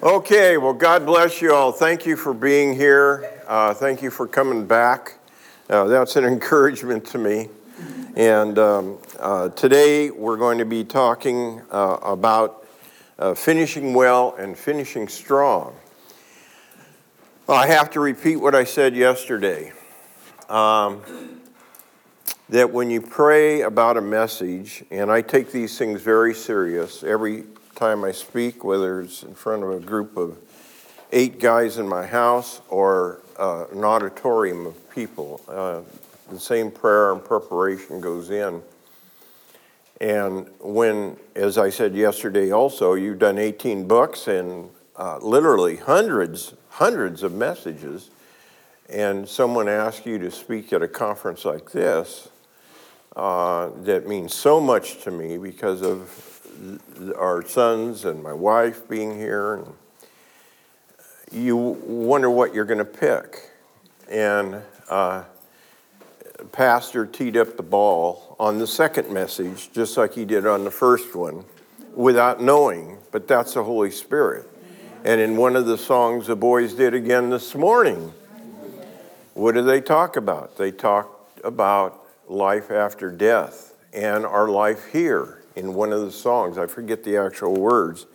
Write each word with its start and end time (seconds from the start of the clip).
Okay, 0.00 0.58
well, 0.58 0.74
God 0.74 1.04
bless 1.04 1.42
you 1.42 1.52
all. 1.52 1.72
Thank 1.72 2.06
you 2.06 2.16
for 2.16 2.32
being 2.32 2.72
here. 2.72 3.42
Uh, 3.48 3.74
thank 3.74 4.00
you 4.00 4.12
for 4.12 4.28
coming 4.28 4.64
back. 4.64 5.18
Uh, 5.68 5.86
that's 5.88 6.14
an 6.14 6.24
encouragement 6.24 7.04
to 7.06 7.18
me. 7.18 7.48
And 8.14 8.56
um, 8.60 8.98
uh, 9.18 9.48
today 9.48 10.10
we're 10.10 10.36
going 10.36 10.58
to 10.58 10.64
be 10.64 10.84
talking 10.84 11.62
uh, 11.72 11.98
about 12.00 12.64
uh, 13.18 13.34
finishing 13.34 13.92
well 13.92 14.36
and 14.38 14.56
finishing 14.56 15.08
strong. 15.08 15.74
Well, 17.48 17.58
I 17.58 17.66
have 17.66 17.90
to 17.90 18.00
repeat 18.00 18.36
what 18.36 18.54
I 18.54 18.62
said 18.62 18.94
yesterday. 18.94 19.72
Um, 20.48 21.02
that 22.50 22.72
when 22.72 22.88
you 22.88 23.00
pray 23.00 23.62
about 23.62 23.96
a 23.96 24.00
message, 24.00 24.84
and 24.92 25.10
I 25.10 25.22
take 25.22 25.50
these 25.50 25.76
things 25.76 26.02
very 26.02 26.34
serious 26.34 27.02
every 27.02 27.46
time 27.78 28.02
I 28.02 28.10
speak, 28.10 28.64
whether 28.64 29.00
it's 29.00 29.22
in 29.22 29.34
front 29.34 29.62
of 29.62 29.70
a 29.70 29.78
group 29.78 30.16
of 30.16 30.36
eight 31.12 31.38
guys 31.38 31.78
in 31.78 31.88
my 31.88 32.04
house 32.04 32.60
or 32.68 33.20
uh, 33.38 33.66
an 33.70 33.84
auditorium 33.84 34.66
of 34.66 34.90
people, 34.90 35.40
uh, 35.46 35.82
the 36.28 36.40
same 36.40 36.72
prayer 36.72 37.12
and 37.12 37.24
preparation 37.24 38.00
goes 38.00 38.30
in. 38.30 38.60
And 40.00 40.48
when, 40.58 41.18
as 41.36 41.56
I 41.56 41.70
said 41.70 41.94
yesterday 41.94 42.50
also, 42.50 42.94
you've 42.94 43.20
done 43.20 43.38
18 43.38 43.86
books 43.86 44.26
and 44.26 44.70
uh, 44.96 45.18
literally 45.18 45.76
hundreds, 45.76 46.54
hundreds 46.70 47.22
of 47.22 47.32
messages, 47.32 48.10
and 48.88 49.28
someone 49.28 49.68
asks 49.68 50.04
you 50.04 50.18
to 50.18 50.32
speak 50.32 50.72
at 50.72 50.82
a 50.82 50.88
conference 50.88 51.44
like 51.44 51.70
this, 51.70 52.28
uh, 53.14 53.70
that 53.82 54.08
means 54.08 54.34
so 54.34 54.60
much 54.60 55.00
to 55.04 55.12
me 55.12 55.38
because 55.38 55.80
of 55.82 56.27
our 57.16 57.44
sons 57.46 58.04
and 58.04 58.22
my 58.22 58.32
wife 58.32 58.88
being 58.88 59.16
here, 59.16 59.54
and 59.54 59.74
you 61.30 61.56
wonder 61.56 62.30
what 62.30 62.54
you're 62.54 62.64
going 62.64 62.78
to 62.78 62.84
pick. 62.84 63.50
And 64.10 64.62
uh, 64.88 65.24
Pastor 66.52 67.06
teed 67.06 67.36
up 67.36 67.56
the 67.56 67.62
ball 67.62 68.36
on 68.38 68.58
the 68.58 68.66
second 68.66 69.12
message, 69.12 69.72
just 69.72 69.96
like 69.96 70.14
he 70.14 70.24
did 70.24 70.46
on 70.46 70.64
the 70.64 70.70
first 70.70 71.14
one, 71.14 71.44
without 71.94 72.42
knowing, 72.42 72.98
but 73.10 73.28
that's 73.28 73.54
the 73.54 73.64
Holy 73.64 73.90
Spirit. 73.90 74.46
And 75.04 75.20
in 75.20 75.36
one 75.36 75.56
of 75.56 75.66
the 75.66 75.78
songs 75.78 76.26
the 76.26 76.36
boys 76.36 76.74
did 76.74 76.94
again 76.94 77.30
this 77.30 77.54
morning, 77.54 78.12
what 79.34 79.54
do 79.54 79.62
they 79.62 79.80
talk 79.80 80.16
about? 80.16 80.56
They 80.56 80.70
talked 80.70 81.40
about 81.44 82.04
life 82.28 82.70
after 82.70 83.10
death 83.10 83.74
and 83.92 84.26
our 84.26 84.48
life 84.48 84.86
here 84.92 85.37
in 85.58 85.74
one 85.74 85.92
of 85.92 86.00
the 86.00 86.12
songs. 86.12 86.56
I 86.56 86.66
forget 86.66 87.02
the 87.02 87.16
actual 87.16 87.54
words, 87.54 88.06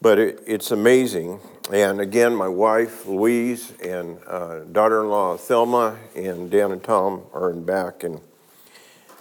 but 0.00 0.18
it, 0.18 0.42
it's 0.46 0.70
amazing. 0.70 1.40
And 1.72 2.00
again, 2.00 2.34
my 2.34 2.46
wife, 2.46 3.06
Louise, 3.06 3.72
and 3.82 4.18
uh, 4.26 4.60
daughter 4.60 5.02
in 5.02 5.10
law, 5.10 5.36
Thelma, 5.36 5.98
and 6.14 6.48
Dan 6.48 6.70
and 6.70 6.82
Tom 6.82 7.22
are 7.34 7.50
in 7.50 7.64
back, 7.64 8.04
and 8.04 8.20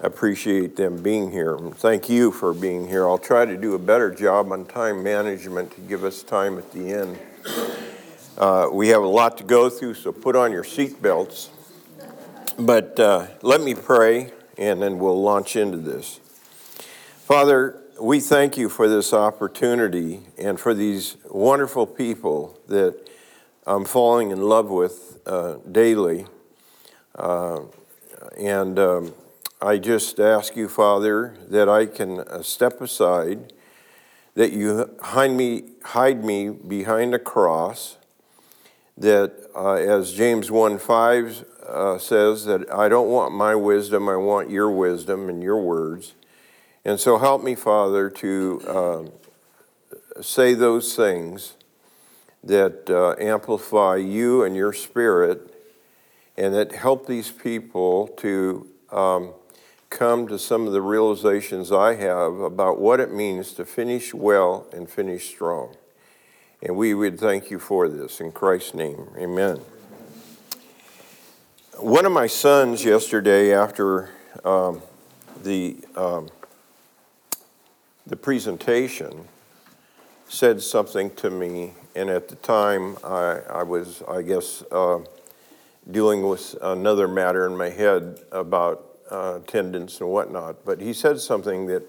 appreciate 0.02 0.76
them 0.76 1.02
being 1.02 1.32
here. 1.32 1.58
Thank 1.58 2.08
you 2.08 2.32
for 2.32 2.54
being 2.54 2.88
here. 2.88 3.08
I'll 3.08 3.18
try 3.18 3.46
to 3.46 3.58
do 3.58 3.74
a 3.74 3.80
better 3.80 4.14
job 4.14 4.52
on 4.52 4.66
time 4.66 5.02
management 5.02 5.72
to 5.72 5.82
give 5.82 6.04
us 6.04 6.22
time 6.22 6.60
at 6.60 6.72
the 6.72 6.94
end. 6.94 7.18
Uh, 8.38 8.70
we 8.72 8.90
have 8.90 9.02
a 9.02 9.08
lot 9.08 9.38
to 9.40 9.44
go 9.44 9.70
through, 9.70 9.96
so 9.96 10.12
put 10.12 10.36
on 10.36 10.52
your 10.52 10.64
seatbelts. 10.64 11.50
But 12.60 13.00
uh, 13.00 13.28
let 13.42 13.62
me 13.62 13.74
pray, 13.74 14.32
and 14.58 14.80
then 14.82 15.00
we'll 15.00 15.22
launch 15.22 15.56
into 15.56 15.78
this. 15.78 16.20
Father, 17.26 17.82
we 18.00 18.20
thank 18.20 18.56
you 18.56 18.70
for 18.70 18.88
this 18.88 19.12
opportunity 19.12 20.22
and 20.38 20.60
for 20.60 20.76
these 20.76 21.18
wonderful 21.28 21.88
people 21.88 22.60
that 22.68 23.10
I'm 23.66 23.84
falling 23.84 24.30
in 24.30 24.44
love 24.44 24.70
with 24.70 25.22
uh, 25.26 25.56
daily. 25.72 26.28
Uh, 27.16 27.62
and 28.38 28.78
um, 28.78 29.16
I 29.60 29.80
just 29.80 30.20
ask 30.20 30.56
you, 30.56 30.70
Father, 30.70 31.36
that 31.50 31.68
I 31.68 31.88
can 31.88 32.20
uh, 32.20 32.44
step 32.44 32.80
aside, 32.80 33.54
that 34.36 34.52
you 34.52 34.96
hide 35.02 35.32
me, 35.32 35.64
hide 35.84 36.24
me 36.24 36.50
behind 36.50 37.16
a 37.16 37.20
cross, 37.20 37.98
that 39.00 39.50
uh, 39.56 39.74
as 39.74 40.14
James 40.14 40.52
1 40.52 40.78
5 40.78 41.46
uh, 41.66 41.98
says, 41.98 42.46
that 42.46 42.72
I 42.72 42.88
don't 42.88 43.10
want 43.10 43.34
my 43.34 43.56
wisdom, 43.56 44.10
I 44.10 44.16
want 44.16 44.52
your 44.52 44.70
wisdom 44.70 45.28
and 45.28 45.42
your 45.42 45.60
words. 45.60 46.14
And 46.86 47.00
so 47.00 47.18
help 47.18 47.44
me, 47.44 47.56
Father, 47.56 48.12
to 48.12 48.62
uh, 48.68 50.22
say 50.22 50.54
those 50.54 50.96
things 50.96 51.56
that 52.44 52.88
uh, 52.92 53.16
amplify 53.20 53.96
you 53.96 54.44
and 54.44 54.56
your 54.56 54.72
spirit 54.72 55.52
and 56.38 56.54
that 56.54 56.74
help 56.74 57.08
these 57.08 57.32
people 57.32 58.08
to 58.18 58.68
um, 58.92 59.34
come 59.90 60.28
to 60.28 60.38
some 60.38 60.68
of 60.68 60.74
the 60.74 60.82
realizations 60.82 61.72
I 61.72 61.96
have 61.96 62.40
about 62.40 62.80
what 62.80 63.00
it 63.00 63.12
means 63.12 63.54
to 63.54 63.66
finish 63.66 64.14
well 64.14 64.68
and 64.72 64.88
finish 64.88 65.28
strong. 65.28 65.76
And 66.62 66.76
we 66.76 66.94
would 66.94 67.20
thank 67.20 67.50
you 67.50 67.58
for 67.58 67.90
this. 67.90 68.20
In 68.20 68.32
Christ's 68.32 68.76
name, 68.76 69.08
amen. 69.18 69.60
One 71.80 72.06
of 72.06 72.12
my 72.12 72.28
sons 72.28 72.86
yesterday, 72.86 73.54
after 73.54 74.12
um, 74.44 74.82
the 75.44 75.78
um, 75.96 76.30
the 78.08 78.16
presentation 78.16 79.28
said 80.28 80.62
something 80.62 81.10
to 81.16 81.30
me, 81.30 81.74
and 81.96 82.10
at 82.10 82.28
the 82.28 82.36
time 82.36 82.98
I, 83.04 83.40
I 83.50 83.64
was, 83.64 84.04
I 84.08 84.22
guess, 84.22 84.64
uh, 84.72 85.00
dealing 85.90 86.28
with 86.28 86.56
another 86.62 87.08
matter 87.08 87.48
in 87.48 87.58
my 87.58 87.70
head 87.70 88.20
about 88.32 88.98
uh, 89.12 89.40
attendance 89.44 90.02
and 90.02 90.10
whatnot. 90.10 90.66
But 90.66 90.82
he 90.82 90.94
said 90.94 91.20
something 91.20 91.68
that, 91.68 91.84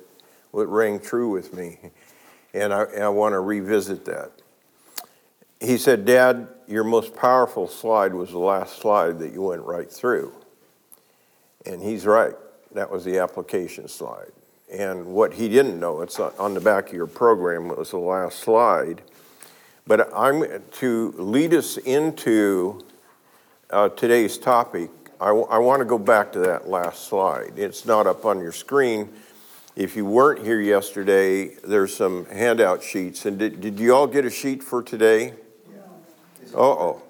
that 0.55 0.67
rang 0.67 1.01
true 1.01 1.31
with 1.31 1.55
me, 1.55 1.79
and 2.55 2.73
I, 2.73 2.85
I 2.85 3.09
want 3.09 3.33
to 3.33 3.41
revisit 3.41 4.05
that. 4.07 4.33
He 5.61 5.79
said, 5.79 6.05
Dad, 6.05 6.49
your 6.67 6.85
most 6.85 7.17
powerful 7.17 7.69
slide 7.69 8.15
was 8.15 8.31
the 8.31 8.39
last 8.39 8.79
slide 8.79 9.19
that 9.21 9.33
you 9.33 9.43
went 9.43 9.63
right 9.63 9.91
through. 9.91 10.35
And 11.65 11.83
he's 11.83 12.05
right. 12.05 12.35
That 12.73 12.91
was 12.91 13.05
the 13.05 13.19
application 13.19 13.89
slide. 13.89 14.33
And 14.73 15.07
what 15.07 15.35
he 15.35 15.49
didn't 15.49 15.79
know, 15.79 16.01
it's 16.01 16.19
on 16.19 16.55
the 16.55 16.61
back 16.61 16.89
of 16.89 16.95
your 16.95 17.07
program, 17.07 17.71
it 17.71 17.79
was 17.79 17.91
the 17.91 17.99
last 17.99 18.41
slide. 18.41 19.03
But 19.87 20.13
I'm 20.13 20.45
to 20.73 21.15
lead 21.17 21.55
us 21.55 21.77
into 21.77 22.85
uh, 23.71 23.91
today's 23.91 24.39
topic. 24.39 24.91
I, 25.21 25.27
w- 25.27 25.47
I 25.49 25.59
want 25.59 25.81
to 25.81 25.85
go 25.85 25.99
back 25.99 26.33
to 26.33 26.41
that 26.41 26.69
last 26.69 27.07
slide. 27.07 27.53
It's 27.57 27.87
not 27.87 28.07
up 28.09 28.25
on 28.25 28.41
your 28.41 28.53
screen. 28.53 29.11
If 29.77 29.95
you 29.95 30.05
weren't 30.05 30.45
here 30.45 30.61
yesterday, 30.61 31.55
there's 31.63 31.95
some 31.95 32.27
handout 32.27 32.83
sheets. 32.83 33.27
And 33.27 33.39
did, 33.39 33.61
did 33.61 33.79
you 33.79 33.95
all 33.95 34.07
get 34.07 34.25
a 34.25 34.31
sheet 34.31 34.63
for 34.63 34.83
today? 34.83 35.35
Uh 36.55 36.59
oh. 36.59 37.03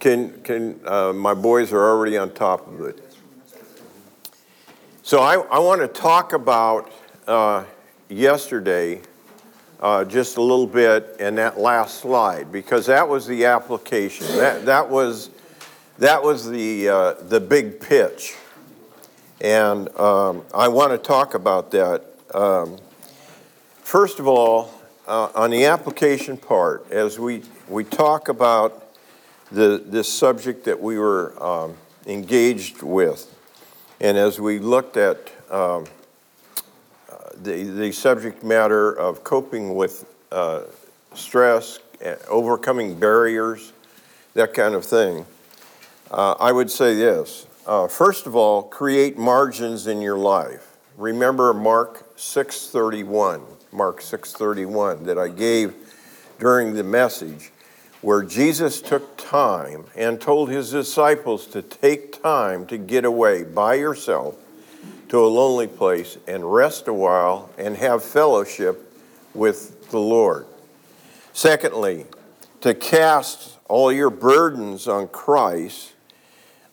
Can, 0.00 0.40
can, 0.42 0.80
uh, 0.86 1.12
my 1.12 1.34
boys 1.34 1.72
are 1.72 1.84
already 1.84 2.16
on 2.16 2.32
top 2.32 2.66
of 2.68 2.80
it. 2.82 3.13
So 5.06 5.20
I, 5.20 5.34
I 5.34 5.58
want 5.58 5.82
to 5.82 5.86
talk 5.86 6.32
about 6.32 6.90
uh, 7.26 7.64
yesterday 8.08 9.02
uh, 9.78 10.02
just 10.02 10.38
a 10.38 10.40
little 10.40 10.66
bit 10.66 11.16
in 11.20 11.34
that 11.34 11.58
last 11.58 11.98
slide 11.98 12.50
because 12.50 12.86
that 12.86 13.06
was 13.06 13.26
the 13.26 13.44
application. 13.44 14.26
That, 14.38 14.64
that 14.64 14.88
was, 14.88 15.28
that 15.98 16.22
was 16.22 16.48
the, 16.48 16.88
uh, 16.88 17.12
the 17.20 17.38
big 17.38 17.80
pitch. 17.80 18.34
And 19.42 19.94
um, 19.98 20.42
I 20.54 20.68
want 20.68 20.92
to 20.92 20.98
talk 20.98 21.34
about 21.34 21.70
that. 21.72 22.02
Um, 22.32 22.78
first 23.82 24.18
of 24.18 24.26
all, 24.26 24.72
uh, 25.06 25.28
on 25.34 25.50
the 25.50 25.66
application 25.66 26.38
part, 26.38 26.90
as 26.90 27.18
we, 27.18 27.42
we 27.68 27.84
talk 27.84 28.30
about 28.30 28.96
the, 29.52 29.84
this 29.84 30.10
subject 30.10 30.64
that 30.64 30.80
we 30.80 30.98
were 30.98 31.34
um, 31.44 31.76
engaged 32.06 32.82
with, 32.82 33.30
and 34.00 34.16
as 34.16 34.40
we 34.40 34.58
looked 34.58 34.96
at 34.96 35.30
um, 35.50 35.86
the, 37.42 37.64
the 37.64 37.92
subject 37.92 38.42
matter 38.42 38.92
of 38.92 39.24
coping 39.24 39.74
with 39.74 40.06
uh, 40.32 40.62
stress, 41.14 41.78
overcoming 42.28 42.98
barriers, 42.98 43.72
that 44.34 44.52
kind 44.52 44.74
of 44.74 44.84
thing, 44.84 45.24
uh, 46.10 46.32
I 46.38 46.52
would 46.52 46.70
say 46.70 46.94
this. 46.94 47.46
Uh, 47.66 47.88
first 47.88 48.26
of 48.26 48.36
all, 48.36 48.62
create 48.62 49.16
margins 49.16 49.86
in 49.86 50.02
your 50.02 50.18
life. 50.18 50.76
Remember 50.96 51.54
Mark 51.54 52.16
6:31, 52.16 53.40
Mark 53.72 54.00
6:31 54.00 55.04
that 55.04 55.18
I 55.18 55.28
gave 55.28 55.74
during 56.38 56.74
the 56.74 56.84
message 56.84 57.52
where 58.04 58.22
Jesus 58.22 58.82
took 58.82 59.16
time 59.16 59.86
and 59.96 60.20
told 60.20 60.50
his 60.50 60.70
disciples 60.70 61.46
to 61.46 61.62
take 61.62 62.22
time 62.22 62.66
to 62.66 62.76
get 62.76 63.06
away 63.06 63.44
by 63.44 63.76
yourself 63.76 64.36
to 65.08 65.24
a 65.24 65.26
lonely 65.26 65.66
place 65.66 66.18
and 66.26 66.52
rest 66.52 66.86
a 66.86 66.92
while 66.92 67.48
and 67.56 67.78
have 67.78 68.04
fellowship 68.04 68.92
with 69.32 69.90
the 69.90 69.98
Lord. 69.98 70.44
Secondly, 71.32 72.04
to 72.60 72.74
cast 72.74 73.56
all 73.68 73.90
your 73.90 74.10
burdens 74.10 74.86
on 74.86 75.08
Christ 75.08 75.94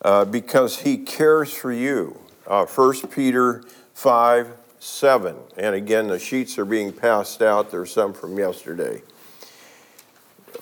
uh, 0.02 0.26
because 0.26 0.80
he 0.80 0.98
cares 0.98 1.50
for 1.50 1.72
you. 1.72 2.18
Uh, 2.46 2.66
1 2.66 3.08
Peter 3.08 3.62
5 3.94 4.52
7. 4.80 5.36
And 5.56 5.74
again, 5.74 6.08
the 6.08 6.18
sheets 6.18 6.58
are 6.58 6.66
being 6.66 6.92
passed 6.92 7.40
out. 7.40 7.70
There's 7.70 7.90
some 7.90 8.12
from 8.12 8.36
yesterday. 8.36 9.00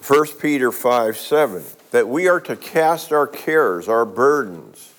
1 0.06 0.26
Peter 0.40 0.72
5 0.72 1.16
7. 1.16 1.62
That 1.90 2.08
we 2.08 2.28
are 2.28 2.40
to 2.40 2.56
cast 2.56 3.12
our 3.12 3.26
cares, 3.26 3.88
our 3.88 4.04
burdens 4.04 4.92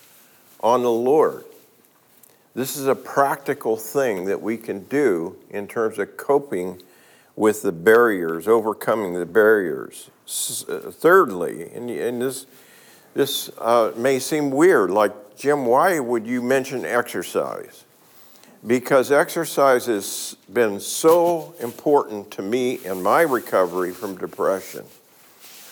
on 0.59 0.83
the 0.83 0.91
Lord. 0.91 1.45
This 2.53 2.75
is 2.75 2.85
a 2.85 2.95
practical 2.95 3.77
thing 3.77 4.25
that 4.25 4.41
we 4.41 4.57
can 4.57 4.83
do 4.83 5.37
in 5.49 5.67
terms 5.67 5.97
of 5.99 6.17
coping 6.17 6.81
with 7.35 7.61
the 7.61 7.71
barriers, 7.71 8.47
overcoming 8.47 9.13
the 9.13 9.25
barriers. 9.25 10.09
Uh, 10.27 10.91
thirdly, 10.91 11.71
and, 11.73 12.21
this, 12.21 12.45
this 13.13 13.49
uh, 13.57 13.91
may 13.95 14.19
seem 14.19 14.51
weird, 14.51 14.91
like, 14.91 15.37
Jim, 15.37 15.65
why 15.65 15.99
would 15.99 16.27
you 16.27 16.41
mention 16.41 16.85
exercise? 16.85 17.85
Because 18.65 19.11
exercise 19.11 19.87
has 19.87 20.37
been 20.51 20.79
so 20.79 21.55
important 21.59 22.29
to 22.31 22.43
me 22.43 22.79
in 22.85 23.01
my 23.01 23.21
recovery 23.21 23.91
from 23.91 24.17
depression. 24.17 24.85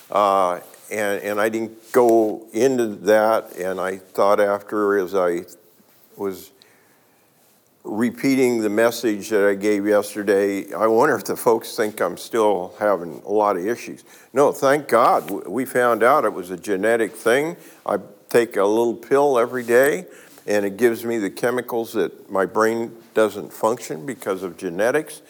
Uh, 0.10 0.60
and, 0.92 1.22
and 1.22 1.40
I 1.40 1.50
didn't 1.50 1.92
go 1.92 2.48
into 2.52 2.88
that, 2.88 3.56
and 3.58 3.80
I 3.80 3.98
thought 3.98 4.40
after 4.40 4.98
as 4.98 5.14
I 5.14 5.42
was 6.18 6.52
repeating 7.84 8.62
the 8.62 8.70
message 8.70 9.30
that 9.30 9.48
I 9.48 9.56
gave 9.56 9.86
yesterday, 9.86 10.74
I 10.74 10.88
wonder 10.88 11.16
if 11.16 11.26
the 11.26 11.36
folks 11.36 11.76
think 11.76 12.02
I'm 12.02 12.18
still 12.18 12.74
having 12.80 13.22
a 13.26 13.32
lot 13.32 13.56
of 13.56 13.66
issues. 13.66 14.04
No, 14.34 14.52
thank 14.52 14.88
God. 14.88 15.30
We 15.48 15.66
found 15.66 16.04
out 16.04 16.26
it 16.26 16.34
was 16.34 16.50
a 16.52 16.58
genetic 16.58 17.14
thing. 17.14 17.56
I 17.86 17.98
take 18.30 18.58
a 18.58 18.64
little 18.64 18.96
pill 18.96 19.40
every 19.40 19.64
day, 19.64 20.06
and 20.50 20.66
it 20.66 20.78
gives 20.78 21.06
me 21.06 21.20
the 21.20 21.30
chemicals 21.30 21.94
that 21.94 22.30
my 22.30 22.44
brain 22.44 22.92
doesn't 23.14 23.54
function 23.54 24.04
because 24.08 24.42
of 24.42 24.58
genetics. 24.58 25.22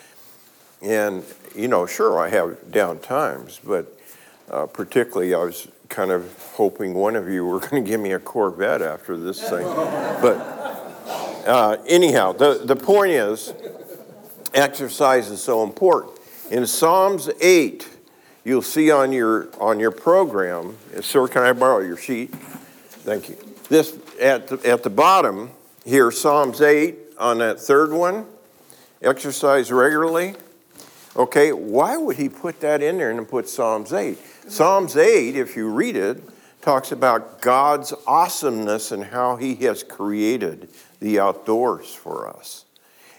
And, 0.81 1.25
you 1.53 1.67
know, 1.67 1.85
sure, 1.85 2.17
I 2.17 2.29
have 2.29 2.71
down 2.71 2.99
times, 2.99 3.59
but 3.61 3.93
uh, 4.49 4.65
particularly 4.67 5.33
I 5.33 5.39
was 5.39 5.67
kind 5.89 6.11
of 6.11 6.33
hoping 6.53 6.93
one 6.93 7.17
of 7.17 7.27
you 7.27 7.45
were 7.45 7.59
going 7.69 7.83
to 7.83 7.89
give 7.89 7.99
me 7.99 8.13
a 8.13 8.19
Corvette 8.19 8.81
after 8.81 9.17
this 9.17 9.41
thing. 9.41 9.65
but 10.21 10.37
uh, 11.45 11.75
anyhow, 11.85 12.31
the, 12.31 12.61
the 12.63 12.75
point 12.75 13.11
is 13.11 13.53
exercise 14.53 15.29
is 15.29 15.43
so 15.43 15.63
important. 15.63 16.13
In 16.49 16.65
Psalms 16.65 17.29
8, 17.41 17.87
you'll 18.45 18.61
see 18.61 18.89
on 18.89 19.11
your, 19.11 19.49
on 19.59 19.81
your 19.81 19.91
program, 19.91 20.77
sir, 21.01 21.27
can 21.27 21.43
I 21.43 21.51
borrow 21.51 21.79
your 21.79 21.97
sheet? 21.97 22.33
Thank 22.33 23.27
you. 23.27 23.37
This, 23.67 23.97
at 24.19 24.47
the, 24.47 24.69
at 24.69 24.83
the 24.83 24.89
bottom 24.89 25.51
here, 25.85 26.11
Psalms 26.11 26.61
8, 26.61 26.97
on 27.17 27.39
that 27.39 27.59
third 27.59 27.91
one, 27.91 28.25
exercise 29.01 29.71
regularly. 29.71 30.35
Okay, 31.15 31.51
why 31.51 31.97
would 31.97 32.17
he 32.17 32.29
put 32.29 32.59
that 32.61 32.81
in 32.81 32.97
there 32.97 33.11
and 33.11 33.27
put 33.27 33.49
Psalms 33.49 33.93
8? 33.93 34.17
Psalms 34.47 34.95
8, 34.95 35.35
if 35.35 35.55
you 35.55 35.69
read 35.69 35.95
it, 35.95 36.21
talks 36.61 36.91
about 36.91 37.41
God's 37.41 37.93
awesomeness 38.05 38.91
and 38.91 39.03
how 39.03 39.35
he 39.35 39.55
has 39.55 39.83
created 39.83 40.69
the 40.99 41.19
outdoors 41.19 41.93
for 41.93 42.27
us. 42.27 42.65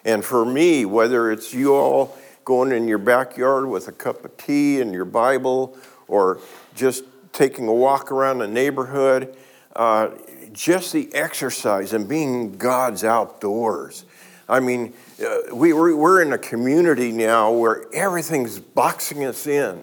And 0.05 0.25
for 0.25 0.44
me, 0.44 0.85
whether 0.85 1.31
it's 1.31 1.52
you 1.52 1.75
all 1.75 2.17
going 2.44 2.73
in 2.73 2.88
your 2.88 2.99
backyard 2.99 3.67
with 3.67 3.88
a 3.88 3.93
cup 3.93 4.25
of 4.25 4.37
tea 4.37 4.81
and 4.81 4.93
your 4.93 5.05
Bible, 5.05 5.76
or 6.08 6.41
just 6.75 7.05
taking 7.32 7.69
a 7.69 7.75
walk 7.75 8.11
around 8.11 8.38
the 8.38 8.49
neighborhood, 8.49 9.37
uh, 9.76 10.11
just 10.52 10.93
the 10.93 11.12
exercise 11.14 11.93
and 11.93 12.08
being 12.08 12.56
God's 12.56 13.05
outdoors. 13.05 14.05
I 14.49 14.61
mean, 14.61 14.93
uh, 15.25 15.55
we, 15.55 15.73
we're 15.73 16.23
in 16.23 16.32
a 16.32 16.38
community 16.38 17.12
now 17.12 17.52
where 17.52 17.85
everything's 17.94 18.58
boxing 18.58 19.25
us 19.25 19.47
in. 19.47 19.82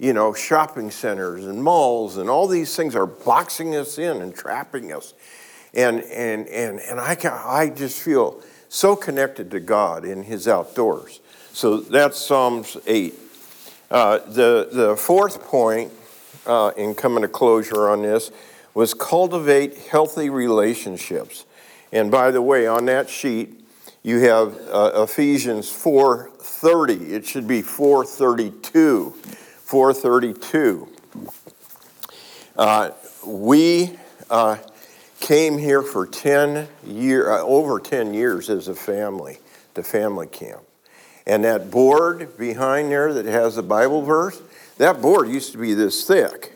You 0.00 0.12
know, 0.12 0.32
shopping 0.32 0.92
centers 0.92 1.44
and 1.44 1.62
malls 1.62 2.18
and 2.18 2.30
all 2.30 2.46
these 2.46 2.74
things 2.76 2.94
are 2.94 3.06
boxing 3.06 3.74
us 3.74 3.98
in 3.98 4.22
and 4.22 4.34
trapping 4.34 4.92
us. 4.92 5.14
And, 5.74 6.02
and, 6.02 6.46
and, 6.48 6.78
and 6.80 7.00
I, 7.00 7.14
can, 7.14 7.32
I 7.32 7.70
just 7.70 8.00
feel 8.00 8.40
so 8.68 8.94
connected 8.94 9.50
to 9.50 9.60
God 9.60 10.04
in 10.04 10.22
His 10.22 10.46
outdoors. 10.46 11.20
So 11.52 11.78
that's 11.78 12.16
Psalms 12.16 12.76
8. 12.86 13.14
Uh, 13.90 14.18
the, 14.18 14.68
the 14.70 14.96
fourth 14.96 15.42
point 15.42 15.92
uh, 16.46 16.72
in 16.76 16.94
coming 16.94 17.22
to 17.22 17.28
closure 17.28 17.88
on 17.88 18.02
this 18.02 18.30
was 18.78 18.94
cultivate 18.94 19.76
healthy 19.76 20.30
relationships. 20.30 21.46
And 21.90 22.12
by 22.12 22.30
the 22.30 22.40
way, 22.40 22.68
on 22.68 22.84
that 22.84 23.10
sheet, 23.10 23.60
you 24.04 24.20
have 24.20 24.56
uh, 24.70 25.02
Ephesians 25.02 25.68
4:30. 25.68 27.10
It 27.10 27.26
should 27.26 27.48
be 27.48 27.60
432. 27.60 29.10
432. 29.64 30.88
Uh, 32.56 32.90
we 33.26 33.98
uh, 34.30 34.58
came 35.18 35.58
here 35.58 35.82
for 35.82 36.06
10 36.06 36.68
year, 36.86 37.32
uh, 37.32 37.40
over 37.40 37.80
10 37.80 38.14
years 38.14 38.48
as 38.48 38.68
a 38.68 38.76
family 38.76 39.38
to 39.74 39.82
family 39.82 40.28
camp. 40.28 40.60
And 41.26 41.42
that 41.42 41.72
board 41.72 42.38
behind 42.38 42.92
there 42.92 43.12
that 43.12 43.26
has 43.26 43.56
the 43.56 43.62
Bible 43.64 44.02
verse, 44.02 44.40
that 44.76 45.02
board 45.02 45.28
used 45.28 45.50
to 45.50 45.58
be 45.58 45.74
this 45.74 46.06
thick. 46.06 46.52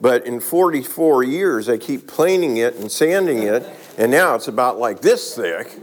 But 0.00 0.26
in 0.26 0.40
44 0.40 1.24
years, 1.24 1.66
they 1.66 1.78
keep 1.78 2.06
planing 2.06 2.56
it 2.56 2.76
and 2.76 2.90
sanding 2.90 3.42
it, 3.42 3.68
and 3.98 4.10
now 4.10 4.34
it's 4.34 4.48
about 4.48 4.78
like 4.78 5.00
this 5.00 5.34
thick. 5.34 5.78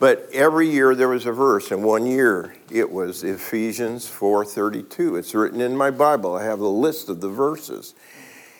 But 0.00 0.28
every 0.32 0.68
year 0.68 0.96
there 0.96 1.08
was 1.08 1.26
a 1.26 1.32
verse, 1.32 1.70
and 1.70 1.84
one 1.84 2.06
year 2.06 2.56
it 2.70 2.90
was 2.90 3.22
Ephesians 3.22 4.10
4:32. 4.10 5.16
It's 5.16 5.32
written 5.32 5.60
in 5.60 5.76
my 5.76 5.92
Bible. 5.92 6.34
I 6.34 6.42
have 6.42 6.58
a 6.58 6.66
list 6.66 7.08
of 7.08 7.20
the 7.20 7.28
verses. 7.28 7.94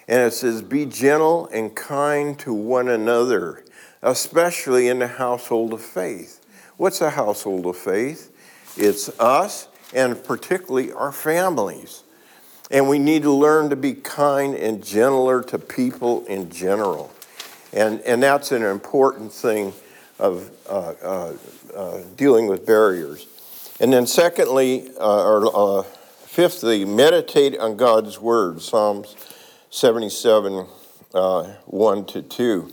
And 0.07 0.21
it 0.21 0.33
says, 0.33 0.63
Be 0.63 0.87
gentle 0.87 1.49
and 1.53 1.75
kind 1.75 2.39
to 2.41 2.53
one 2.53 2.89
another, 2.89 3.65
especially 4.03 4.89
in 4.89 5.01
the 5.01 5.07
household 5.07 5.73
of 5.73 5.81
faith. 5.81 6.41
What's 6.77 7.01
a 7.01 7.11
household 7.11 7.67
of 7.67 7.77
faith? 7.77 8.31
It's 8.77 9.09
us 9.21 9.69
and 9.95 10.23
particularly 10.23 10.93
our 10.93 11.13
families. 11.13 12.05
And 12.73 12.89
we 12.89 12.99
need 12.99 13.23
to 13.23 13.31
learn 13.31 13.69
to 13.71 13.77
be 13.77 13.93
kind 13.93 14.55
and 14.55 14.83
gentler 14.83 15.43
to 15.45 15.59
people 15.59 16.25
in 16.25 16.51
general. 16.51 17.13
And, 17.73 18.01
and 18.01 18.23
that's 18.23 18.51
an 18.51 18.63
important 18.63 19.33
thing 19.33 19.75
of 20.19 20.51
uh, 20.69 20.95
uh, 21.03 21.37
uh, 21.75 22.01
dealing 22.17 22.47
with 22.47 22.67
barriers. 22.67 23.27
And 23.79 23.93
then, 23.93 24.07
secondly, 24.07 24.91
uh, 24.99 25.23
or 25.23 25.81
uh, 25.81 25.83
fifthly, 25.83 26.85
meditate 26.85 27.59
on 27.59 27.77
God's 27.77 28.19
word. 28.19 28.63
Psalms 28.63 29.17
77, 29.71 30.67
uh, 31.15 31.45
1 31.67 32.05
to 32.07 32.23
2. 32.23 32.73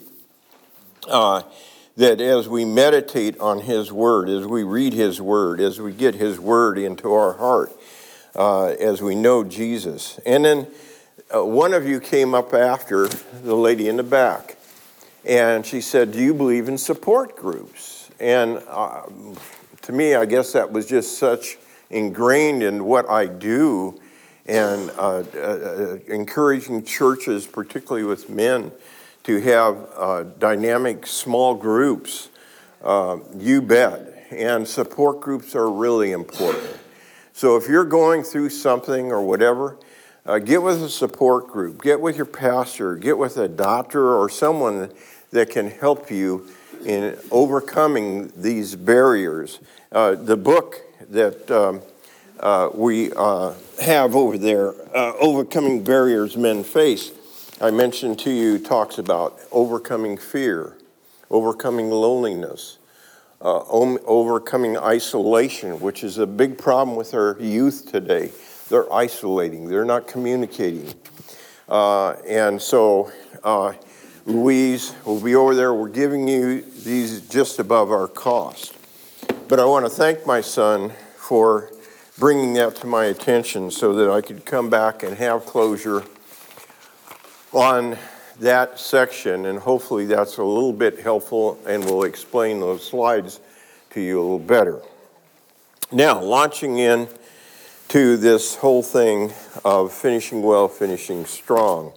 Uh, 1.07 1.41
that 1.97 2.21
as 2.21 2.47
we 2.47 2.63
meditate 2.63 3.37
on 3.39 3.59
His 3.59 3.91
Word, 3.91 4.29
as 4.29 4.45
we 4.45 4.63
read 4.63 4.93
His 4.93 5.19
Word, 5.19 5.59
as 5.59 5.81
we 5.81 5.91
get 5.91 6.15
His 6.15 6.39
Word 6.39 6.77
into 6.77 7.11
our 7.11 7.33
heart, 7.33 7.73
uh, 8.35 8.67
as 8.67 9.01
we 9.01 9.15
know 9.15 9.43
Jesus. 9.43 10.19
And 10.25 10.45
then 10.45 10.67
uh, 11.33 11.45
one 11.45 11.73
of 11.73 11.87
you 11.87 11.99
came 11.99 12.33
up 12.33 12.53
after, 12.53 13.07
the 13.07 13.55
lady 13.55 13.87
in 13.87 13.97
the 13.97 14.03
back, 14.03 14.57
and 15.25 15.65
she 15.65 15.81
said, 15.81 16.11
Do 16.11 16.19
you 16.19 16.33
believe 16.33 16.67
in 16.67 16.77
support 16.77 17.35
groups? 17.35 18.09
And 18.19 18.61
uh, 18.67 19.03
to 19.83 19.91
me, 19.91 20.15
I 20.15 20.25
guess 20.25 20.53
that 20.53 20.71
was 20.71 20.85
just 20.87 21.17
such 21.17 21.57
ingrained 21.89 22.63
in 22.63 22.85
what 22.85 23.09
I 23.09 23.25
do 23.27 23.99
and 24.45 24.89
uh, 24.97 25.23
uh, 25.35 25.97
encouraging 26.07 26.83
churches, 26.83 27.45
particularly 27.45 28.03
with 28.03 28.29
men, 28.29 28.71
to 29.23 29.39
have 29.41 29.87
uh, 29.95 30.23
dynamic 30.23 31.05
small 31.05 31.53
groups. 31.53 32.29
You 32.83 33.61
bet. 33.61 34.15
And 34.31 34.67
support 34.67 35.21
groups 35.21 35.55
are 35.55 35.69
really 35.69 36.11
important. 36.11 36.78
So 37.39 37.55
if 37.55 37.69
you're 37.69 37.85
going 37.85 38.23
through 38.23 38.49
something 38.49 39.13
or 39.13 39.21
whatever, 39.21 39.77
uh, 40.25 40.39
get 40.39 40.61
with 40.61 40.83
a 40.83 40.89
support 40.89 41.47
group, 41.47 41.81
get 41.81 42.01
with 42.01 42.17
your 42.17 42.25
pastor, 42.25 42.97
get 42.97 43.17
with 43.17 43.37
a 43.37 43.47
doctor 43.47 44.13
or 44.13 44.27
someone 44.27 44.91
that 45.31 45.49
can 45.49 45.71
help 45.71 46.11
you 46.11 46.49
in 46.83 47.17
overcoming 47.31 48.33
these 48.35 48.75
barriers. 48.75 49.61
the 49.89 50.35
book 50.35 50.81
that 51.11 51.49
um, 51.49 51.81
uh, 52.41 52.71
we 52.73 53.13
uh, 53.13 53.53
have 53.83 54.17
over 54.17 54.37
there, 54.37 54.73
uh, 54.93 55.13
Overcoming 55.21 55.81
Barriers 55.81 56.35
Men 56.35 56.61
Face. 56.61 57.13
I 57.61 57.71
mentioned 57.71 58.19
to 58.19 58.31
you 58.31 58.59
talks 58.59 58.97
about 58.97 59.39
overcoming 59.53 60.17
fear, 60.17 60.75
overcoming 61.31 61.89
loneliness, 61.89 62.78
uh, 63.41 63.61
overcoming 63.69 64.77
isolation, 64.77 65.79
which 65.79 66.03
is 66.03 66.17
a 66.17 66.27
big 66.27 66.57
problem 66.57 66.97
with 66.97 67.13
our 67.13 67.37
youth 67.39 67.89
today. 67.91 68.31
they're 68.69 68.91
isolating, 68.93 69.67
they're 69.67 69.85
not 69.85 70.07
communicating. 70.07 70.93
Uh, 71.67 72.11
and 72.27 72.61
so 72.61 73.11
uh, 73.43 73.73
Louise 74.25 74.93
will 75.05 75.21
be 75.21 75.35
over 75.35 75.55
there. 75.55 75.73
We're 75.73 75.89
giving 75.89 76.27
you 76.27 76.61
these 76.61 77.21
just 77.29 77.59
above 77.59 77.91
our 77.91 78.07
cost. 78.07 78.75
But 79.47 79.59
I 79.59 79.65
want 79.65 79.85
to 79.85 79.89
thank 79.89 80.25
my 80.25 80.41
son 80.41 80.91
for 81.15 81.71
bringing 82.19 82.53
that 82.55 82.75
to 82.75 82.87
my 82.87 83.05
attention 83.05 83.71
so 83.71 83.93
that 83.93 84.09
I 84.09 84.21
could 84.21 84.45
come 84.45 84.69
back 84.69 85.03
and 85.03 85.17
have 85.17 85.45
closure 85.45 86.03
on 87.53 87.97
that 88.39 88.79
section, 88.79 89.45
and 89.45 89.59
hopefully 89.59 90.05
that's 90.05 90.37
a 90.37 90.43
little 90.43 90.73
bit 90.73 90.99
helpful 90.99 91.59
and 91.67 91.83
will 91.83 92.03
explain 92.03 92.59
those 92.59 92.85
slides 92.85 93.39
to 93.91 94.01
you 94.01 94.19
a 94.19 94.21
little 94.21 94.39
better. 94.39 94.81
Now, 95.91 96.21
launching 96.21 96.77
in 96.77 97.07
to 97.89 98.17
this 98.17 98.55
whole 98.55 98.83
thing 98.83 99.33
of 99.65 99.91
finishing 99.91 100.43
well, 100.43 100.67
finishing 100.67 101.25
strong. 101.25 101.93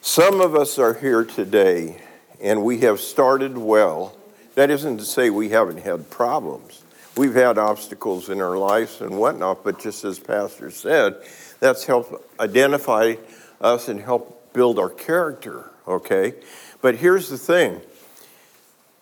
Some 0.00 0.40
of 0.40 0.54
us 0.54 0.78
are 0.78 0.94
here 0.94 1.24
today 1.24 2.00
and 2.40 2.62
we 2.62 2.78
have 2.78 3.00
started 3.00 3.56
well. 3.56 4.16
That 4.54 4.70
isn't 4.70 4.98
to 4.98 5.04
say 5.04 5.30
we 5.30 5.50
haven't 5.50 5.78
had 5.78 6.10
problems. 6.10 6.82
We've 7.16 7.34
had 7.34 7.58
obstacles 7.58 8.28
in 8.28 8.40
our 8.40 8.56
lives 8.56 9.00
and 9.00 9.18
whatnot, 9.18 9.64
but 9.64 9.78
just 9.78 10.04
as 10.04 10.18
Pastor 10.18 10.70
said, 10.70 11.16
that's 11.60 11.84
helped 11.84 12.14
identify 12.40 13.14
us 13.60 13.88
and 13.88 14.00
help 14.00 14.41
build 14.52 14.78
our 14.78 14.90
character, 14.90 15.70
okay? 15.86 16.34
But 16.80 16.96
here's 16.96 17.28
the 17.28 17.38
thing 17.38 17.80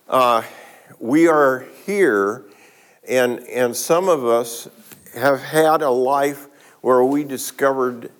uh, 0.07 0.43
we 0.99 1.27
are 1.27 1.65
here, 1.85 2.43
and, 3.07 3.39
and 3.47 3.75
some 3.75 4.09
of 4.09 4.25
us 4.25 4.67
have 5.15 5.41
had 5.41 5.81
a 5.81 5.89
life 5.89 6.47
where 6.81 7.03
we 7.03 7.23
discovered 7.23 8.11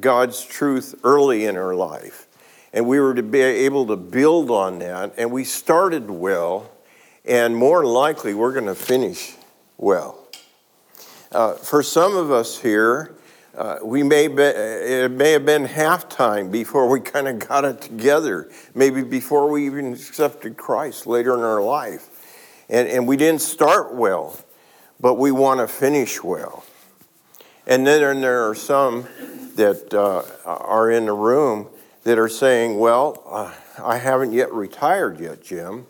God's 0.00 0.44
truth 0.44 0.94
early 1.04 1.46
in 1.46 1.56
our 1.56 1.74
life. 1.74 2.26
And 2.72 2.86
we 2.86 3.00
were 3.00 3.14
to 3.14 3.22
be 3.22 3.40
able 3.40 3.86
to 3.86 3.96
build 3.96 4.50
on 4.50 4.78
that, 4.80 5.14
and 5.16 5.32
we 5.32 5.44
started 5.44 6.10
well, 6.10 6.70
and 7.24 7.56
more 7.56 7.84
likely 7.84 8.34
we're 8.34 8.52
going 8.52 8.66
to 8.66 8.74
finish 8.74 9.34
well. 9.78 10.18
Uh, 11.32 11.54
for 11.54 11.82
some 11.82 12.16
of 12.16 12.30
us 12.30 12.58
here, 12.58 13.14
uh, 13.58 13.78
we 13.82 14.02
may 14.02 14.28
be, 14.28 14.42
it 14.42 15.10
may 15.10 15.32
have 15.32 15.44
been 15.44 15.66
halftime 15.66 16.50
before 16.50 16.88
we 16.88 17.00
kind 17.00 17.28
of 17.28 17.38
got 17.38 17.64
it 17.64 17.80
together, 17.80 18.50
maybe 18.74 19.02
before 19.02 19.50
we 19.50 19.66
even 19.66 19.92
accepted 19.92 20.56
Christ 20.56 21.06
later 21.06 21.34
in 21.34 21.40
our 21.40 21.62
life. 21.62 22.08
And, 22.70 22.88
and 22.88 23.06
we 23.06 23.16
didn't 23.16 23.40
start 23.42 23.94
well 23.94 24.38
but 25.00 25.14
we 25.14 25.30
want 25.30 25.60
to 25.60 25.68
finish 25.68 26.22
well. 26.22 26.64
And 27.66 27.86
then 27.86 28.20
there 28.20 28.48
are 28.48 28.54
some 28.54 29.06
that 29.56 29.92
uh, 29.92 30.22
are 30.44 30.90
in 30.90 31.06
the 31.06 31.12
room 31.12 31.68
that 32.04 32.18
are 32.18 32.28
saying, 32.28 32.78
Well, 32.78 33.22
uh, 33.26 33.52
I 33.82 33.98
haven't 33.98 34.32
yet 34.32 34.52
retired 34.52 35.20
yet, 35.20 35.42
Jim, 35.42 35.86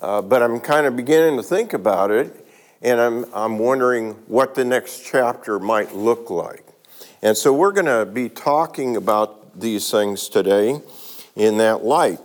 uh, 0.00 0.22
but 0.22 0.42
I'm 0.42 0.60
kind 0.60 0.86
of 0.86 0.96
beginning 0.96 1.36
to 1.36 1.42
think 1.42 1.72
about 1.72 2.10
it, 2.10 2.46
and 2.80 3.00
I'm, 3.00 3.26
I'm 3.34 3.58
wondering 3.58 4.12
what 4.26 4.54
the 4.54 4.64
next 4.64 5.04
chapter 5.04 5.58
might 5.58 5.94
look 5.94 6.30
like. 6.30 6.67
And 7.20 7.36
so 7.36 7.52
we're 7.52 7.72
going 7.72 7.86
to 7.86 8.06
be 8.06 8.28
talking 8.28 8.96
about 8.96 9.58
these 9.60 9.90
things 9.90 10.28
today 10.28 10.80
in 11.34 11.58
that 11.58 11.82
light. 11.82 12.20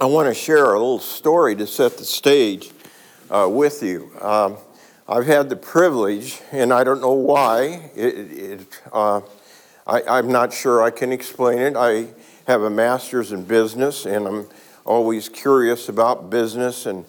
I 0.00 0.06
want 0.06 0.26
to 0.28 0.34
share 0.34 0.64
a 0.64 0.72
little 0.72 0.98
story 0.98 1.54
to 1.54 1.68
set 1.68 1.98
the 1.98 2.04
stage 2.04 2.72
uh, 3.30 3.48
with 3.48 3.80
you. 3.80 4.10
Um, 4.20 4.56
I've 5.08 5.26
had 5.26 5.48
the 5.48 5.54
privilege, 5.54 6.40
and 6.50 6.72
I 6.72 6.82
don't 6.82 7.00
know 7.00 7.12
why, 7.12 7.90
it, 7.94 8.32
it, 8.32 8.80
uh, 8.92 9.20
I, 9.86 10.18
am 10.18 10.32
not 10.32 10.52
sure 10.52 10.82
I 10.82 10.90
can 10.90 11.12
explain 11.12 11.58
it. 11.58 11.76
I 11.76 12.08
have 12.48 12.62
a 12.62 12.70
master's 12.70 13.30
in 13.30 13.44
business, 13.44 14.04
and 14.04 14.26
I'm 14.26 14.48
always 14.84 15.28
curious 15.28 15.88
about 15.88 16.28
business 16.28 16.86
and, 16.86 17.04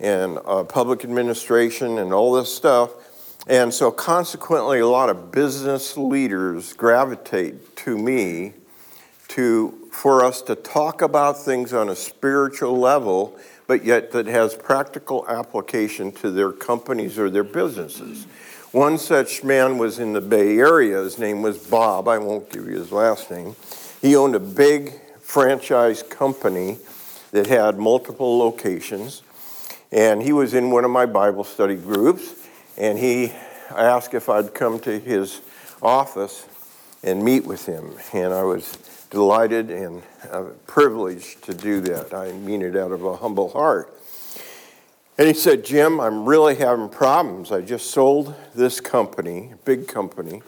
and 0.00 0.38
uh, 0.46 0.64
public 0.64 1.04
administration 1.04 1.98
and 1.98 2.14
all 2.14 2.32
this 2.32 2.54
stuff. 2.54 2.90
And 3.48 3.72
so, 3.72 3.90
consequently, 3.90 4.80
a 4.80 4.86
lot 4.86 5.08
of 5.08 5.32
business 5.32 5.96
leaders 5.96 6.74
gravitate 6.74 7.76
to 7.76 7.96
me 7.96 8.52
to, 9.28 9.88
for 9.90 10.24
us 10.24 10.42
to 10.42 10.54
talk 10.54 11.00
about 11.00 11.38
things 11.42 11.72
on 11.72 11.88
a 11.88 11.96
spiritual 11.96 12.78
level 12.78 13.38
but 13.68 13.84
yet 13.84 14.10
that 14.12 14.26
has 14.26 14.56
practical 14.56 15.28
application 15.28 16.10
to 16.10 16.30
their 16.30 16.50
companies 16.50 17.18
or 17.18 17.30
their 17.30 17.44
businesses. 17.44 18.24
One 18.72 18.98
such 18.98 19.44
man 19.44 19.78
was 19.78 19.98
in 19.98 20.14
the 20.14 20.22
Bay 20.22 20.58
Area. 20.58 21.02
His 21.02 21.18
name 21.18 21.42
was 21.42 21.58
Bob. 21.58 22.08
I 22.08 22.18
won't 22.18 22.50
give 22.50 22.66
you 22.66 22.76
his 22.76 22.90
last 22.90 23.30
name. 23.30 23.54
He 24.00 24.16
owned 24.16 24.34
a 24.34 24.40
big 24.40 24.94
franchise 25.20 26.02
company 26.02 26.78
that 27.30 27.46
had 27.46 27.78
multiple 27.78 28.38
locations. 28.38 29.22
And 29.92 30.22
he 30.22 30.32
was 30.32 30.54
in 30.54 30.70
one 30.70 30.84
of 30.84 30.90
my 30.90 31.04
Bible 31.04 31.44
study 31.44 31.76
groups. 31.76 32.47
And 32.78 32.96
he 32.96 33.32
asked 33.70 34.14
if 34.14 34.28
I'd 34.28 34.54
come 34.54 34.78
to 34.80 34.98
his 35.00 35.40
office 35.82 36.46
and 37.02 37.22
meet 37.22 37.44
with 37.44 37.66
him. 37.66 37.92
And 38.12 38.32
I 38.32 38.44
was 38.44 38.78
delighted 39.10 39.70
and 39.70 40.02
uh, 40.30 40.44
privileged 40.66 41.42
to 41.44 41.54
do 41.54 41.80
that. 41.80 42.14
I 42.14 42.32
mean 42.32 42.62
it 42.62 42.76
out 42.76 42.92
of 42.92 43.04
a 43.04 43.16
humble 43.16 43.48
heart. 43.50 43.92
And 45.18 45.26
he 45.26 45.34
said, 45.34 45.64
Jim, 45.64 45.98
I'm 45.98 46.24
really 46.24 46.54
having 46.54 46.88
problems. 46.88 47.50
I 47.50 47.62
just 47.62 47.90
sold 47.90 48.36
this 48.54 48.80
company, 48.80 49.54
big 49.64 49.88
company, 49.88 50.42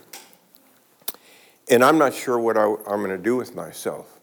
and 1.69 1.83
I'm 1.83 1.99
not 1.99 2.15
sure 2.15 2.39
what 2.39 2.57
I, 2.57 2.67
am 2.67 3.03
going 3.03 3.11
to 3.11 3.19
do 3.19 3.35
with 3.35 3.57
myself. 3.57 4.21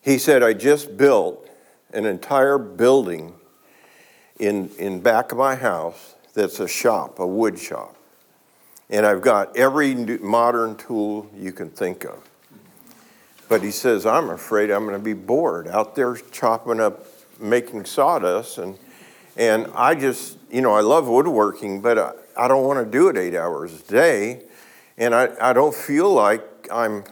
He 0.00 0.16
said, 0.16 0.42
I 0.42 0.54
just 0.54 0.96
built 0.96 1.46
an 1.92 2.06
entire 2.06 2.56
building 2.56 3.34
in, 4.38 4.70
in 4.78 5.00
back 5.00 5.32
of 5.32 5.36
my 5.36 5.56
house 5.56 6.14
that's 6.34 6.60
a 6.60 6.68
shop, 6.68 7.18
a 7.18 7.26
wood 7.26 7.58
shop. 7.58 7.96
And 8.88 9.06
I've 9.06 9.22
got 9.22 9.56
every 9.56 9.94
modern 9.94 10.76
tool 10.76 11.30
you 11.36 11.52
can 11.52 11.70
think 11.70 12.04
of. 12.04 12.18
But 13.48 13.62
he 13.62 13.70
says, 13.70 14.06
I'm 14.06 14.30
afraid 14.30 14.70
I'm 14.70 14.84
going 14.84 14.98
to 14.98 15.04
be 15.04 15.12
bored 15.12 15.66
out 15.68 15.96
there 15.96 16.14
chopping 16.14 16.80
up, 16.80 17.04
making 17.40 17.84
sawdust. 17.84 18.58
And, 18.58 18.78
and 19.36 19.68
I 19.74 19.94
just, 19.94 20.38
you 20.50 20.60
know, 20.60 20.72
I 20.72 20.80
love 20.80 21.08
woodworking, 21.08 21.80
but 21.80 21.98
I, 21.98 22.12
I 22.36 22.48
don't 22.48 22.64
want 22.64 22.84
to 22.84 22.90
do 22.90 23.08
it 23.08 23.16
eight 23.16 23.34
hours 23.34 23.80
a 23.80 23.82
day. 23.90 24.42
And 24.98 25.14
I, 25.14 25.30
I 25.40 25.52
don't 25.52 25.74
feel 25.74 26.12
like 26.12 26.42
I'm 26.70 27.04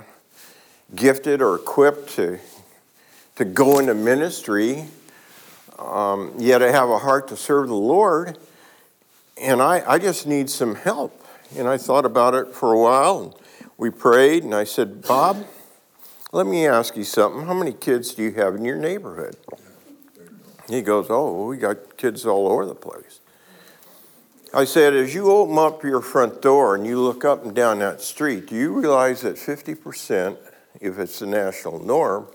gifted 0.95 1.43
or 1.43 1.57
equipped 1.57 2.11
to, 2.11 2.39
to 3.37 3.45
go 3.45 3.79
into 3.79 3.95
ministry. 3.95 4.87
Um, 5.79 6.33
yet 6.39 6.63
I 6.63 6.71
have 6.71 6.89
a 6.89 6.99
heart 6.99 7.29
to 7.29 7.37
serve 7.37 7.69
the 7.69 7.75
Lord. 7.75 8.39
And 9.41 9.63
I, 9.63 9.83
I 9.87 9.99
just 9.99 10.27
need 10.27 10.51
some 10.51 10.75
help. 10.75 11.25
And 11.57 11.69
I 11.69 11.79
thought 11.79 12.05
about 12.05 12.35
it 12.35 12.55
for 12.55 12.73
a 12.73 12.79
while. 12.79 13.23
And 13.23 13.35
we 13.77 13.91
prayed, 13.91 14.45
and 14.45 14.55
I 14.55 14.65
said, 14.65 15.03
Bob, 15.03 15.47
let 16.33 16.47
me 16.47 16.67
ask 16.67 16.97
you 16.97 17.05
something. 17.05 17.47
How 17.47 17.55
many 17.55 17.73
kids 17.73 18.15
do 18.15 18.23
you 18.23 18.33
have 18.33 18.55
in 18.57 18.65
your 18.65 18.77
neighborhood? 18.77 19.37
He 20.69 20.83
goes, 20.83 21.07
Oh, 21.09 21.47
we 21.47 21.57
got 21.57 21.97
kids 21.97 22.27
all 22.27 22.49
over 22.49 22.67
the 22.67 22.75
place. 22.75 23.21
I 24.53 24.65
said, 24.65 24.95
As 24.95 25.15
you 25.15 25.31
open 25.31 25.57
up 25.59 25.83
your 25.83 26.03
front 26.03 26.43
door 26.43 26.75
and 26.75 26.87
you 26.87 27.01
look 27.01 27.25
up 27.25 27.45
and 27.45 27.55
down 27.55 27.79
that 27.79 28.03
street, 28.03 28.49
do 28.49 28.57
you 28.57 28.79
realize 28.79 29.23
that 29.23 29.37
50%, 29.37 30.37
if 30.81 30.99
it's 30.99 31.21
the 31.21 31.27
national 31.27 31.83
norm, 31.85 32.27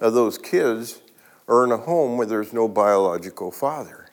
of 0.00 0.14
those 0.14 0.38
kids 0.38 1.00
are 1.48 1.64
in 1.64 1.70
a 1.70 1.76
home 1.76 2.18
where 2.18 2.26
there's 2.26 2.52
no 2.52 2.66
biological 2.66 3.52
father? 3.52 4.05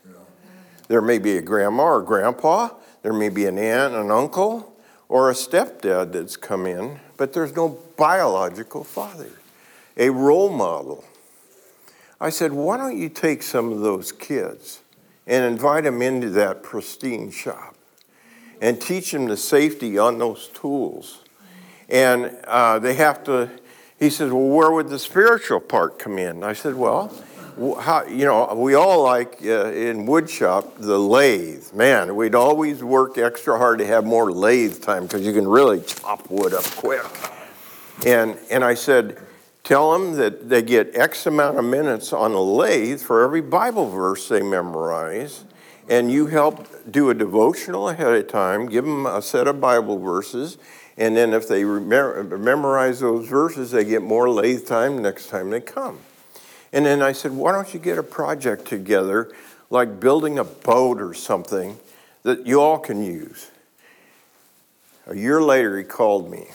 There 0.94 1.02
may 1.02 1.18
be 1.18 1.38
a 1.38 1.42
grandma 1.42 1.86
or 1.86 2.04
grandpa, 2.04 2.70
there 3.02 3.14
may 3.14 3.30
be 3.30 3.48
an 3.48 3.58
aunt, 3.58 3.96
an 3.96 4.12
uncle, 4.12 4.78
or 5.10 5.32
a 5.32 5.34
stepdad 5.34 6.12
that's 6.12 6.38
come 6.38 6.68
in 6.68 7.00
but 7.18 7.34
there's 7.34 7.56
no 7.56 7.80
biological 7.98 8.84
father, 8.84 9.32
a 9.98 10.12
role 10.12 10.52
model. 10.52 11.04
I 12.22 12.30
said, 12.30 12.54
why 12.54 12.78
don't 12.78 12.96
you 12.96 13.10
take 13.10 13.42
some 13.42 13.72
of 13.72 13.80
those 13.80 14.12
kids 14.12 14.82
and 15.26 15.44
invite 15.44 15.86
them 15.86 16.04
into 16.04 16.30
that 16.30 16.62
pristine 16.62 17.32
shop 17.32 17.76
and 18.62 18.80
teach 18.80 19.14
them 19.14 19.26
the 19.26 19.36
safety 19.36 19.98
on 19.98 20.20
those 20.20 20.50
tools? 20.50 21.24
And 21.90 22.38
uh, 22.44 22.78
they 22.78 22.94
have 22.94 23.24
to, 23.24 23.50
he 24.04 24.10
says, 24.10 24.32
well, 24.32 24.48
where 24.48 24.72
would 24.72 24.90
the 24.90 25.00
spiritual 25.00 25.60
part 25.60 25.98
come 25.98 26.18
in? 26.18 26.44
I 26.44 26.54
said, 26.54 26.76
well, 26.76 27.14
how, 27.80 28.06
you 28.06 28.26
know, 28.26 28.54
we 28.56 28.74
all 28.74 29.04
like 29.04 29.38
uh, 29.44 29.68
in 29.72 30.06
woodshop 30.06 30.78
the 30.78 30.98
lathe. 30.98 31.72
Man, 31.74 32.16
we'd 32.16 32.36
always 32.36 32.84
work 32.84 33.18
extra 33.18 33.58
hard 33.58 33.80
to 33.80 33.86
have 33.86 34.06
more 34.06 34.32
lathe 34.32 34.82
time 34.82 35.04
because 35.04 35.26
you 35.26 35.34
can 35.34 35.48
really 35.48 35.82
chop 35.82 36.30
wood 36.30 36.54
up 36.54 36.66
quick. 36.76 37.06
And, 38.06 38.38
and 38.50 38.64
I 38.64 38.74
said, 38.74 39.20
tell 39.64 39.94
them 39.94 40.14
that 40.18 40.50
they 40.50 40.62
get 40.62 40.98
X 40.98 41.26
amount 41.28 41.58
of 41.58 41.66
minutes 41.66 42.12
on 42.12 42.32
a 42.32 42.42
lathe 42.42 43.00
for 43.00 43.24
every 43.24 43.42
Bible 43.42 43.90
verse 43.90 44.28
they 44.28 44.42
memorize. 44.42 45.46
And 45.88 46.12
you 46.12 46.28
help 46.28 46.68
do 46.90 47.10
a 47.10 47.14
devotional 47.14 47.90
ahead 47.90 48.14
of 48.14 48.28
time, 48.28 48.68
give 48.68 48.86
them 48.86 49.06
a 49.06 49.22
set 49.22 49.48
of 49.48 49.62
Bible 49.62 50.00
verses, 50.00 50.58
And 50.98 51.18
then 51.18 51.34
if 51.34 51.48
they 51.48 51.64
memorize 51.64 53.00
those 53.00 53.28
verses, 53.28 53.72
they 53.72 53.84
get 53.84 54.02
more 54.02 54.30
lathe 54.30 54.68
time 54.68 55.02
next 55.02 55.28
time 55.28 55.50
they 55.50 55.62
come. 55.62 56.00
And 56.72 56.86
then 56.86 57.02
I 57.02 57.12
said, 57.12 57.32
why 57.32 57.52
don't 57.52 57.74
you 57.74 57.80
get 57.80 57.98
a 57.98 58.04
project 58.04 58.66
together, 58.66 59.32
like 59.70 60.00
building 60.00 60.40
a 60.40 60.44
boat 60.44 61.02
or 61.02 61.14
something 61.14 61.78
that 62.24 62.46
you 62.46 62.62
all 62.62 62.80
can 62.80 63.04
use? 63.04 63.50
A 65.08 65.16
year 65.16 65.42
later, 65.42 65.78
he 65.78 65.84
called 65.84 66.32
me. 66.32 66.48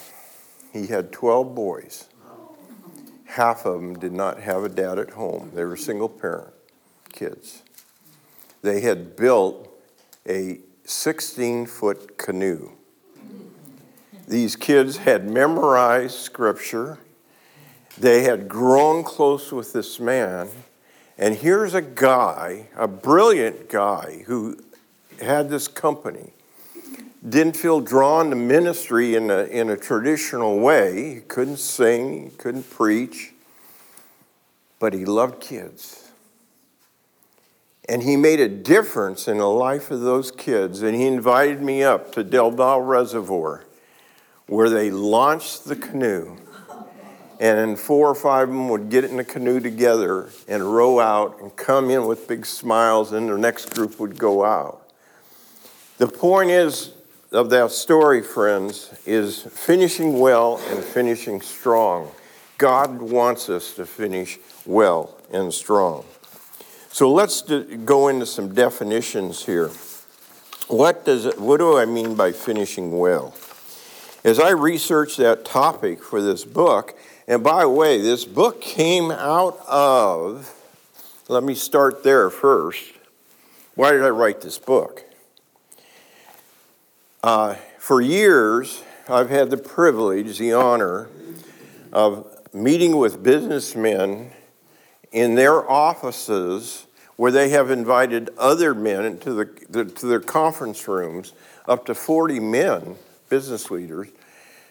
He 0.73 0.87
had 0.87 1.13
12 1.13 1.55
boys. 1.55 2.07
Half 3.27 3.67
of 3.67 3.81
them 3.81 3.99
did 3.99 4.13
not 4.13 4.41
have 4.41 4.65
a 4.65 4.69
dad 4.69 4.99
at 4.99 5.11
home, 5.11 5.51
they 5.55 5.65
were 5.65 5.77
single 5.77 6.09
parent 6.09 6.55
kids. 7.13 7.63
They 8.63 8.81
had 8.81 9.17
built 9.17 9.69
a 10.27 10.61
16 10.85 11.67
foot 11.67 12.17
canoe. 12.17 12.71
These 14.29 14.57
kids 14.57 14.99
had 14.99 15.27
memorized 15.27 16.19
scripture, 16.19 16.99
they 17.97 18.25
had 18.25 18.47
grown 18.47 19.03
close 19.03 19.51
with 19.51 19.73
this 19.73 19.99
man. 19.99 20.51
And 21.17 21.35
here's 21.35 21.73
a 21.73 21.81
guy, 21.81 22.69
a 22.77 22.87
brilliant 22.87 23.71
guy, 23.71 24.23
who 24.27 24.63
had 25.21 25.49
this 25.49 25.67
company 25.67 26.33
didn't 27.27 27.57
feel 27.57 27.81
drawn 27.81 28.31
to 28.31 28.37
ministry 28.37 29.17
in 29.17 29.31
a, 29.31 29.45
in 29.45 29.71
a 29.71 29.77
traditional 29.77 30.61
way. 30.61 31.15
He 31.15 31.21
couldn't 31.23 31.57
sing, 31.57 32.31
he 32.31 32.37
couldn't 32.37 32.71
preach, 32.71 33.33
but 34.79 34.93
he 34.93 35.05
loved 35.07 35.41
kids. 35.41 36.11
And 37.89 38.03
he 38.03 38.17
made 38.17 38.41
a 38.41 38.49
difference 38.49 39.27
in 39.27 39.39
the 39.39 39.49
life 39.49 39.91
of 39.91 40.03
those 40.03 40.31
kids. 40.31 40.83
And 40.83 40.95
he 40.95 41.07
invited 41.07 41.63
me 41.63 41.83
up 41.83 42.13
to 42.13 42.23
Del 42.23 42.51
Valle 42.51 42.83
Reservoir, 42.83 43.65
where 44.49 44.69
they 44.69 44.91
launched 44.91 45.67
the 45.67 45.77
canoe. 45.77 46.37
And 47.39 47.79
four 47.79 48.09
or 48.09 48.17
five 48.17 48.49
of 48.49 48.55
them 48.55 48.69
would 48.71 48.91
get 48.91 49.05
in 49.05 49.17
the 49.17 49.25
canoe 49.25 49.61
together 49.61 50.31
and 50.49 50.75
row 50.75 50.99
out 50.99 51.41
and 51.41 51.55
come 51.55 51.89
in 51.89 52.07
with 52.07 52.27
big 52.27 52.45
smiles, 52.45 53.13
and 53.13 53.29
the 53.29 53.39
next 53.39 53.73
group 53.75 54.01
would 54.01 54.19
go 54.19 54.45
out. 54.45 54.83
The 55.99 56.09
point 56.09 56.51
is, 56.51 56.91
of 57.31 57.51
that 57.51 57.71
story, 57.71 58.23
friends, 58.23 58.93
is 59.07 59.43
finishing 59.43 60.19
well 60.19 60.61
and 60.71 60.83
finishing 60.83 61.41
strong. 61.41 62.11
God 62.57 63.01
wants 63.01 63.49
us 63.49 63.75
to 63.75 63.87
finish 63.87 64.39
well 64.67 65.17
and 65.31 65.55
strong. 65.55 66.05
So 66.91 67.13
let's 67.13 67.43
go 67.43 68.09
into 68.09 68.27
some 68.27 68.55
definitions 68.55 69.45
here. 69.45 69.71
What, 70.69 71.05
does 71.05 71.27
it, 71.27 71.39
what 71.39 71.59
do 71.59 71.79
I 71.79 71.85
mean 71.85 72.15
by 72.15 72.33
finishing 72.33 72.99
well? 72.99 73.35
As 74.29 74.39
I 74.39 74.51
researched 74.51 75.17
that 75.17 75.47
topic 75.47 76.03
for 76.03 76.21
this 76.21 76.45
book, 76.45 76.99
and 77.27 77.43
by 77.43 77.63
the 77.63 77.71
way, 77.71 77.99
this 77.99 78.27
book 78.27 78.61
came 78.61 79.11
out 79.11 79.59
of, 79.67 80.55
let 81.29 81.43
me 81.43 81.55
start 81.55 82.05
there 82.05 82.29
first. 82.29 82.93
Why 83.75 83.93
did 83.93 84.03
I 84.03 84.11
write 84.11 84.43
this 84.43 84.59
book? 84.59 85.03
Uh, 87.23 87.55
for 87.79 88.03
years, 88.03 88.83
I've 89.09 89.31
had 89.31 89.49
the 89.49 89.57
privilege, 89.57 90.37
the 90.37 90.53
honor 90.53 91.09
of 91.91 92.27
meeting 92.53 92.99
with 92.99 93.23
businessmen 93.23 94.33
in 95.11 95.37
their 95.37 95.67
offices 95.71 96.87
where 97.17 97.33
they 97.33 97.49
have 97.49 97.71
invited 97.71 98.29
other 98.37 98.75
men 98.75 99.07
into 99.07 99.33
the, 99.33 99.49
the, 99.71 99.85
to 99.87 100.05
their 100.05 100.21
conference 100.21 100.87
rooms, 100.87 101.33
up 101.67 101.87
to 101.87 101.95
40 101.95 102.41
men, 102.41 102.97
business 103.31 103.71
leaders, 103.71 104.09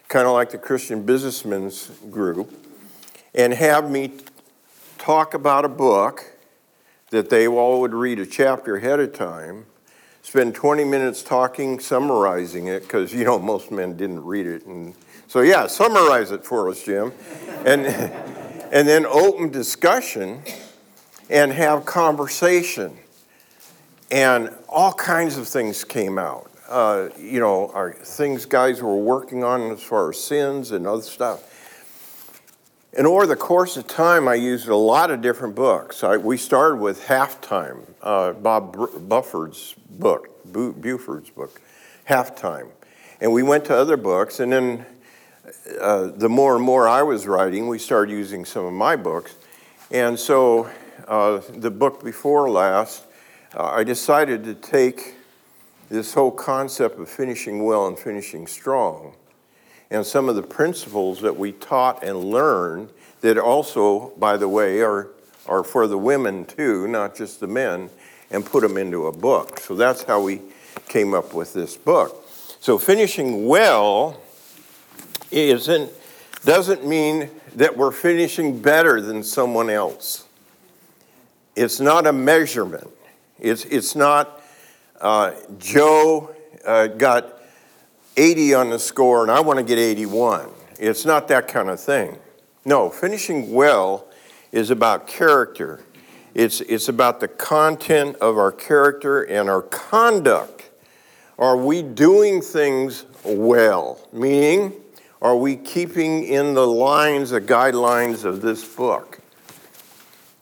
kind 0.08 0.28
of 0.28 0.34
like 0.34 0.52
the 0.52 0.58
Christian 0.58 1.04
Businessmen's 1.04 1.92
Group, 2.10 2.54
and 3.36 3.54
have 3.54 3.90
me 3.90 4.14
talk 4.98 5.34
about 5.34 5.66
a 5.66 5.70
book 5.70 6.34
that 7.10 7.30
they 7.30 7.48
all 7.48 7.82
would 7.82 7.94
read 7.94 8.20
a 8.20 8.26
chapter 8.26 8.78
ahead 8.78 9.00
of 9.00 9.14
time 9.14 9.66
spend 10.28 10.54
20 10.54 10.84
minutes 10.84 11.24
talking, 11.24 11.80
summarizing 11.80 12.68
it, 12.68 12.82
because, 12.82 13.14
you 13.14 13.24
know, 13.24 13.40
most 13.40 13.72
men 13.72 13.96
didn't 13.96 14.22
read 14.26 14.46
it. 14.46 14.66
And 14.66 14.94
so, 15.26 15.40
yeah, 15.40 15.68
summarize 15.68 16.32
it 16.32 16.44
for 16.44 16.70
us, 16.70 16.84
Jim. 16.84 17.14
And, 17.66 17.86
and 17.86 18.86
then 18.86 19.06
open 19.06 19.52
discussion 19.52 20.42
and 21.30 21.54
have 21.54 21.86
conversation. 21.86 22.98
And 24.12 24.54
all 24.68 24.92
kinds 24.92 25.38
of 25.38 25.48
things 25.48 25.86
came 25.86 26.20
out. 26.20 26.52
Uh, 26.68 27.10
you 27.18 27.40
know, 27.40 27.70
our 27.74 27.94
things 27.94 28.46
guys 28.46 28.82
were 28.82 28.98
working 28.98 29.44
on 29.44 29.72
as 29.72 29.82
far 29.82 30.10
as 30.10 30.22
sins 30.22 30.72
and 30.72 30.86
other 30.86 31.02
stuff. 31.02 31.54
And 32.98 33.06
over 33.06 33.28
the 33.28 33.36
course 33.36 33.78
of 33.78 33.88
time, 33.88 34.28
I 34.28 34.36
used 34.36 34.68
a 34.68 34.76
lot 34.76 35.12
of 35.12 35.22
different 35.22 35.56
books. 35.56 36.04
I, 36.04 36.18
we 36.18 36.36
started 36.36 36.78
with 36.78 37.04
Halftime, 37.04 37.86
uh, 38.02 38.34
Bob 38.34 39.08
Bufford's 39.08 39.76
book, 39.92 40.30
Buford's 40.52 41.30
book, 41.30 41.62
Halftime. 42.10 42.70
And 43.22 43.32
we 43.32 43.44
went 43.44 43.66
to 43.66 43.76
other 43.76 43.98
books, 43.98 44.40
and 44.40 44.52
then 44.52 44.86
uh, 45.80 46.08
the 46.08 46.30
more 46.30 46.56
and 46.56 46.66
more 46.66 46.88
I 46.88 47.04
was 47.04 47.28
writing, 47.28 47.68
we 47.68 47.80
started 47.80 48.12
using 48.12 48.46
some 48.46 48.66
of 48.66 48.74
my 48.74 48.96
books. 48.96 49.36
And 49.92 50.18
so 50.20 50.70
uh, 51.08 51.42
the 51.50 51.72
book 51.72 52.04
before 52.04 52.50
last, 52.50 53.06
uh, 53.56 53.64
I 53.64 53.84
decided 53.84 54.44
to 54.46 54.54
take 54.54 55.17
this 55.90 56.14
whole 56.14 56.32
concept 56.32 57.00
of 57.00 57.10
finishing 57.10 57.64
well 57.64 57.88
and 57.88 57.98
finishing 57.98 58.48
strong 58.48 59.14
and 59.90 60.06
some 60.06 60.28
of 60.30 60.36
the 60.36 60.44
principles 60.44 61.22
that 61.22 61.38
we 61.38 61.52
taught 61.54 62.04
and 62.04 62.18
learned 62.18 62.90
that 63.22 63.38
also, 63.38 64.12
by 64.18 64.38
the 64.38 64.48
way, 64.48 64.82
are, 64.82 65.10
are 65.48 65.64
for 65.64 65.88
the 65.88 65.98
women 65.98 66.46
too, 66.46 66.88
not 66.88 67.16
just 67.16 67.40
the 67.40 67.48
men, 67.48 67.90
and 68.30 68.46
put 68.46 68.62
them 68.62 68.78
into 68.78 69.08
a 69.08 69.12
book. 69.12 69.60
So 69.60 69.76
that's 69.76 70.04
how 70.04 70.22
we 70.22 70.42
came 70.90 71.14
up 71.14 71.34
with 71.34 71.54
this 71.54 71.78
book. 71.78 72.28
So 72.60 72.78
finishing 72.78 73.46
well 73.46 74.20
isn't, 75.32 75.92
doesn't 76.44 76.86
mean 76.86 77.30
that 77.56 77.76
we're 77.78 77.92
finishing 77.92 78.62
better 78.62 79.02
than 79.02 79.24
someone 79.24 79.70
else. 79.70 80.26
It's 81.56 81.80
not 81.80 82.06
a 82.06 82.14
measurement. 82.14 82.90
It's, 83.40 83.66
it's 83.66 83.96
not 83.96 84.42
uh, 85.00 85.34
Joe 85.58 86.36
uh, 86.66 86.88
got 86.88 87.42
80 88.16 88.54
on 88.56 88.70
the 88.70 88.80
score 88.80 89.22
and 89.24 89.32
I 89.32 89.40
want 89.40 89.58
to 89.60 89.64
get 89.64 89.78
81. 89.78 90.50
It's 90.80 91.06
not 91.06 91.28
that 91.30 91.48
kind 91.48 91.70
of 91.70 91.80
thing. 91.80 92.18
No, 92.66 92.90
finishing 92.90 93.54
well 93.54 94.08
is 94.52 94.70
about 94.70 95.08
character. 95.08 95.84
It's, 96.34 96.62
it's 96.62 96.88
about 96.88 97.20
the 97.20 97.28
content 97.28 98.16
of 98.18 98.38
our 98.38 98.52
character 98.52 99.24
and 99.24 99.50
our 99.50 99.62
conduct. 99.62 100.70
Are 101.40 101.58
we 101.58 101.82
doing 101.82 102.42
things 102.42 103.06
well? 103.24 104.00
Meaning, 104.12 104.74
are 105.22 105.36
we 105.36 105.56
keeping 105.56 106.24
in 106.26 106.54
the 106.54 106.68
lines, 106.68 107.32
the 107.32 107.42
guidelines 107.42 108.24
of 108.24 108.42
this 108.42 108.64
book 108.64 109.20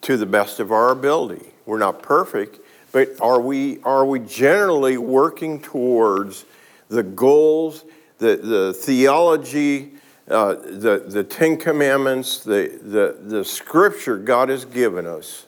to 0.01 0.17
the 0.17 0.25
best 0.25 0.59
of 0.59 0.71
our 0.71 0.91
ability? 0.91 1.45
We're 1.65 1.79
not 1.79 2.01
perfect, 2.01 2.59
but 2.95 3.19
are 3.19 3.41
we, 3.41 3.79
are 3.81 4.05
we 4.05 4.19
generally 4.19 4.97
working 4.97 5.59
towards 5.59 6.45
the 6.87 7.03
goals, 7.03 7.83
the, 8.19 8.37
the 8.37 8.73
theology, 8.73 9.91
uh, 10.29 10.53
the, 10.53 11.03
the 11.05 11.21
Ten 11.21 11.57
Commandments, 11.57 12.45
the, 12.45 12.79
the, 12.81 13.17
the 13.21 13.43
scripture 13.43 14.17
God 14.17 14.47
has 14.47 14.63
given 14.63 15.05
us, 15.05 15.45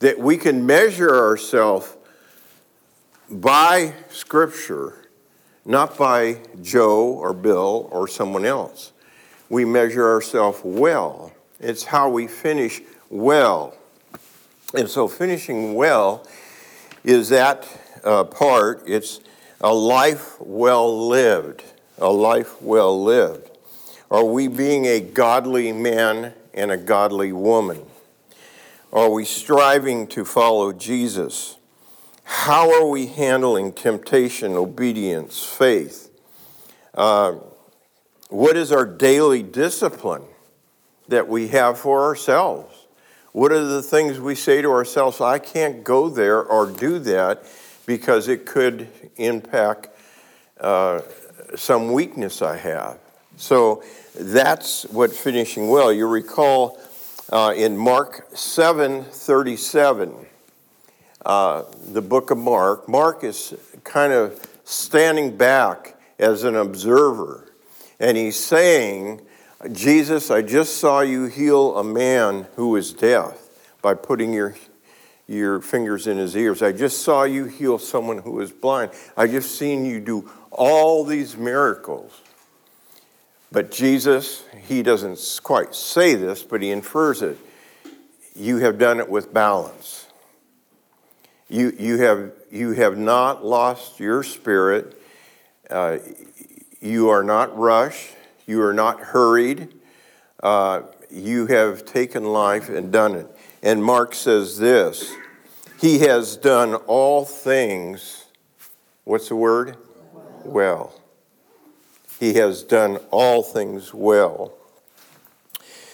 that 0.00 0.18
we 0.18 0.36
can 0.36 0.66
measure 0.66 1.14
ourselves 1.14 1.96
by 3.30 3.94
scripture, 4.08 5.08
not 5.64 5.96
by 5.96 6.38
Joe 6.60 7.04
or 7.04 7.34
Bill 7.34 7.88
or 7.92 8.08
someone 8.08 8.44
else. 8.44 8.90
We 9.48 9.64
measure 9.64 10.08
ourselves 10.08 10.58
well. 10.64 11.32
It's 11.60 11.84
how 11.84 12.10
we 12.10 12.26
finish 12.26 12.80
well. 13.10 13.76
And 14.74 14.90
so 14.90 15.06
finishing 15.06 15.74
well 15.74 16.26
is 17.08 17.30
that 17.30 17.66
uh, 18.04 18.22
part. 18.22 18.82
It's 18.86 19.20
a 19.62 19.72
life 19.72 20.38
well 20.40 21.08
lived. 21.08 21.64
A 21.96 22.12
life 22.12 22.60
well 22.60 23.02
lived. 23.02 23.48
Are 24.10 24.24
we 24.24 24.46
being 24.46 24.84
a 24.84 25.00
godly 25.00 25.72
man 25.72 26.34
and 26.52 26.70
a 26.70 26.76
godly 26.76 27.32
woman? 27.32 27.82
Are 28.92 29.10
we 29.10 29.24
striving 29.24 30.06
to 30.08 30.26
follow 30.26 30.70
Jesus? 30.74 31.56
How 32.24 32.70
are 32.70 32.86
we 32.86 33.06
handling 33.06 33.72
temptation, 33.72 34.52
obedience, 34.52 35.42
faith? 35.42 36.10
Uh, 36.94 37.36
what 38.28 38.54
is 38.54 38.70
our 38.70 38.84
daily 38.84 39.42
discipline 39.42 40.24
that 41.08 41.26
we 41.26 41.48
have 41.48 41.78
for 41.78 42.04
ourselves? 42.04 42.77
What 43.38 43.52
are 43.52 43.64
the 43.64 43.84
things 43.84 44.18
we 44.18 44.34
say 44.34 44.62
to 44.62 44.70
ourselves, 44.72 45.20
I 45.20 45.38
can't 45.38 45.84
go 45.84 46.08
there 46.08 46.42
or 46.42 46.66
do 46.66 46.98
that 46.98 47.44
because 47.86 48.26
it 48.26 48.46
could 48.46 48.88
impact 49.14 49.90
uh, 50.60 51.02
some 51.54 51.92
weakness 51.92 52.42
I 52.42 52.56
have. 52.56 52.98
So 53.36 53.84
that's 54.18 54.86
what 54.86 55.12
finishing 55.12 55.68
well. 55.68 55.92
You 55.92 56.08
recall 56.08 56.80
uh, 57.30 57.54
in 57.56 57.78
Mark 57.78 58.26
7 58.34 59.04
37, 59.04 60.12
uh, 61.24 61.62
the 61.92 62.02
book 62.02 62.32
of 62.32 62.38
Mark, 62.38 62.88
Mark 62.88 63.22
is 63.22 63.54
kind 63.84 64.12
of 64.12 64.44
standing 64.64 65.36
back 65.36 65.94
as 66.18 66.42
an 66.42 66.56
observer. 66.56 67.52
And 68.00 68.16
he's 68.16 68.36
saying, 68.36 69.20
Jesus, 69.72 70.30
I 70.30 70.42
just 70.42 70.76
saw 70.76 71.00
you 71.00 71.24
heal 71.24 71.76
a 71.78 71.84
man 71.84 72.46
who 72.54 72.68
was 72.68 72.92
deaf 72.92 73.36
by 73.82 73.94
putting 73.94 74.32
your, 74.32 74.54
your 75.26 75.60
fingers 75.60 76.06
in 76.06 76.16
his 76.16 76.36
ears. 76.36 76.62
I 76.62 76.70
just 76.70 77.02
saw 77.02 77.24
you 77.24 77.46
heal 77.46 77.78
someone 77.78 78.18
who 78.18 78.32
was 78.32 78.52
blind. 78.52 78.92
I 79.16 79.26
just 79.26 79.58
seen 79.58 79.84
you 79.84 79.98
do 79.98 80.30
all 80.52 81.04
these 81.04 81.36
miracles. 81.36 82.22
But 83.50 83.72
Jesus, 83.72 84.44
he 84.66 84.84
doesn't 84.84 85.40
quite 85.42 85.74
say 85.74 86.14
this, 86.14 86.44
but 86.44 86.62
he 86.62 86.70
infers 86.70 87.22
it. 87.22 87.36
You 88.36 88.58
have 88.58 88.78
done 88.78 89.00
it 89.00 89.08
with 89.08 89.34
balance. 89.34 90.06
You, 91.48 91.74
you, 91.76 91.98
have, 91.98 92.30
you 92.52 92.72
have 92.72 92.96
not 92.96 93.44
lost 93.44 93.98
your 93.98 94.22
spirit. 94.22 95.02
Uh, 95.68 95.98
you 96.80 97.08
are 97.08 97.24
not 97.24 97.58
rushed. 97.58 98.14
You 98.48 98.62
are 98.62 98.72
not 98.72 98.98
hurried. 98.98 99.74
Uh, 100.42 100.82
you 101.10 101.46
have 101.46 101.84
taken 101.84 102.24
life 102.24 102.70
and 102.70 102.90
done 102.90 103.14
it. 103.14 103.26
And 103.62 103.84
Mark 103.84 104.14
says 104.14 104.56
this 104.56 105.14
He 105.78 105.98
has 106.00 106.34
done 106.36 106.74
all 106.74 107.26
things, 107.26 108.24
what's 109.04 109.28
the 109.28 109.36
word? 109.36 109.76
Well. 110.44 110.94
He 112.18 112.34
has 112.34 112.64
done 112.64 112.96
all 113.10 113.42
things 113.42 113.94
well. 113.94 114.54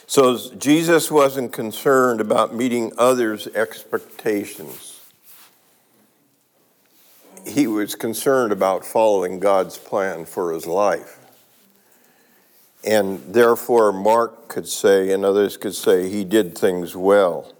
So 0.07 0.39
Jesus 0.57 1.11
wasn't 1.11 1.53
concerned 1.53 2.21
about 2.21 2.55
meeting 2.55 2.93
others' 2.97 3.49
expectations. 3.49 5.01
He 7.47 7.67
was 7.67 7.95
concerned 7.95 8.53
about 8.53 8.87
following 8.87 9.39
God's 9.41 9.77
plan 9.77 10.25
for 10.25 10.53
his 10.53 10.67
life. 10.67 11.19
And 12.87 13.21
therefore, 13.33 13.93
Mark 13.93 14.49
could 14.49 14.69
say, 14.69 15.13
and 15.13 15.25
others 15.25 15.57
could 15.57 15.75
say, 15.75 16.09
he 16.09 16.25
did 16.25 16.57
things 16.57 16.95
well. 16.95 17.53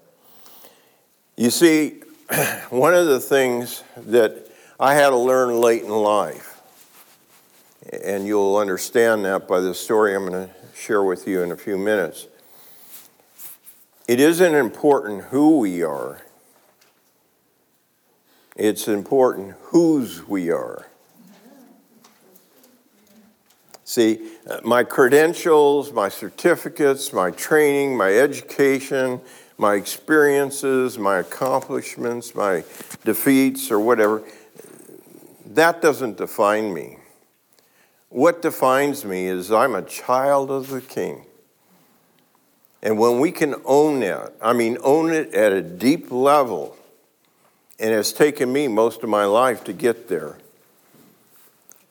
You 1.37 1.51
see, 1.51 2.03
one 2.71 2.95
of 2.95 3.07
the 3.07 3.21
things 3.21 3.83
that 3.97 4.49
I 4.79 4.95
had 4.95 5.11
to 5.11 5.17
learn 5.17 5.61
late 5.61 5.83
in 5.83 5.91
life 5.91 6.55
and 8.03 8.27
you'll 8.27 8.57
understand 8.57 9.25
that 9.25 9.47
by 9.47 9.61
the 9.61 9.75
story 9.75 10.15
I'm 10.15 10.27
going 10.27 10.49
to 10.49 10.55
share 10.75 11.03
with 11.03 11.29
you 11.29 11.43
in 11.43 11.53
a 11.53 11.57
few 11.57 11.77
minutes. 11.77 12.27
It 14.09 14.21
isn't 14.21 14.55
important 14.55 15.25
who 15.25 15.59
we 15.59 15.83
are, 15.83 16.23
it's 18.57 18.89
important 18.89 19.55
whose 19.63 20.27
we 20.27 20.51
are. 20.51 20.87
See, 23.85 24.31
uh, 24.49 24.61
my 24.65 24.83
credentials, 24.83 25.93
my 25.93 26.09
certificates, 26.09 27.13
my 27.13 27.31
training, 27.31 27.97
my 27.97 28.15
education, 28.15 29.21
my 29.59 29.75
experiences, 29.75 30.99
my 30.99 31.19
accomplishments, 31.19 32.35
my 32.35 32.65
defeats, 33.05 33.71
or 33.71 33.79
whatever, 33.79 34.23
that 35.47 35.83
doesn't 35.83 36.17
define 36.17 36.73
me. 36.73 36.97
What 38.09 38.41
defines 38.41 39.05
me 39.05 39.27
is 39.27 39.53
I'm 39.53 39.75
a 39.75 39.83
child 39.83 40.51
of 40.51 40.71
the 40.71 40.81
King. 40.81 41.27
And 42.83 42.99
when 42.99 43.21
we 43.21 43.33
can 43.33 43.55
own 43.67 44.01
that, 44.01 44.33
I 44.43 44.55
mean, 44.55 44.79
own 44.83 45.13
it 45.13 45.35
at 45.35 45.53
a 45.53 45.61
deep 45.61 46.11
level, 46.11 46.77
and 47.79 47.93
it's 47.93 48.13
taken 48.13 48.53
me 48.53 48.67
most 48.67 49.03
of 49.03 49.11
my 49.11 49.25
life 49.25 49.63
to 49.65 49.73
get 49.73 50.09
there 50.09 50.39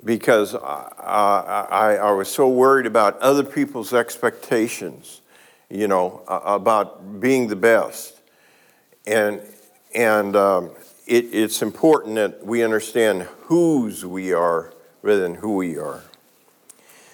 because 0.03 0.55
I, 0.55 1.67
I, 1.69 1.95
I 1.95 2.11
was 2.11 2.29
so 2.29 2.49
worried 2.49 2.85
about 2.85 3.19
other 3.19 3.43
people's 3.43 3.93
expectations, 3.93 5.21
you 5.69 5.87
know, 5.87 6.23
about 6.27 7.19
being 7.19 7.47
the 7.47 7.55
best. 7.55 8.19
And, 9.05 9.41
and 9.95 10.35
um, 10.35 10.71
it, 11.07 11.25
it's 11.31 11.61
important 11.61 12.15
that 12.15 12.45
we 12.45 12.63
understand 12.63 13.23
whose 13.43 14.05
we 14.05 14.33
are 14.33 14.73
rather 15.01 15.21
than 15.21 15.35
who 15.35 15.55
we 15.55 15.77
are. 15.77 16.01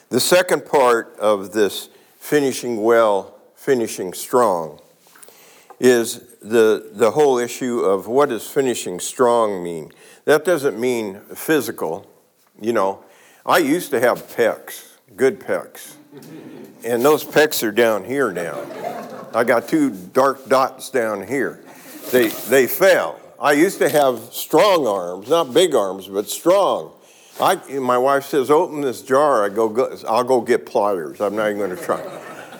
The 0.09 0.19
second 0.19 0.65
part 0.65 1.15
of 1.19 1.53
this 1.53 1.89
finishing 2.17 2.81
well, 2.81 3.35
finishing 3.55 4.13
strong, 4.13 4.79
is 5.79 6.21
the, 6.41 6.89
the 6.93 7.11
whole 7.11 7.37
issue 7.37 7.79
of 7.79 8.07
what 8.07 8.29
does 8.29 8.47
finishing 8.47 8.99
strong 8.99 9.63
mean? 9.63 9.91
That 10.25 10.43
doesn't 10.43 10.79
mean 10.79 11.21
physical. 11.35 12.08
You 12.61 12.73
know, 12.73 13.03
I 13.45 13.59
used 13.59 13.91
to 13.91 13.99
have 13.99 14.27
pecs, 14.35 14.97
good 15.15 15.39
pecs. 15.39 15.95
And 16.83 17.03
those 17.03 17.23
pecs 17.23 17.63
are 17.63 17.71
down 17.71 18.03
here 18.03 18.31
now. 18.31 18.59
I 19.33 19.43
got 19.43 19.67
two 19.67 19.91
dark 19.91 20.47
dots 20.47 20.89
down 20.89 21.25
here. 21.27 21.63
They, 22.11 22.27
they 22.27 22.67
fell. 22.67 23.19
I 23.39 23.53
used 23.53 23.77
to 23.79 23.89
have 23.89 24.33
strong 24.33 24.87
arms, 24.87 25.29
not 25.29 25.53
big 25.53 25.75
arms, 25.75 26.07
but 26.07 26.27
strong. 26.29 26.91
I, 27.39 27.55
my 27.79 27.97
wife 27.97 28.25
says, 28.25 28.51
open 28.51 28.81
this 28.81 29.01
jar. 29.01 29.45
I 29.45 29.49
go, 29.49 29.69
go, 29.69 29.95
I'll 30.07 30.25
go 30.25 30.41
get 30.41 30.65
pliers. 30.65 31.21
I'm 31.21 31.35
not 31.35 31.47
even 31.47 31.57
going 31.57 31.75
to 31.75 31.81
try. 31.81 32.03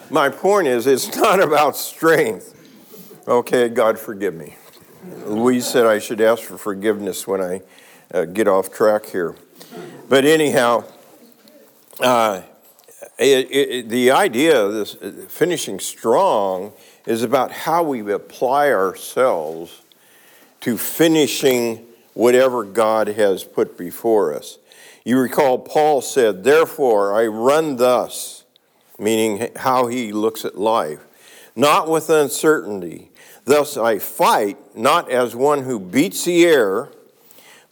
my 0.10 0.30
point 0.30 0.68
is, 0.68 0.88
it's 0.88 1.16
not 1.18 1.42
about 1.42 1.76
strength. 1.76 2.56
Okay, 3.28 3.68
God 3.68 4.00
forgive 4.00 4.34
me. 4.34 4.56
Louise 5.26 5.68
said 5.68 5.86
I 5.86 6.00
should 6.00 6.22
ask 6.22 6.44
for 6.44 6.58
forgiveness 6.58 7.28
when 7.28 7.42
I 7.42 7.62
uh, 8.14 8.26
get 8.26 8.48
off 8.48 8.72
track 8.72 9.06
here. 9.08 9.36
But 10.10 10.26
anyhow, 10.26 10.86
uh, 12.02 12.42
it, 13.20 13.52
it, 13.52 13.90
the 13.90 14.10
idea 14.10 14.60
of 14.60 14.74
this 14.74 14.96
uh, 14.96 15.26
finishing 15.30 15.80
strong 15.80 16.74
is 17.06 17.22
about 17.22 17.52
how 17.52 17.84
we 17.84 18.12
apply 18.12 18.72
ourselves 18.72 19.84
to 20.62 20.80
finishing 20.80 21.86
whatever 22.16 22.64
God 22.64 23.08
has 23.10 23.44
put 23.44 23.78
before 23.78 24.34
us. 24.34 24.58
You 25.06 25.20
recall 25.20 25.60
Paul 25.60 26.02
said, 26.02 26.44
Therefore 26.44 27.14
I 27.14 27.28
run 27.28 27.76
thus, 27.76 28.46
meaning 28.98 29.52
how 29.58 29.88
he 29.88 30.12
looks 30.12 30.44
at 30.44 30.58
life, 30.58 31.06
not 31.56 31.88
with 31.88 32.10
uncertainty. 32.10 33.12
Thus 33.46 33.78
I 33.78 34.00
fight, 34.00 34.58
not 34.76 35.12
as 35.12 35.36
one 35.36 35.64
who 35.64 35.80
beats 35.80 36.26
the 36.26 36.46
air, 36.46 36.90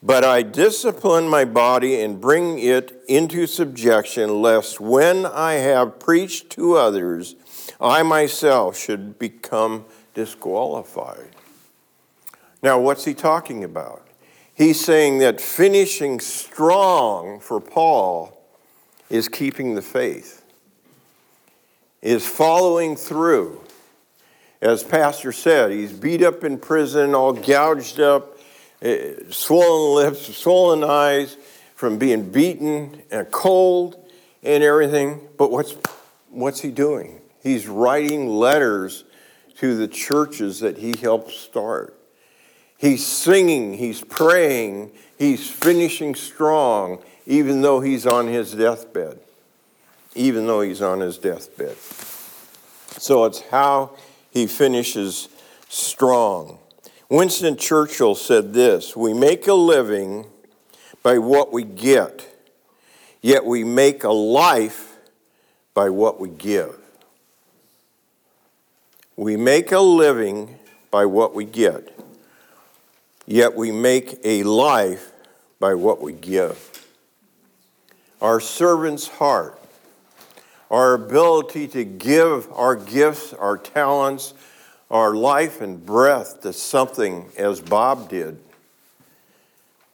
but 0.02 0.24
I 0.24 0.44
discipline 0.44 1.28
my 1.28 1.46
body 1.46 2.02
and 2.02 2.22
bring 2.22 2.60
it 2.60 3.04
into 3.08 3.48
subjection, 3.48 4.42
lest 4.42 4.80
when 4.80 5.26
I 5.26 5.54
have 5.54 6.00
preached 6.00 6.50
to 6.52 6.76
others, 6.76 7.36
I 7.82 8.04
myself 8.04 8.78
should 8.78 9.18
become 9.20 9.86
disqualified. 10.14 11.30
Now, 12.62 12.80
what's 12.80 13.06
he 13.06 13.14
talking 13.14 13.64
about? 13.64 14.08
He's 14.54 14.84
saying 14.84 15.20
that 15.20 15.40
finishing 15.40 16.20
strong 16.20 17.40
for 17.40 17.60
Paul 17.60 18.42
is 19.10 19.30
keeping 19.30 19.76
the 19.76 19.82
faith, 19.82 20.44
is 22.02 22.26
following 22.26 22.96
through. 22.96 23.62
As 24.60 24.84
Pastor 24.84 25.32
said, 25.32 25.72
he's 25.72 25.94
beat 25.94 26.24
up 26.24 26.44
in 26.44 26.58
prison, 26.58 27.14
all 27.14 27.34
gouged 27.34 28.00
up, 28.00 28.37
Eh, 28.82 29.14
swollen 29.30 29.96
lips, 29.96 30.36
swollen 30.36 30.84
eyes 30.84 31.38
from 31.76 31.98
being 31.98 32.30
beaten 32.30 33.02
and 33.12 33.30
cold 33.32 34.04
and 34.44 34.64
everything. 34.64 35.22
But 35.38 35.52
what's, 35.52 35.76
what's 36.30 36.62
he 36.62 36.72
doing? 36.72 37.22
He's 37.42 37.68
writing 37.68 38.28
letters 38.28 39.04
to 39.60 39.76
the 39.76 39.88
churches 39.88 40.60
that 40.60 40.78
he 40.78 40.96
helped 40.96 41.32
start. 41.32 41.98
He's 42.78 43.06
singing, 43.06 43.74
he's 43.74 44.02
praying, 44.02 44.92
he's 45.18 45.50
finishing 45.50 46.14
strong, 46.14 47.00
even 47.26 47.62
though 47.62 47.80
he's 47.80 48.06
on 48.06 48.28
his 48.28 48.54
deathbed. 48.54 49.20
Even 50.14 50.46
though 50.46 50.62
he's 50.62 50.82
on 50.82 51.00
his 51.00 51.18
deathbed. 51.18 51.76
So 53.00 53.26
it's 53.26 53.42
how 53.42 53.96
he 54.32 54.46
finishes 54.46 55.30
strong. 55.70 56.60
Winston 57.10 57.58
Churchill 57.58 58.16
said 58.16 58.54
this 58.54 58.96
We 58.96 59.14
make 59.14 59.48
a 59.48 59.54
living 59.54 60.26
by 61.04 61.18
what 61.18 61.52
we 61.54 61.64
get, 61.64 62.28
yet 63.22 63.46
we 63.46 63.64
make 63.64 64.04
a 64.04 64.12
life 64.12 64.98
by 65.74 65.90
what 65.90 66.20
we 66.20 66.30
give. 66.30 66.76
We 69.16 69.36
make 69.38 69.72
a 69.72 69.80
living 69.80 70.60
by 70.92 71.06
what 71.06 71.34
we 71.34 71.46
get 71.46 71.98
yet 73.28 73.54
we 73.54 73.72
make 73.72 74.20
a 74.24 74.42
life 74.44 75.12
by 75.60 75.76
what 75.76 76.02
we 76.02 76.14
give. 76.14 76.64
our 78.20 78.40
servant's 78.40 79.08
heart, 79.08 79.62
our 80.72 80.96
ability 80.96 81.68
to 81.68 81.84
give 81.86 82.52
our 82.52 82.76
gifts, 82.76 83.32
our 83.34 83.56
talents, 83.60 84.34
our 84.90 85.14
life 85.16 85.62
and 85.62 85.86
breath 85.86 86.42
to 86.42 86.54
something 86.54 87.30
as 87.38 87.60
Bob 87.60 88.10
did. 88.10 88.40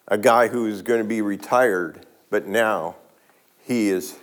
A 0.07 0.17
guy 0.17 0.47
who 0.47 0.65
is 0.67 0.81
going 0.81 1.01
to 1.01 1.07
be 1.07 1.21
retired, 1.21 2.05
but 2.29 2.45
now 2.45 2.95
he 3.63 3.89
is 3.89 4.17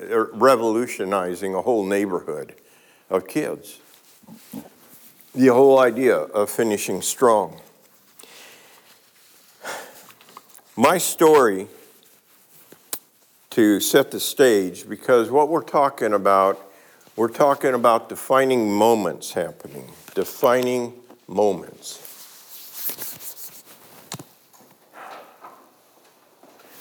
uh, 0.00 0.26
revolutionizing 0.32 1.54
a 1.54 1.62
whole 1.62 1.84
neighborhood 1.84 2.54
of 3.10 3.28
kids. 3.28 3.78
The 5.34 5.48
whole 5.48 5.78
idea 5.78 6.16
of 6.16 6.50
finishing 6.50 7.02
strong. 7.02 7.60
My 10.76 10.98
story 10.98 11.68
to 13.50 13.78
set 13.78 14.10
the 14.10 14.18
stage 14.18 14.88
because 14.88 15.30
what 15.30 15.48
we're 15.48 15.62
talking 15.62 16.12
about, 16.12 16.60
we're 17.16 17.28
talking 17.28 17.74
about 17.74 18.08
defining 18.08 18.72
moments 18.72 19.32
happening, 19.32 19.90
defining 20.14 20.92
moments. 21.28 22.00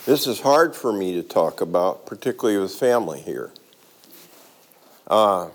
This 0.06 0.28
is 0.28 0.42
hard 0.42 0.76
for 0.76 0.92
me 0.92 1.14
to 1.14 1.24
talk 1.24 1.62
about, 1.62 2.06
particularly 2.06 2.60
with 2.60 2.74
family 2.74 3.22
here. 3.22 3.52
Uh, 5.08 5.50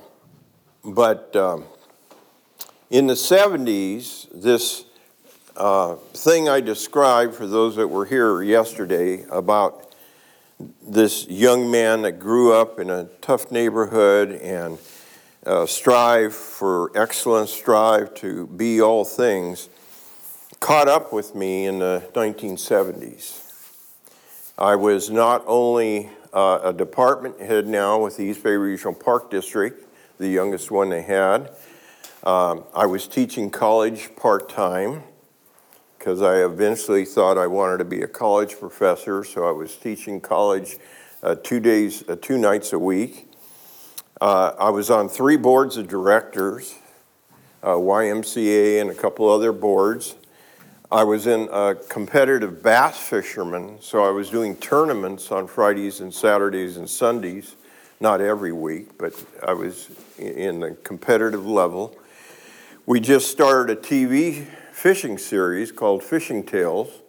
but 0.84 1.34
um, 1.36 1.64
in 2.88 3.06
the 3.08 3.14
70s, 3.14 4.26
this 4.32 4.84
uh, 5.56 5.96
thing 6.14 6.48
I 6.48 6.60
described 6.60 7.34
for 7.34 7.46
those 7.46 7.76
that 7.76 7.88
were 7.88 8.06
here 8.06 8.42
yesterday 8.42 9.24
about 9.30 9.87
this 10.82 11.26
young 11.28 11.70
man 11.70 12.02
that 12.02 12.18
grew 12.18 12.52
up 12.52 12.80
in 12.80 12.90
a 12.90 13.04
tough 13.20 13.50
neighborhood 13.50 14.32
and 14.32 14.78
uh, 15.46 15.66
strive 15.66 16.34
for 16.34 16.90
excellence, 16.96 17.52
strive 17.52 18.14
to 18.14 18.46
be 18.48 18.80
all 18.80 19.04
things, 19.04 19.68
caught 20.60 20.88
up 20.88 21.12
with 21.12 21.34
me 21.34 21.66
in 21.66 21.78
the 21.78 22.08
1970s. 22.14 23.44
I 24.58 24.74
was 24.74 25.08
not 25.10 25.44
only 25.46 26.10
uh, 26.32 26.60
a 26.64 26.72
department 26.72 27.40
head 27.40 27.68
now 27.68 28.02
with 28.02 28.16
the 28.16 28.24
East 28.24 28.42
Bay 28.42 28.56
Regional 28.56 28.94
Park 28.94 29.30
District, 29.30 29.86
the 30.18 30.28
youngest 30.28 30.70
one 30.70 30.88
they 30.88 31.02
had. 31.02 31.50
Um, 32.24 32.64
I 32.74 32.86
was 32.86 33.06
teaching 33.06 33.50
college 33.50 34.14
part 34.16 34.48
time 34.48 35.04
because 36.08 36.22
I 36.22 36.42
eventually 36.42 37.04
thought 37.04 37.36
I 37.36 37.46
wanted 37.46 37.76
to 37.76 37.84
be 37.84 38.00
a 38.00 38.08
college 38.08 38.58
professor, 38.58 39.22
so 39.24 39.46
I 39.46 39.52
was 39.52 39.76
teaching 39.76 40.22
college 40.22 40.78
uh, 41.22 41.34
two 41.34 41.60
days, 41.60 42.02
uh, 42.08 42.16
two 42.18 42.38
nights 42.38 42.72
a 42.72 42.78
week. 42.78 43.30
Uh, 44.18 44.54
I 44.58 44.70
was 44.70 44.88
on 44.88 45.10
three 45.10 45.36
boards 45.36 45.76
of 45.76 45.86
directors, 45.86 46.76
uh, 47.62 47.72
YMCA, 47.72 48.80
and 48.80 48.88
a 48.88 48.94
couple 48.94 49.28
other 49.28 49.52
boards. 49.52 50.14
I 50.90 51.04
was 51.04 51.26
in 51.26 51.46
a 51.52 51.74
competitive 51.74 52.62
bass 52.62 52.96
fisherman, 52.96 53.76
so 53.82 54.02
I 54.02 54.08
was 54.10 54.30
doing 54.30 54.56
tournaments 54.56 55.30
on 55.30 55.46
Fridays 55.46 56.00
and 56.00 56.14
Saturdays 56.14 56.78
and 56.78 56.88
Sundays, 56.88 57.54
not 58.00 58.22
every 58.22 58.52
week, 58.52 58.96
but 58.96 59.12
I 59.46 59.52
was 59.52 59.90
in 60.16 60.60
the 60.60 60.70
competitive 60.84 61.44
level. 61.44 61.98
We 62.86 62.98
just 62.98 63.30
started 63.30 63.76
a 63.76 63.78
TV 63.78 64.46
fishing 64.78 65.18
series 65.18 65.72
called 65.72 66.04
Fishing 66.04 66.44
Tales, 66.44 67.00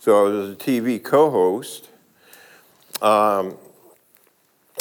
so 0.00 0.18
I 0.18 0.22
was 0.26 0.50
a 0.52 0.54
TV 0.54 1.02
co 1.02 1.30
host. 1.30 1.90
Um, 3.02 3.58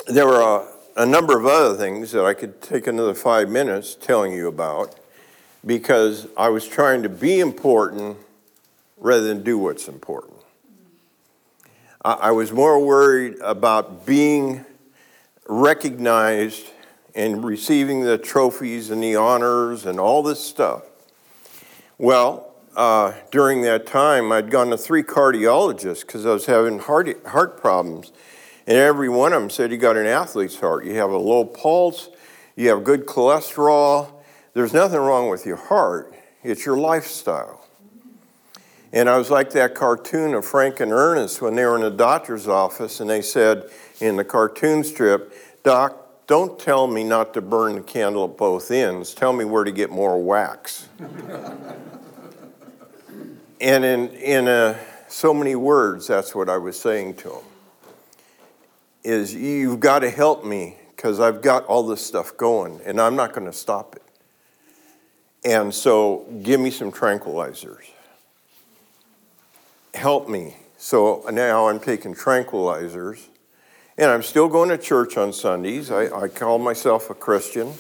there 0.08 0.26
were 0.26 0.40
a, 0.40 1.02
a 1.02 1.06
number 1.06 1.38
of 1.38 1.46
other 1.46 1.76
things 1.76 2.14
that 2.14 2.24
I 2.24 2.34
could 2.34 2.62
take 2.62 2.88
another 2.88 3.14
five 3.14 3.50
minutes 3.50 3.96
telling 3.96 4.32
you 4.32 4.48
about 4.48 4.98
because 5.66 6.26
I 6.38 6.48
was 6.48 6.66
trying 6.66 7.04
to 7.04 7.10
be 7.10 7.42
important 7.42 8.16
rather 8.98 9.28
than 9.28 9.44
do 9.44 9.58
what's 9.58 9.90
important. 9.90 10.38
I, 12.06 12.14
I 12.14 12.32
was 12.32 12.54
more 12.54 12.80
worried 12.80 13.36
about 13.42 14.06
being 14.06 14.64
recognized 15.46 16.68
and 17.16 17.44
receiving 17.44 18.04
the 18.04 18.18
trophies 18.18 18.92
and 18.92 19.04
the 19.04 19.18
honors 19.18 19.86
and 19.86 20.00
all 20.00 20.24
this 20.24 20.40
stuff. 20.40 20.84
Well, 22.04 22.54
uh, 22.76 23.14
during 23.32 23.62
that 23.62 23.88
time, 23.88 24.34
I'd 24.34 24.52
gone 24.52 24.72
to 24.72 24.78
three 24.78 25.04
cardiologists 25.04 26.02
because 26.02 26.26
I 26.26 26.34
was 26.34 26.48
having 26.48 26.80
heart, 26.80 27.26
heart 27.28 27.62
problems. 27.62 28.12
And 28.68 28.78
every 28.78 29.08
one 29.08 29.32
of 29.32 29.42
them 29.42 29.50
said, 29.50 29.72
You 29.72 29.78
got 29.78 29.96
an 29.96 30.06
athlete's 30.06 30.60
heart. 30.60 30.84
You 30.84 30.96
have 30.96 31.12
a 31.12 31.18
low 31.18 31.46
pulse, 31.46 32.10
you 32.58 32.68
have 32.68 32.84
good 32.84 33.06
cholesterol, 33.06 34.12
there's 34.54 34.74
nothing 34.74 35.00
wrong 35.00 35.30
with 35.30 35.46
your 35.46 35.56
heart, 35.56 36.14
it's 36.44 36.66
your 36.66 36.76
lifestyle. 36.76 37.66
And 38.92 39.10
I 39.10 39.18
was 39.18 39.32
like 39.32 39.52
that 39.52 39.74
cartoon 39.74 40.34
of 40.34 40.46
Frank 40.46 40.82
and 40.82 40.92
Ernest 40.92 41.42
when 41.42 41.56
they 41.56 41.64
were 41.64 41.78
in 41.78 41.84
the 41.84 41.90
doctor's 41.90 42.50
office 42.50 43.00
and 43.00 43.10
they 43.10 43.22
said 43.22 43.70
in 44.02 44.18
the 44.18 44.26
cartoon 44.26 44.84
strip, 44.84 45.34
Doc, 45.64 46.04
don't 46.28 46.60
tell 46.60 46.86
me 46.86 47.06
not 47.06 47.34
to 47.34 47.42
burn 47.42 47.76
the 47.76 47.82
candle 47.82 48.26
at 48.26 48.36
both 48.36 48.72
ends. 48.72 49.14
Tell 49.14 49.32
me 49.32 49.46
where 49.46 49.64
to 49.64 49.72
get 49.72 49.90
more 49.90 50.22
wax. 50.22 50.90
and 53.64 53.86
in, 53.86 54.10
in 54.10 54.48
a, 54.50 54.78
so 55.08 55.34
many 55.34 55.56
words, 55.56 56.06
that's 56.06 56.36
what 56.36 56.50
I 56.50 56.58
was 56.58 56.78
saying 56.78 57.16
to 57.16 57.30
him. 57.30 57.44
Is 59.06 59.34
you've 59.34 59.80
got 59.80 60.00
to 60.00 60.10
help 60.10 60.44
me 60.44 60.76
because 60.94 61.22
I've 61.22 61.42
got 61.42 61.66
all 61.66 61.88
this 61.88 62.06
stuff 62.06 62.36
going 62.36 62.82
and 62.86 63.00
I'm 63.00 63.16
not 63.16 63.34
going 63.34 63.48
to 63.48 63.54
stop 63.54 63.96
it. 63.96 64.02
And 65.46 65.74
so 65.74 66.28
give 66.44 66.60
me 66.60 66.72
some 66.72 66.92
tranquilizers. 66.92 67.86
Help 69.94 70.28
me. 70.28 70.58
So 70.78 71.24
now 71.32 71.70
I'm 71.70 71.80
taking 71.80 72.14
tranquilizers 72.14 73.28
and 73.98 74.12
I'm 74.12 74.24
still 74.24 74.50
going 74.50 74.70
to 74.70 74.78
church 74.78 75.16
on 75.16 75.32
Sundays. 75.32 75.90
I, 75.90 76.24
I 76.24 76.28
call 76.28 76.60
myself 76.60 77.10
a 77.10 77.14
Christian. 77.14 77.74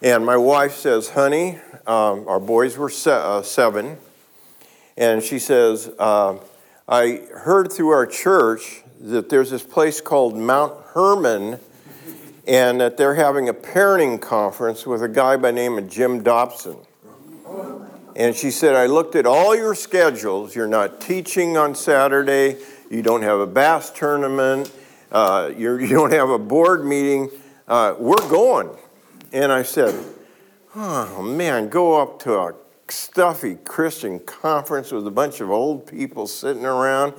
And 0.00 0.24
my 0.24 0.38
wife 0.38 0.74
says, 0.74 1.10
honey, 1.10 1.58
um, 1.86 2.26
our 2.28 2.40
boys 2.40 2.78
were 2.78 2.90
se- 2.90 3.10
uh, 3.10 3.42
seven. 3.42 3.98
And 4.96 5.22
she 5.22 5.38
says, 5.38 5.90
uh, 5.98 6.38
I 6.88 7.22
heard 7.34 7.72
through 7.72 7.90
our 7.90 8.06
church 8.06 8.82
that 9.00 9.28
there's 9.28 9.50
this 9.50 9.62
place 9.62 10.00
called 10.00 10.36
Mount 10.36 10.74
Hermon 10.94 11.60
and 12.46 12.80
that 12.80 12.96
they're 12.96 13.14
having 13.14 13.48
a 13.48 13.54
parenting 13.54 14.20
conference 14.20 14.86
with 14.86 15.02
a 15.02 15.08
guy 15.08 15.36
by 15.36 15.50
name 15.50 15.78
of 15.78 15.88
Jim 15.88 16.22
Dobson. 16.22 16.76
And 18.14 18.34
she 18.34 18.50
said, 18.50 18.74
I 18.74 18.86
looked 18.86 19.14
at 19.14 19.26
all 19.26 19.54
your 19.54 19.74
schedules. 19.74 20.54
You're 20.54 20.66
not 20.66 21.00
teaching 21.00 21.56
on 21.56 21.74
Saturday. 21.74 22.56
You 22.90 23.02
don't 23.02 23.22
have 23.22 23.40
a 23.40 23.46
bass 23.46 23.90
tournament. 23.90 24.72
Uh, 25.12 25.52
you 25.56 25.86
don't 25.86 26.12
have 26.12 26.30
a 26.30 26.38
board 26.38 26.84
meeting. 26.86 27.30
Uh, 27.68 27.94
we're 27.98 28.28
going. 28.28 28.70
And 29.32 29.52
I 29.52 29.62
said, 29.62 29.94
Oh 30.74 31.22
man, 31.22 31.68
go 31.68 32.00
up 32.00 32.20
to 32.22 32.34
a 32.34 32.54
stuffy 32.88 33.56
Christian 33.64 34.20
conference 34.20 34.92
with 34.92 35.06
a 35.06 35.10
bunch 35.10 35.40
of 35.40 35.50
old 35.50 35.86
people 35.86 36.26
sitting 36.26 36.64
around 36.64 37.14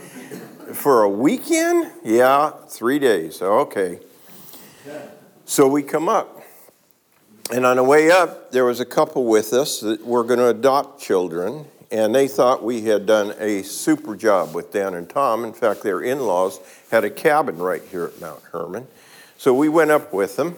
for 0.73 1.03
a 1.03 1.09
weekend? 1.09 1.91
Yeah, 2.03 2.51
three 2.67 2.99
days. 2.99 3.41
Okay. 3.41 3.99
So 5.45 5.67
we 5.67 5.83
come 5.83 6.09
up. 6.09 6.43
And 7.51 7.65
on 7.65 7.77
the 7.77 7.83
way 7.83 8.11
up, 8.11 8.51
there 8.51 8.65
was 8.65 8.81
a 8.81 8.85
couple 8.85 9.25
with 9.25 9.53
us 9.53 9.79
that 9.79 10.05
were 10.05 10.25
going 10.25 10.39
to 10.39 10.49
adopt 10.49 11.01
children, 11.01 11.65
and 11.89 12.13
they 12.13 12.27
thought 12.27 12.61
we 12.61 12.81
had 12.81 13.05
done 13.05 13.33
a 13.39 13.63
super 13.63 14.17
job 14.17 14.53
with 14.53 14.73
Dan 14.73 14.93
and 14.93 15.09
Tom. 15.09 15.45
In 15.45 15.53
fact, 15.53 15.83
their 15.83 16.01
in 16.01 16.19
laws 16.19 16.59
had 16.91 17.05
a 17.05 17.09
cabin 17.09 17.57
right 17.57 17.81
here 17.89 18.03
at 18.03 18.19
Mount 18.19 18.43
Hermon. 18.51 18.87
So 19.37 19.53
we 19.53 19.69
went 19.69 19.91
up 19.91 20.11
with 20.11 20.35
them, 20.35 20.57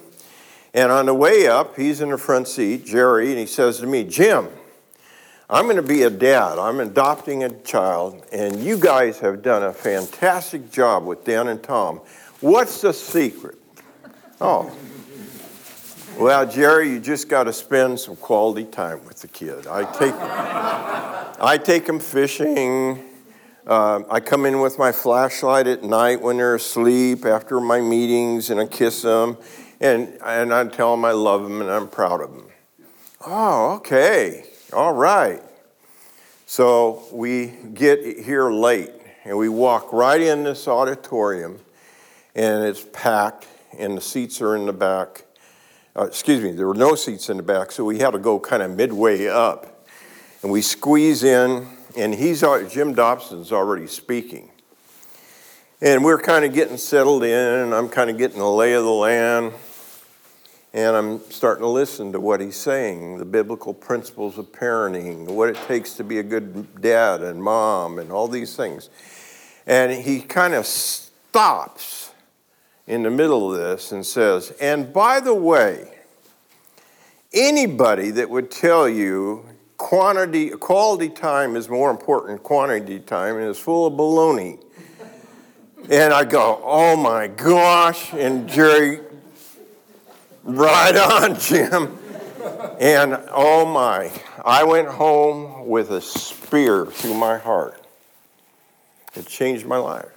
and 0.74 0.92
on 0.92 1.06
the 1.06 1.14
way 1.14 1.46
up, 1.48 1.76
he's 1.76 2.02
in 2.02 2.10
the 2.10 2.18
front 2.18 2.48
seat, 2.48 2.88
Jerry, 2.88 3.30
and 3.30 3.38
he 3.38 3.46
says 3.46 3.78
to 3.80 3.86
me, 3.86 4.04
Jim, 4.04 4.48
I'm 5.52 5.64
going 5.64 5.78
to 5.78 5.82
be 5.82 6.04
a 6.04 6.12
dad. 6.12 6.60
I'm 6.60 6.80
adopting 6.80 7.44
a 7.44 7.50
child, 7.50 8.24
and 8.32 8.64
you 8.64 8.78
guys 8.78 9.18
have 9.20 9.42
done 9.42 9.64
a 9.64 9.74
fantastic 9.74 10.72
job 10.72 11.06
with 11.06 11.26
Dan 11.26 11.48
and 11.48 11.62
Tom. 11.64 12.02
What's 12.40 12.82
the 12.82 12.94
secret? 12.94 13.58
Oh, 14.40 14.72
well, 16.20 16.46
Jerry, 16.46 16.92
you 16.92 17.00
just 17.00 17.30
got 17.30 17.46
to 17.46 17.54
spend 17.54 18.00
some 18.00 18.16
quality 18.16 18.66
time 18.66 19.04
with 19.06 19.22
the 19.22 19.28
kid. 19.28 19.66
I 19.66 19.92
take, 19.98 20.14
I 20.14 21.58
take 21.58 21.88
them 21.88 22.00
fishing. 22.00 23.04
Uh, 23.66 24.04
I 24.10 24.20
come 24.20 24.46
in 24.46 24.62
with 24.62 24.78
my 24.78 24.92
flashlight 24.92 25.66
at 25.66 25.84
night 25.84 26.22
when 26.22 26.38
they're 26.38 26.56
asleep 26.56 27.26
after 27.26 27.60
my 27.60 27.82
meetings, 27.82 28.52
and 28.52 28.60
I 28.60 28.68
kiss 28.68 29.02
them, 29.02 29.38
and 29.80 30.16
and 30.24 30.54
I 30.54 30.66
tell 30.66 30.92
them 30.92 31.06
I 31.06 31.12
love 31.12 31.42
them 31.44 31.62
and 31.62 31.72
I'm 31.72 31.88
proud 31.88 32.22
of 32.22 32.32
them. 32.32 32.46
Oh, 33.26 33.76
okay, 33.76 34.46
all 34.74 34.94
right. 34.94 35.42
So 36.46 37.04
we 37.12 37.48
get 37.74 38.24
here 38.24 38.52
late, 38.52 38.92
and 39.24 39.38
we 39.38 39.50
walk 39.50 39.92
right 39.94 40.22
in 40.22 40.44
this 40.44 40.68
auditorium, 40.68 41.60
and 42.36 42.64
it's 42.64 42.86
packed, 42.94 43.48
and 43.78 43.98
the 43.98 44.02
seats 44.02 44.42
are 44.42 44.56
in 44.56 44.66
the 44.66 44.74
back. 44.74 45.26
Uh, 45.96 46.06
excuse 46.06 46.44
me, 46.44 46.52
there 46.52 46.68
were 46.68 46.76
no 46.76 46.96
seats 46.96 47.30
in 47.30 47.38
the 47.38 47.44
back, 47.44 47.72
so 47.72 47.84
we 47.84 48.00
had 48.00 48.12
to 48.12 48.20
go 48.20 48.40
kind 48.40 48.62
of 48.62 48.76
midway 48.76 49.28
up. 49.28 49.88
And 50.44 50.52
we 50.52 50.62
squeeze 50.62 51.24
in, 51.24 51.68
and 51.98 52.14
he's 52.14 52.44
Jim 52.70 52.94
Dobson's 52.94 53.52
already 53.52 53.88
speaking. 53.88 54.52
And 55.82 56.04
we're 56.04 56.22
kind 56.22 56.46
of 56.46 56.54
getting 56.54 56.78
settled 56.78 57.24
in, 57.24 57.60
and 57.60 57.74
I'm 57.74 57.90
kind 57.90 58.10
of 58.10 58.18
getting 58.18 58.40
the 58.40 58.50
lay 58.50 58.74
of 58.74 58.84
the 58.84 58.92
land. 58.92 59.54
And 60.74 60.96
I'm 60.96 61.20
starting 61.32 61.64
to 61.64 61.68
listen 61.68 62.12
to 62.12 62.20
what 62.20 62.42
he's 62.42 62.56
saying 62.56 63.18
the 63.18 63.26
biblical 63.26 63.74
principles 63.74 64.38
of 64.38 64.52
parenting, 64.52 65.26
what 65.26 65.50
it 65.50 65.56
takes 65.68 65.94
to 65.96 66.04
be 66.04 66.20
a 66.20 66.24
good 66.24 66.80
dad 66.80 67.24
and 67.24 67.42
mom, 67.42 67.98
and 67.98 68.12
all 68.12 68.28
these 68.28 68.56
things. 68.56 68.90
And 69.66 69.92
he 69.92 70.22
kind 70.22 70.54
of 70.54 70.66
stops 70.66 72.12
in 72.86 73.04
the 73.04 73.10
middle 73.10 73.52
of 73.52 73.60
this 73.60 73.92
and 73.92 74.06
says, 74.06 74.52
And 74.62 74.94
by 74.94 75.20
the 75.20 75.34
way, 75.34 75.92
anybody 77.34 78.12
that 78.12 78.30
would 78.30 78.52
tell 78.52 78.88
you 78.88 79.46
quantity, 79.78 80.50
quality 80.50 81.10
time 81.10 81.56
is 81.56 81.68
more 81.68 81.90
important 81.90 82.30
than 82.30 82.40
quantity 82.40 83.00
time 83.00 83.38
is 83.40 83.58
full 83.58 83.88
of 83.88 83.94
baloney. 83.94 84.60
And 85.90 86.14
I 86.14 86.26
go, 86.26 86.62
oh 86.64 86.96
my 86.96 87.28
gosh. 87.28 88.14
And 88.14 88.48
Jerry 88.48 89.00
Right 90.44 90.96
on, 90.96 91.40
Jim. 91.40 91.98
And 92.80 93.20
oh 93.32 93.66
my, 93.66 94.12
I 94.46 94.64
went 94.64 94.88
home 94.88 95.68
with 95.68 95.92
a 95.92 96.02
spear 96.02 96.86
through 96.86 97.16
my 97.16 97.38
heart. 97.38 97.86
It 99.16 99.28
changed 99.28 99.66
my 99.66 99.78
life. 99.78 100.10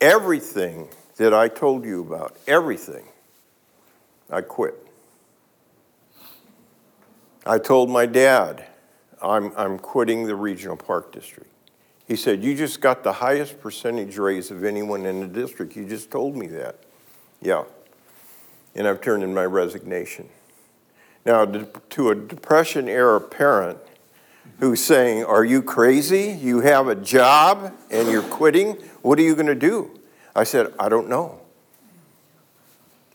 Everything 0.00 0.88
that 1.16 1.32
I 1.32 1.48
told 1.48 1.84
you 1.84 2.02
about, 2.02 2.36
everything, 2.46 3.06
I 4.30 4.42
quit. 4.42 4.74
I 7.46 7.58
told 7.58 7.88
my 7.88 8.04
dad, 8.04 8.66
I'm, 9.22 9.52
I'm 9.56 9.78
quitting 9.78 10.26
the 10.26 10.34
regional 10.34 10.76
park 10.76 11.12
district. 11.12 11.50
He 12.06 12.16
said, 12.16 12.44
You 12.44 12.54
just 12.54 12.82
got 12.82 13.02
the 13.02 13.12
highest 13.12 13.60
percentage 13.60 14.18
raise 14.18 14.50
of 14.50 14.64
anyone 14.64 15.06
in 15.06 15.20
the 15.20 15.26
district. 15.26 15.76
You 15.76 15.86
just 15.86 16.10
told 16.10 16.36
me 16.36 16.46
that. 16.48 16.80
Yeah 17.40 17.64
and 18.74 18.86
I've 18.86 19.00
turned 19.00 19.22
in 19.22 19.32
my 19.34 19.44
resignation. 19.44 20.28
Now, 21.24 21.44
to 21.46 22.10
a 22.10 22.14
Depression 22.14 22.88
era 22.88 23.20
parent 23.20 23.78
who's 24.58 24.82
saying, 24.82 25.24
Are 25.24 25.44
you 25.44 25.62
crazy? 25.62 26.36
You 26.40 26.60
have 26.60 26.88
a 26.88 26.94
job 26.94 27.72
and 27.90 28.08
you're 28.10 28.22
quitting? 28.22 28.74
What 29.02 29.18
are 29.18 29.22
you 29.22 29.34
going 29.34 29.46
to 29.46 29.54
do? 29.54 29.98
I 30.36 30.44
said, 30.44 30.72
I 30.78 30.88
don't 30.88 31.08
know. 31.08 31.40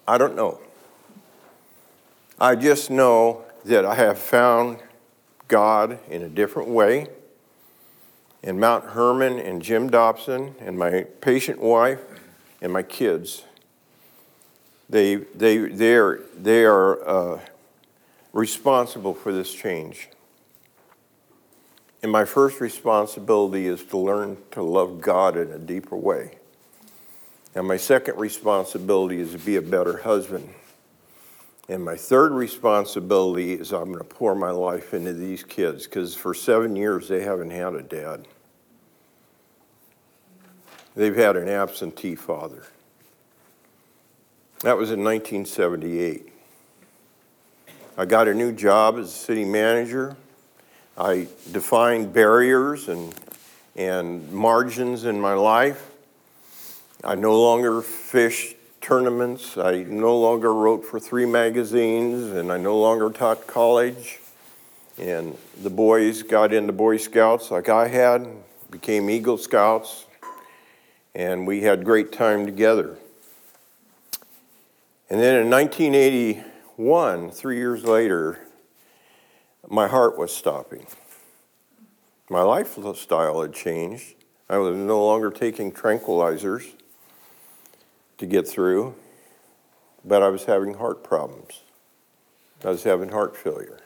I 0.08 0.18
don't 0.18 0.36
know. 0.36 0.60
I 2.40 2.56
just 2.56 2.90
know 2.90 3.44
that 3.66 3.86
I 3.86 3.96
have 3.96 4.18
found 4.18 4.80
God 5.48 6.00
in 6.10 6.24
a 6.24 6.30
different 6.30 6.70
way. 6.70 7.08
And 8.42 8.60
Mount 8.60 8.86
Hermon 8.86 9.38
and 9.38 9.62
Jim 9.62 9.90
Dobson 9.90 10.56
and 10.62 10.80
my 10.80 11.06
patient 11.22 11.60
wife 11.60 12.00
and 12.62 12.72
my 12.72 12.82
kids 12.82 13.44
they, 14.90 15.16
they, 15.16 15.58
they 15.58 15.96
are, 15.96 16.22
they 16.38 16.66
are 16.66 17.08
uh, 17.08 17.40
responsible 18.34 19.14
for 19.14 19.32
this 19.32 19.54
change. 19.54 20.10
And 22.02 22.12
my 22.12 22.26
first 22.26 22.62
responsibility 22.62 23.68
is 23.68 23.84
to 23.86 23.98
learn 23.98 24.38
to 24.52 24.64
love 24.64 25.02
God 25.02 25.38
in 25.38 25.52
a 25.52 25.60
deeper 25.60 25.96
way. 25.96 26.38
And 27.56 27.68
my 27.68 27.78
second 27.78 28.18
responsibility 28.18 29.20
is 29.20 29.32
to 29.34 29.38
be 29.38 29.58
a 29.58 29.62
better 29.62 29.98
husband. 29.98 30.54
And 31.68 31.84
my 31.84 31.96
third 31.96 32.32
responsibility 32.32 33.54
is 33.54 33.72
I'm 33.74 33.92
going 33.92 34.00
to 34.00 34.04
pour 34.04 34.34
my 34.34 34.50
life 34.50 34.94
into 34.94 35.14
these 35.14 35.44
kids 35.44 35.86
because 35.86 36.16
for 36.16 36.34
seven 36.34 36.76
years 36.76 37.08
they 37.08 37.22
haven't 37.22 37.52
had 37.52 37.74
a 37.76 37.84
dad. 37.84 38.28
They've 40.96 41.16
had 41.16 41.36
an 41.36 41.48
absentee 41.48 42.16
father. 42.16 42.64
That 44.62 44.78
was 44.78 44.92
in 44.92 45.06
1978. 45.06 46.34
I 47.98 48.06
got 48.06 48.28
a 48.28 48.34
new 48.34 48.52
job 48.52 48.98
as 48.98 49.10
city 49.10 49.46
manager. 49.46 50.18
I 50.98 51.30
defined 51.54 52.12
barriers 52.12 52.90
and, 52.90 53.16
and 53.78 54.30
margins 54.34 55.06
in 55.06 55.18
my 55.22 55.34
life. 55.34 55.90
I 57.06 57.16
no 57.16 57.40
longer 57.40 57.82
fished 57.82 58.58
tournaments. 58.82 59.58
I 59.58 59.84
no 59.84 60.20
longer 60.20 60.54
wrote 60.54 60.84
for 60.84 61.00
three 61.00 61.26
magazines, 61.26 62.34
and 62.34 62.52
I 62.52 62.58
no 62.58 62.78
longer 62.78 63.10
taught 63.12 63.48
college. 63.48 64.20
And 64.98 65.38
the 65.64 65.70
boys 65.70 66.22
got 66.22 66.52
into 66.52 66.74
Boy 66.74 66.98
Scouts 66.98 67.50
like 67.50 67.70
I 67.70 67.88
had, 67.88 68.28
became 68.70 69.10
Eagle 69.10 69.38
Scouts, 69.38 70.06
and 71.16 71.48
we 71.48 71.62
had 71.62 71.86
great 71.86 72.12
time 72.12 72.46
together. 72.46 72.98
And 75.10 75.20
then 75.20 75.42
in 75.42 75.50
1981, 75.50 77.32
three 77.32 77.58
years 77.58 77.84
later, 77.84 78.48
my 79.68 79.88
heart 79.88 80.20
was 80.20 80.36
stopping. 80.36 80.86
My 82.30 82.42
lifestyle 82.42 83.42
had 83.42 83.54
changed. 83.54 84.14
I 84.48 84.58
was 84.58 84.78
no 84.78 85.04
longer 85.04 85.32
taking 85.32 85.72
tranquilizers 85.72 86.74
to 88.20 88.28
get 88.28 88.48
through, 88.48 88.94
but 90.06 90.22
I 90.22 90.28
was 90.30 90.46
having 90.46 90.76
heart 90.76 91.04
problems. 91.04 91.62
I 92.64 92.70
was 92.70 92.84
having 92.84 93.10
heart 93.10 93.36
failure. 93.36 93.80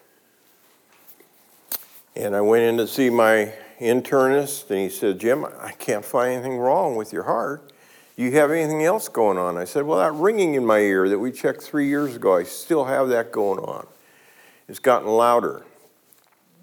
And 2.17 2.36
I 2.36 2.41
went 2.41 2.63
in 2.63 2.77
to 2.77 2.88
see 2.88 3.09
my 3.09 3.53
internist, 3.79 4.69
and 4.69 4.79
he 4.79 4.89
said, 4.89 5.19
Jim, 5.19 5.45
I 5.45 5.71
can't 5.71 6.03
find 6.03 6.33
anything 6.33 6.57
wrong 6.57 6.97
with 6.97 7.13
your 7.13 7.23
heart 7.23 7.72
you 8.15 8.32
have 8.34 8.52
anything 8.52 8.84
else 8.84 9.10
going 9.10 9.38
on? 9.38 9.58
I 9.58 9.65
said, 9.65 9.84
Well, 9.84 9.99
that 9.99 10.13
ringing 10.13 10.54
in 10.54 10.65
my 10.65 10.80
ear 10.80 11.10
that 11.10 11.19
we 11.19 11.32
checked 11.32 11.62
three 11.62 11.88
years 11.88 12.15
ago, 12.15 12.36
I 12.36 12.43
still 12.43 12.86
have 12.86 13.10
that 13.10 13.32
going 13.32 13.60
on. 13.60 13.88
It's 14.67 14.80
gotten 14.80 15.08
louder. 15.10 15.63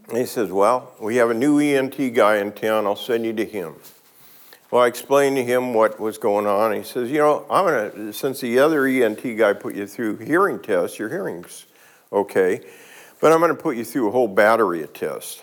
And 0.09 0.19
he 0.19 0.27
says, 0.27 0.51
Well, 0.51 0.93
we 1.01 1.17
have 1.17 1.31
a 1.31 1.35
new 1.35 1.59
ENT 1.59 2.15
guy 2.15 2.39
in 2.39 2.53
town. 2.53 2.87
I'll 2.87 2.97
send 2.97 3.25
you 3.25 3.33
to 3.33 3.45
him. 3.45 3.75
Well, 4.71 4.83
I 4.83 4.87
explained 4.87 5.37
to 5.37 5.45
him 5.45 5.75
what 5.75 5.99
was 5.99 6.17
going 6.17 6.47
on. 6.47 6.73
He 6.73 6.85
says, 6.85 7.11
You 7.11 7.19
know, 7.19 7.47
I'm 7.51 7.65
going 7.65 7.91
to, 7.91 8.13
since 8.13 8.41
the 8.41 8.61
other 8.61 8.87
ENT 8.87 9.23
guy 9.37 9.53
put 9.53 9.75
you 9.75 9.87
through 9.87 10.19
hearing 10.19 10.61
tests, 10.61 10.99
your 10.99 11.09
hearing's 11.09 11.67
okay, 12.13 12.61
but 13.21 13.33
I'm 13.33 13.41
going 13.41 13.55
to 13.55 13.61
put 13.61 13.77
you 13.77 13.85
through 13.85 14.09
a 14.09 14.11
whole 14.13 14.29
battery 14.29 14.83
of 14.83 14.93
tests. 14.93 15.43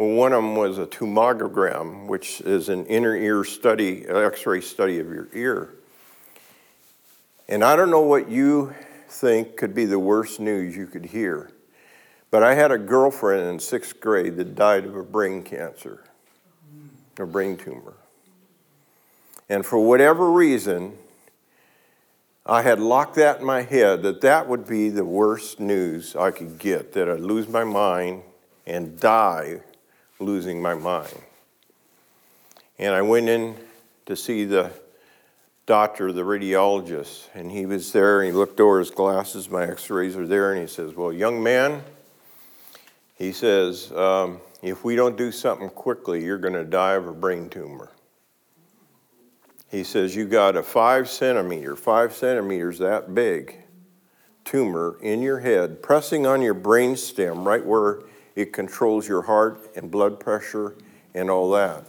Well, 0.00 0.16
one 0.16 0.32
of 0.32 0.42
them 0.42 0.56
was 0.56 0.78
a 0.78 0.86
tomogram, 0.86 2.06
which 2.06 2.40
is 2.40 2.70
an 2.70 2.86
inner 2.86 3.14
ear 3.14 3.44
study, 3.44 4.06
x 4.08 4.46
ray 4.46 4.62
study 4.62 4.98
of 4.98 5.08
your 5.08 5.28
ear. 5.34 5.74
And 7.50 7.62
I 7.62 7.76
don't 7.76 7.90
know 7.90 8.00
what 8.00 8.30
you 8.30 8.74
think 9.10 9.58
could 9.58 9.74
be 9.74 9.84
the 9.84 9.98
worst 9.98 10.40
news 10.40 10.74
you 10.74 10.86
could 10.86 11.04
hear, 11.04 11.50
but 12.30 12.42
I 12.42 12.54
had 12.54 12.72
a 12.72 12.78
girlfriend 12.78 13.46
in 13.50 13.60
sixth 13.60 14.00
grade 14.00 14.36
that 14.38 14.54
died 14.54 14.86
of 14.86 14.96
a 14.96 15.02
brain 15.02 15.42
cancer, 15.42 16.02
a 17.18 17.26
brain 17.26 17.58
tumor. 17.58 17.92
And 19.50 19.66
for 19.66 19.86
whatever 19.86 20.30
reason, 20.32 20.96
I 22.46 22.62
had 22.62 22.80
locked 22.80 23.16
that 23.16 23.40
in 23.40 23.44
my 23.44 23.60
head 23.60 24.02
that 24.04 24.22
that 24.22 24.48
would 24.48 24.66
be 24.66 24.88
the 24.88 25.04
worst 25.04 25.60
news 25.60 26.16
I 26.16 26.30
could 26.30 26.58
get, 26.58 26.94
that 26.94 27.06
I'd 27.06 27.20
lose 27.20 27.48
my 27.48 27.64
mind 27.64 28.22
and 28.66 28.98
die 28.98 29.60
losing 30.20 30.60
my 30.60 30.74
mind. 30.74 31.14
And 32.78 32.94
I 32.94 33.02
went 33.02 33.28
in 33.28 33.56
to 34.06 34.16
see 34.16 34.44
the 34.44 34.70
doctor, 35.66 36.12
the 36.12 36.22
radiologist, 36.22 37.28
and 37.34 37.50
he 37.50 37.66
was 37.66 37.92
there 37.92 38.20
and 38.20 38.26
he 38.26 38.32
looked 38.32 38.60
over 38.60 38.78
his 38.78 38.90
glasses. 38.90 39.50
My 39.50 39.64
x 39.64 39.90
rays 39.90 40.16
are 40.16 40.26
there, 40.26 40.52
and 40.52 40.60
he 40.60 40.66
says, 40.66 40.94
Well, 40.94 41.12
young 41.12 41.42
man, 41.42 41.82
he 43.16 43.32
says, 43.32 43.92
um, 43.92 44.40
if 44.62 44.84
we 44.84 44.96
don't 44.96 45.16
do 45.16 45.30
something 45.30 45.68
quickly, 45.70 46.24
you're 46.24 46.38
going 46.38 46.54
to 46.54 46.64
die 46.64 46.94
of 46.94 47.06
a 47.06 47.12
brain 47.12 47.48
tumor. 47.48 47.90
He 49.70 49.84
says, 49.84 50.16
You 50.16 50.26
got 50.26 50.56
a 50.56 50.62
five 50.62 51.08
centimeter, 51.08 51.76
five 51.76 52.14
centimeters 52.14 52.78
that 52.78 53.14
big 53.14 53.56
tumor 54.44 54.96
in 55.00 55.22
your 55.22 55.38
head, 55.40 55.82
pressing 55.82 56.26
on 56.26 56.42
your 56.42 56.54
brain 56.54 56.96
stem 56.96 57.46
right 57.46 57.64
where 57.64 58.00
it 58.36 58.52
controls 58.52 59.08
your 59.08 59.22
heart 59.22 59.70
and 59.76 59.90
blood 59.90 60.20
pressure 60.20 60.74
and 61.14 61.30
all 61.30 61.50
that. 61.50 61.84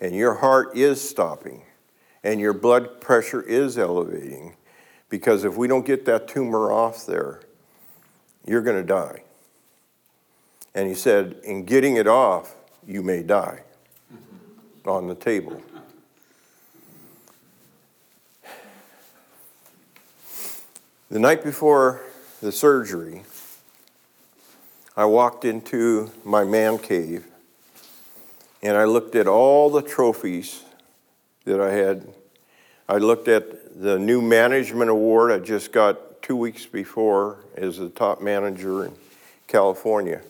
And 0.00 0.14
your 0.14 0.34
heart 0.34 0.76
is 0.76 1.06
stopping 1.06 1.62
and 2.24 2.40
your 2.40 2.54
blood 2.54 3.00
pressure 3.00 3.42
is 3.42 3.78
elevating 3.78 4.56
because 5.08 5.44
if 5.44 5.56
we 5.56 5.68
don't 5.68 5.86
get 5.86 6.06
that 6.06 6.26
tumor 6.26 6.72
off 6.72 7.06
there, 7.06 7.40
you're 8.46 8.62
going 8.62 8.80
to 8.80 8.86
die. 8.86 9.22
And 10.74 10.88
he 10.88 10.94
said, 10.94 11.36
in 11.44 11.64
getting 11.64 11.96
it 11.96 12.08
off, 12.08 12.56
you 12.86 13.02
may 13.02 13.22
die 13.22 13.62
on 14.86 15.06
the 15.06 15.14
table. 15.14 15.62
The 21.10 21.18
night 21.20 21.44
before 21.44 22.02
the 22.40 22.50
surgery, 22.50 23.22
I 24.96 25.06
walked 25.06 25.44
into 25.44 26.12
my 26.24 26.44
man 26.44 26.78
cave 26.78 27.26
and 28.62 28.76
I 28.76 28.84
looked 28.84 29.16
at 29.16 29.26
all 29.26 29.68
the 29.68 29.82
trophies 29.82 30.62
that 31.44 31.60
I 31.60 31.72
had. 31.72 32.06
I 32.88 32.98
looked 32.98 33.26
at 33.26 33.80
the 33.82 33.98
new 33.98 34.22
management 34.22 34.90
award 34.90 35.32
I 35.32 35.40
just 35.40 35.72
got 35.72 36.22
two 36.22 36.36
weeks 36.36 36.64
before 36.64 37.38
as 37.56 37.78
the 37.78 37.88
top 37.88 38.22
manager 38.22 38.84
in 38.84 38.92
California. 39.48 40.22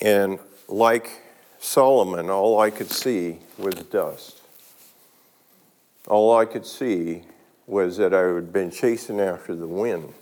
And 0.00 0.40
like 0.66 1.22
Solomon, 1.60 2.28
all 2.28 2.58
I 2.58 2.70
could 2.70 2.90
see 2.90 3.38
was 3.56 3.74
dust. 3.74 4.40
All 6.08 6.36
I 6.36 6.44
could 6.44 6.66
see 6.66 7.22
was 7.68 7.96
that 7.98 8.12
I 8.12 8.34
had 8.34 8.52
been 8.52 8.72
chasing 8.72 9.20
after 9.20 9.54
the 9.54 9.68
wind. 9.68 10.12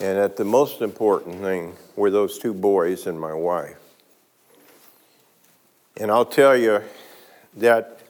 And 0.00 0.16
that 0.16 0.36
the 0.36 0.44
most 0.44 0.80
important 0.80 1.40
thing 1.40 1.76
were 1.94 2.10
those 2.10 2.38
two 2.38 2.54
boys 2.54 3.06
and 3.06 3.20
my 3.20 3.34
wife. 3.34 3.76
And 5.98 6.10
I'll 6.10 6.24
tell 6.24 6.56
you, 6.56 6.82
that 7.58 8.00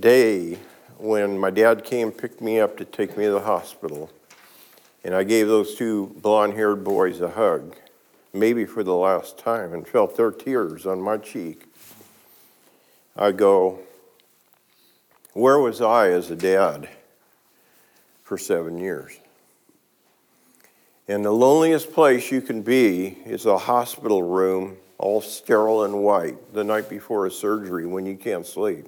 day 0.00 0.58
when 0.96 1.38
my 1.38 1.50
dad 1.50 1.84
came 1.84 2.10
picked 2.10 2.40
me 2.40 2.58
up 2.58 2.78
to 2.78 2.84
take 2.86 3.18
me 3.18 3.24
to 3.26 3.32
the 3.32 3.40
hospital, 3.40 4.10
and 5.04 5.14
I 5.14 5.24
gave 5.24 5.46
those 5.46 5.74
two 5.74 6.16
blonde 6.22 6.54
haired 6.54 6.82
boys 6.82 7.20
a 7.20 7.30
hug, 7.30 7.76
maybe 8.32 8.64
for 8.64 8.82
the 8.82 8.94
last 8.94 9.36
time, 9.36 9.74
and 9.74 9.86
felt 9.86 10.16
their 10.16 10.30
tears 10.30 10.86
on 10.86 11.02
my 11.02 11.18
cheek. 11.18 11.64
I 13.14 13.32
go, 13.32 13.80
Where 15.34 15.58
was 15.58 15.82
I 15.82 16.08
as 16.08 16.30
a 16.30 16.36
dad 16.36 16.88
for 18.22 18.38
seven 18.38 18.78
years? 18.78 19.18
And 21.06 21.24
the 21.24 21.32
loneliest 21.32 21.92
place 21.92 22.32
you 22.32 22.40
can 22.40 22.62
be 22.62 23.18
is 23.26 23.44
a 23.44 23.58
hospital 23.58 24.22
room, 24.22 24.78
all 24.96 25.20
sterile 25.20 25.84
and 25.84 26.02
white, 26.02 26.54
the 26.54 26.64
night 26.64 26.88
before 26.88 27.26
a 27.26 27.30
surgery 27.30 27.84
when 27.84 28.06
you 28.06 28.16
can't 28.16 28.46
sleep, 28.46 28.86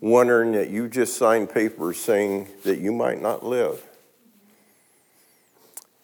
wondering 0.00 0.52
that 0.52 0.70
you 0.70 0.88
just 0.88 1.16
signed 1.16 1.50
papers 1.50 2.00
saying 2.00 2.48
that 2.64 2.80
you 2.80 2.92
might 2.92 3.22
not 3.22 3.46
live. 3.46 3.80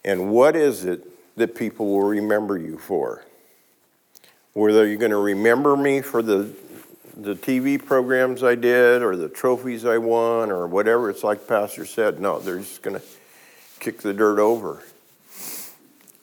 And 0.04 0.30
what 0.30 0.54
is 0.54 0.84
it 0.84 1.08
that 1.36 1.56
people 1.56 1.86
will 1.86 2.06
remember 2.06 2.56
you 2.56 2.78
for? 2.78 3.24
Whether 4.52 4.86
you're 4.86 4.98
going 4.98 5.10
to 5.10 5.16
remember 5.16 5.76
me 5.76 6.02
for 6.02 6.22
the, 6.22 6.50
the 7.16 7.34
TV 7.34 7.84
programs 7.84 8.44
I 8.44 8.54
did 8.54 9.02
or 9.02 9.16
the 9.16 9.28
trophies 9.28 9.84
I 9.84 9.98
won 9.98 10.52
or 10.52 10.68
whatever, 10.68 11.10
it's 11.10 11.24
like 11.24 11.48
Pastor 11.48 11.84
said, 11.84 12.20
no, 12.20 12.38
they're 12.38 12.58
just 12.58 12.82
going 12.82 13.00
to 13.00 13.02
kick 13.84 14.00
the 14.00 14.14
dirt 14.14 14.38
over. 14.38 14.82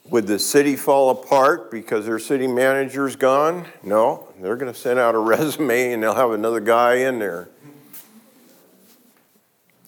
Would 0.10 0.26
the 0.26 0.40
city 0.40 0.76
fall 0.76 1.12
apart 1.12 1.70
because 1.70 2.08
their 2.08 2.18
city 2.18 2.48
manager's 2.48 3.16
gone? 3.16 3.68
No, 3.84 4.28
they're 4.42 4.56
going 4.56 4.74
to 4.74 4.78
send 4.78 4.98
out 4.98 5.14
a 5.14 5.20
resume 5.20 5.94
and 5.94 6.02
they'll 6.02 6.16
have 6.16 6.32
another 6.32 6.60
guy 6.60 6.96
in 6.96 7.20
there. 7.20 7.50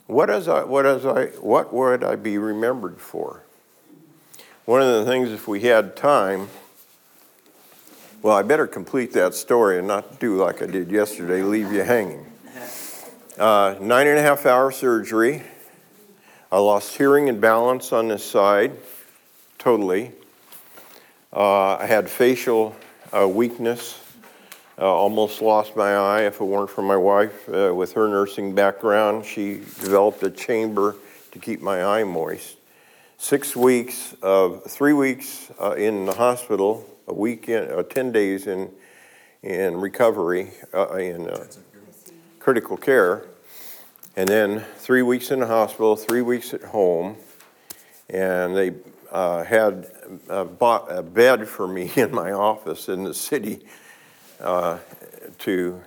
What, 0.05 0.29
is 0.29 0.47
I, 0.47 0.63
what, 0.65 0.85
is 0.85 1.03
I, 1.03 1.25
what 1.41 1.73
would 1.73 2.03
I 2.03 2.15
be 2.15 2.37
remembered 2.37 2.99
for? 2.99 3.41
One 4.65 4.81
of 4.81 4.87
the 4.87 5.05
things, 5.05 5.29
if 5.29 5.47
we 5.47 5.61
had 5.61 5.95
time, 5.95 6.49
well, 8.21 8.37
I 8.37 8.43
better 8.43 8.67
complete 8.67 9.13
that 9.13 9.33
story 9.33 9.79
and 9.79 9.87
not 9.87 10.19
do 10.19 10.37
like 10.37 10.61
I 10.61 10.67
did 10.67 10.91
yesterday, 10.91 11.41
leave 11.41 11.71
you 11.71 11.81
hanging. 11.81 12.27
Uh, 13.37 13.75
nine 13.81 14.05
and 14.05 14.19
a 14.19 14.21
half 14.21 14.45
hour 14.45 14.71
surgery. 14.71 15.41
I 16.53 16.59
lost 16.59 16.95
hearing 16.95 17.29
and 17.29 17.41
balance 17.41 17.91
on 17.91 18.09
this 18.09 18.23
side, 18.23 18.73
totally. 19.57 20.11
Uh, 21.35 21.77
I 21.77 21.87
had 21.87 22.07
facial 22.07 22.75
uh, 23.11 23.27
weakness, 23.27 23.99
uh, 24.77 24.83
almost 24.83 25.41
lost 25.41 25.75
my 25.75 25.95
eye. 25.95 26.21
If 26.25 26.41
it 26.41 26.43
weren't 26.43 26.69
for 26.69 26.83
my 26.83 26.95
wife, 26.95 27.49
uh, 27.49 27.73
with 27.73 27.93
her 27.93 28.07
nursing 28.07 28.53
background, 28.53 29.25
she 29.25 29.61
developed 29.81 30.21
a 30.21 30.29
chamber 30.29 30.95
to 31.31 31.39
keep 31.39 31.59
my 31.59 31.83
eye 31.83 32.03
moist 32.03 32.57
six 33.17 33.55
weeks 33.55 34.15
of 34.21 34.63
three 34.65 34.93
weeks 34.93 35.51
uh, 35.59 35.71
in 35.71 36.05
the 36.05 36.13
hospital, 36.13 36.87
a 37.07 37.13
week 37.15 37.49
in, 37.49 37.63
uh, 37.71 37.81
10 37.81 38.11
days 38.11 38.45
in, 38.45 38.69
in 39.41 39.81
recovery, 39.81 40.51
in 40.99 41.31
critical 42.37 42.77
care, 42.77 43.25
and 44.15 44.29
then 44.29 44.59
three 44.77 45.01
weeks 45.01 45.31
in 45.31 45.39
the 45.39 45.47
hospital, 45.47 45.95
three 45.95 46.21
weeks 46.21 46.53
at 46.53 46.61
home, 46.61 47.17
and 48.09 48.55
they 48.55 48.73
uh, 49.11 49.43
had 49.43 49.87
uh, 50.29 50.43
bought 50.43 50.85
a 50.89 51.01
bed 51.01 51.47
for 51.47 51.67
me 51.67 51.91
in 51.95 52.13
my 52.13 52.31
office 52.31 52.89
in 52.89 53.03
the 53.03 53.13
city 53.13 53.65
to 55.39 55.81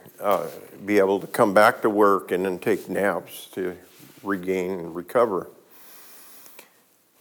be 0.85 0.99
able 0.99 1.21
to 1.21 1.27
come 1.27 1.55
back 1.55 1.83
to 1.83 1.91
work 1.91 2.33
and 2.33 2.45
then 2.45 2.59
take 2.59 2.89
naps 2.89 3.47
to 3.53 3.77
regain 4.23 4.73
and 4.73 4.97
recover. 4.97 5.49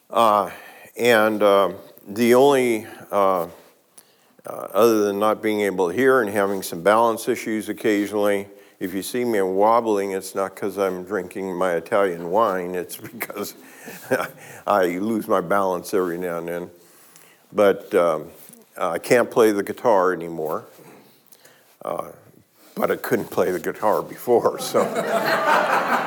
Uh, 0.10 0.50
and 0.98 1.42
uh, 1.42 1.74
the 2.08 2.36
only, 2.36 2.88
uh, 3.12 3.44
uh, 3.44 3.48
other 4.46 5.06
than 5.06 5.20
not 5.20 5.42
being 5.42 5.62
able 5.62 5.90
to 5.90 5.96
hear 5.96 6.22
and 6.22 6.30
having 6.30 6.62
some 6.62 6.82
balance 6.82 7.28
issues 7.28 7.70
occasionally, 7.70 8.48
if 8.86 8.94
you 8.94 9.02
see 9.02 9.26
me 9.26 9.42
wobbling, 9.42 10.12
it's 10.12 10.36
not 10.36 10.54
because 10.54 10.78
I'm 10.78 11.04
drinking 11.04 11.56
my 11.56 11.74
Italian 11.74 12.30
wine, 12.30 12.76
it's 12.76 12.96
because 13.12 13.56
I 14.68 14.98
lose 15.00 15.28
my 15.28 15.42
balance 15.42 15.94
every 15.94 16.18
now 16.18 16.38
and 16.38 16.48
then. 16.48 16.70
But 17.52 17.94
um, 17.96 18.30
I 18.78 19.00
can't 19.00 19.30
play 19.30 19.52
the 19.52 19.64
guitar 19.64 20.14
anymore. 20.14 20.66
Uh, 21.84 22.12
but 22.76 22.92
I 22.92 22.96
couldn't 22.98 23.32
play 23.32 23.52
the 23.52 23.60
guitar 23.60 24.02
before, 24.02 24.60
so. 24.62 24.82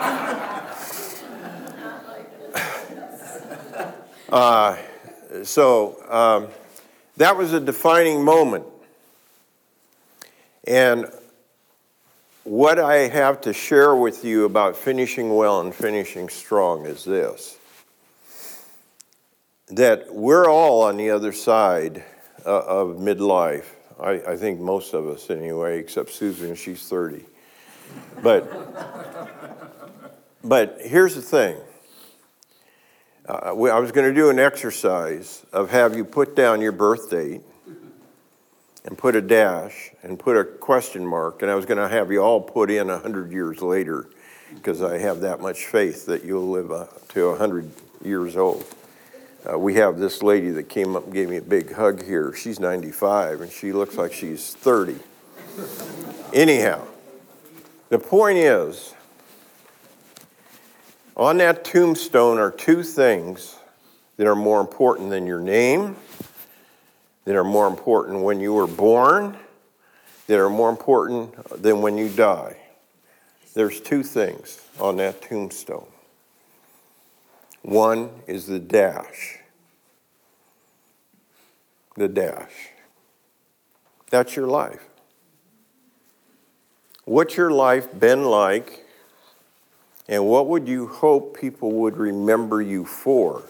Uh, 4.30 4.76
so 5.42 5.96
um, 6.10 6.48
that 7.16 7.34
was 7.34 7.54
a 7.54 7.60
defining 7.60 8.22
moment. 8.22 8.66
And 10.66 11.06
what 12.48 12.78
I 12.78 13.08
have 13.08 13.42
to 13.42 13.52
share 13.52 13.94
with 13.94 14.24
you 14.24 14.46
about 14.46 14.74
finishing 14.74 15.34
well 15.36 15.60
and 15.60 15.74
finishing 15.74 16.30
strong 16.30 16.86
is 16.86 17.04
this 17.04 17.58
that 19.68 20.14
we're 20.14 20.48
all 20.48 20.82
on 20.82 20.96
the 20.96 21.10
other 21.10 21.30
side 21.30 22.02
uh, 22.46 22.60
of 22.60 22.96
midlife. 22.96 23.66
I, 24.00 24.12
I, 24.26 24.36
think 24.36 24.60
most 24.60 24.94
of 24.94 25.06
us, 25.06 25.28
anyway, 25.28 25.78
except 25.78 26.08
Susan, 26.08 26.54
she's 26.54 26.88
30. 26.88 27.22
But, 28.22 28.50
but 30.42 30.78
here's 30.80 31.16
the 31.16 31.20
thing 31.20 31.58
uh, 33.28 33.32
I 33.32 33.52
was 33.52 33.92
going 33.92 34.08
to 34.08 34.14
do 34.14 34.30
an 34.30 34.38
exercise 34.38 35.44
of 35.52 35.70
have 35.70 35.94
you 35.94 36.02
put 36.02 36.34
down 36.34 36.62
your 36.62 36.72
birth 36.72 37.10
date 37.10 37.42
and 38.84 38.96
put 38.96 39.16
a 39.16 39.20
dash 39.20 39.90
and 40.02 40.18
put 40.18 40.36
a 40.36 40.44
question 40.44 41.06
mark, 41.06 41.42
and 41.42 41.50
I 41.50 41.54
was 41.54 41.66
going 41.66 41.78
to 41.78 41.88
have 41.88 42.10
you 42.10 42.22
all 42.22 42.40
put 42.40 42.70
in 42.70 42.88
100 42.88 43.32
years 43.32 43.60
later 43.60 44.08
because 44.54 44.82
I 44.82 44.98
have 44.98 45.20
that 45.20 45.40
much 45.40 45.66
faith 45.66 46.06
that 46.06 46.24
you'll 46.24 46.48
live 46.48 46.70
uh, 46.70 46.86
to 47.10 47.30
100 47.30 47.70
years 48.02 48.36
old. 48.36 48.64
Uh, 49.50 49.58
we 49.58 49.74
have 49.74 49.98
this 49.98 50.22
lady 50.22 50.50
that 50.50 50.64
came 50.64 50.96
up 50.96 51.04
and 51.04 51.12
gave 51.12 51.28
me 51.28 51.36
a 51.36 51.42
big 51.42 51.72
hug 51.72 52.04
here. 52.04 52.32
She's 52.34 52.58
95 52.58 53.42
and 53.42 53.52
she 53.52 53.72
looks 53.72 53.96
like 53.96 54.12
she's 54.12 54.54
30. 54.54 54.96
Anyhow, 56.32 56.86
the 57.88 57.98
point 57.98 58.38
is, 58.38 58.94
on 61.16 61.38
that 61.38 61.64
tombstone 61.64 62.38
are 62.38 62.50
two 62.50 62.82
things 62.82 63.56
that 64.16 64.26
are 64.26 64.36
more 64.36 64.60
important 64.60 65.10
than 65.10 65.26
your 65.26 65.40
name, 65.40 65.96
that 67.28 67.36
are 67.36 67.44
more 67.44 67.66
important 67.66 68.22
when 68.22 68.40
you 68.40 68.54
were 68.54 68.66
born, 68.66 69.36
that 70.28 70.38
are 70.38 70.48
more 70.48 70.70
important 70.70 71.62
than 71.62 71.82
when 71.82 71.98
you 71.98 72.08
die. 72.08 72.56
There's 73.52 73.82
two 73.82 74.02
things 74.02 74.64
on 74.80 74.96
that 74.96 75.20
tombstone. 75.20 75.88
One 77.60 78.08
is 78.26 78.46
the 78.46 78.58
dash. 78.58 79.40
The 81.98 82.08
dash. 82.08 82.70
That's 84.08 84.34
your 84.34 84.46
life. 84.46 84.88
What's 87.04 87.36
your 87.36 87.50
life 87.50 87.88
been 88.00 88.24
like 88.24 88.86
and 90.08 90.26
what 90.26 90.46
would 90.46 90.66
you 90.66 90.86
hope 90.86 91.38
people 91.38 91.72
would 91.72 91.98
remember 91.98 92.62
you 92.62 92.86
for? 92.86 93.42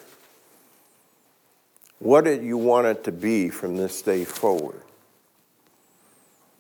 What 1.99 2.25
did 2.25 2.43
you 2.43 2.57
want 2.57 2.87
it 2.87 3.05
to 3.05 3.13
be 3.13 3.49
from 3.49 3.77
this 3.77 4.03
day 4.03 4.25
forward? 4.25 4.83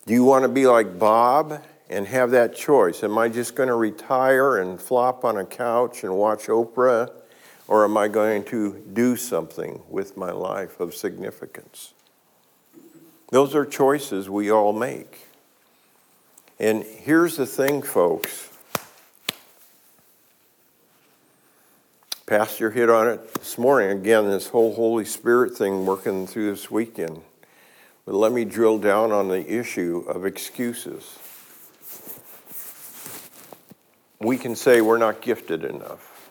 Do 0.06 0.14
you 0.14 0.24
want 0.24 0.42
to 0.42 0.48
be 0.48 0.66
like 0.66 0.98
Bob 0.98 1.62
and 1.90 2.06
have 2.06 2.30
that 2.32 2.54
choice. 2.54 3.02
Am 3.02 3.16
I 3.16 3.28
just 3.28 3.54
going 3.54 3.68
to 3.68 3.74
retire 3.74 4.58
and 4.58 4.80
flop 4.80 5.24
on 5.24 5.38
a 5.38 5.44
couch 5.44 6.04
and 6.04 6.16
watch 6.16 6.46
Oprah? 6.46 7.10
Or 7.66 7.84
am 7.84 7.96
I 7.96 8.08
going 8.08 8.44
to 8.44 8.82
do 8.92 9.16
something 9.16 9.82
with 9.88 10.16
my 10.16 10.30
life 10.30 10.80
of 10.80 10.94
significance? 10.94 11.92
Those 13.30 13.54
are 13.54 13.66
choices 13.66 14.30
we 14.30 14.50
all 14.50 14.72
make. 14.72 15.26
And 16.58 16.82
here's 16.82 17.36
the 17.36 17.46
thing, 17.46 17.82
folks. 17.82 18.47
Pastor 22.28 22.70
hit 22.70 22.90
on 22.90 23.08
it 23.08 23.32
this 23.36 23.56
morning. 23.56 23.88
Again, 23.88 24.28
this 24.28 24.48
whole 24.48 24.74
Holy 24.74 25.06
Spirit 25.06 25.56
thing 25.56 25.86
working 25.86 26.26
through 26.26 26.50
this 26.50 26.70
weekend. 26.70 27.22
But 28.04 28.16
let 28.16 28.32
me 28.32 28.44
drill 28.44 28.78
down 28.78 29.12
on 29.12 29.28
the 29.28 29.50
issue 29.50 30.04
of 30.06 30.26
excuses. 30.26 31.18
We 34.20 34.36
can 34.36 34.54
say 34.54 34.82
we're 34.82 34.98
not 34.98 35.22
gifted 35.22 35.64
enough. 35.64 36.30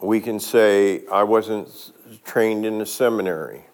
We 0.00 0.20
can 0.20 0.40
say, 0.40 1.06
I 1.06 1.22
wasn't 1.22 1.92
trained 2.24 2.66
in 2.66 2.78
the 2.78 2.86
seminary. 2.86 3.66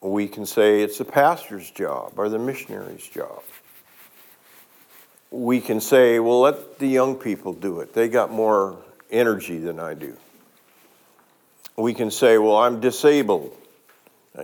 We 0.00 0.26
can 0.26 0.44
say 0.44 0.82
it's 0.82 0.98
the 0.98 1.04
pastor's 1.04 1.70
job 1.70 2.14
or 2.16 2.28
the 2.28 2.40
missionary's 2.40 3.06
job. 3.06 3.44
We 5.32 5.60
can 5.60 5.80
say, 5.80 6.18
well, 6.20 6.40
let 6.40 6.78
the 6.78 6.86
young 6.86 7.16
people 7.16 7.52
do 7.52 7.80
it. 7.80 7.92
They 7.94 8.08
got 8.08 8.30
more 8.30 8.76
energy 9.10 9.58
than 9.58 9.80
I 9.80 9.94
do. 9.94 10.16
We 11.76 11.94
can 11.94 12.10
say, 12.10 12.38
well, 12.38 12.56
I'm 12.56 12.80
disabled. 12.80 13.56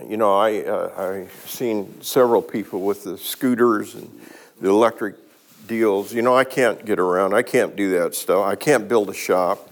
You 0.07 0.17
know, 0.17 0.37
I, 0.37 0.63
uh, 0.63 0.91
I've 0.97 1.49
seen 1.49 2.01
several 2.01 2.41
people 2.41 2.81
with 2.81 3.03
the 3.03 3.17
scooters 3.17 3.95
and 3.95 4.21
the 4.59 4.69
electric 4.69 5.15
deals. 5.67 6.13
You 6.13 6.21
know, 6.21 6.35
I 6.35 6.43
can't 6.43 6.83
get 6.85 6.99
around. 6.99 7.33
I 7.33 7.43
can't 7.43 7.75
do 7.75 7.91
that 7.99 8.15
stuff. 8.15 8.45
I 8.45 8.55
can't 8.55 8.87
build 8.87 9.09
a 9.09 9.13
shop. 9.13 9.71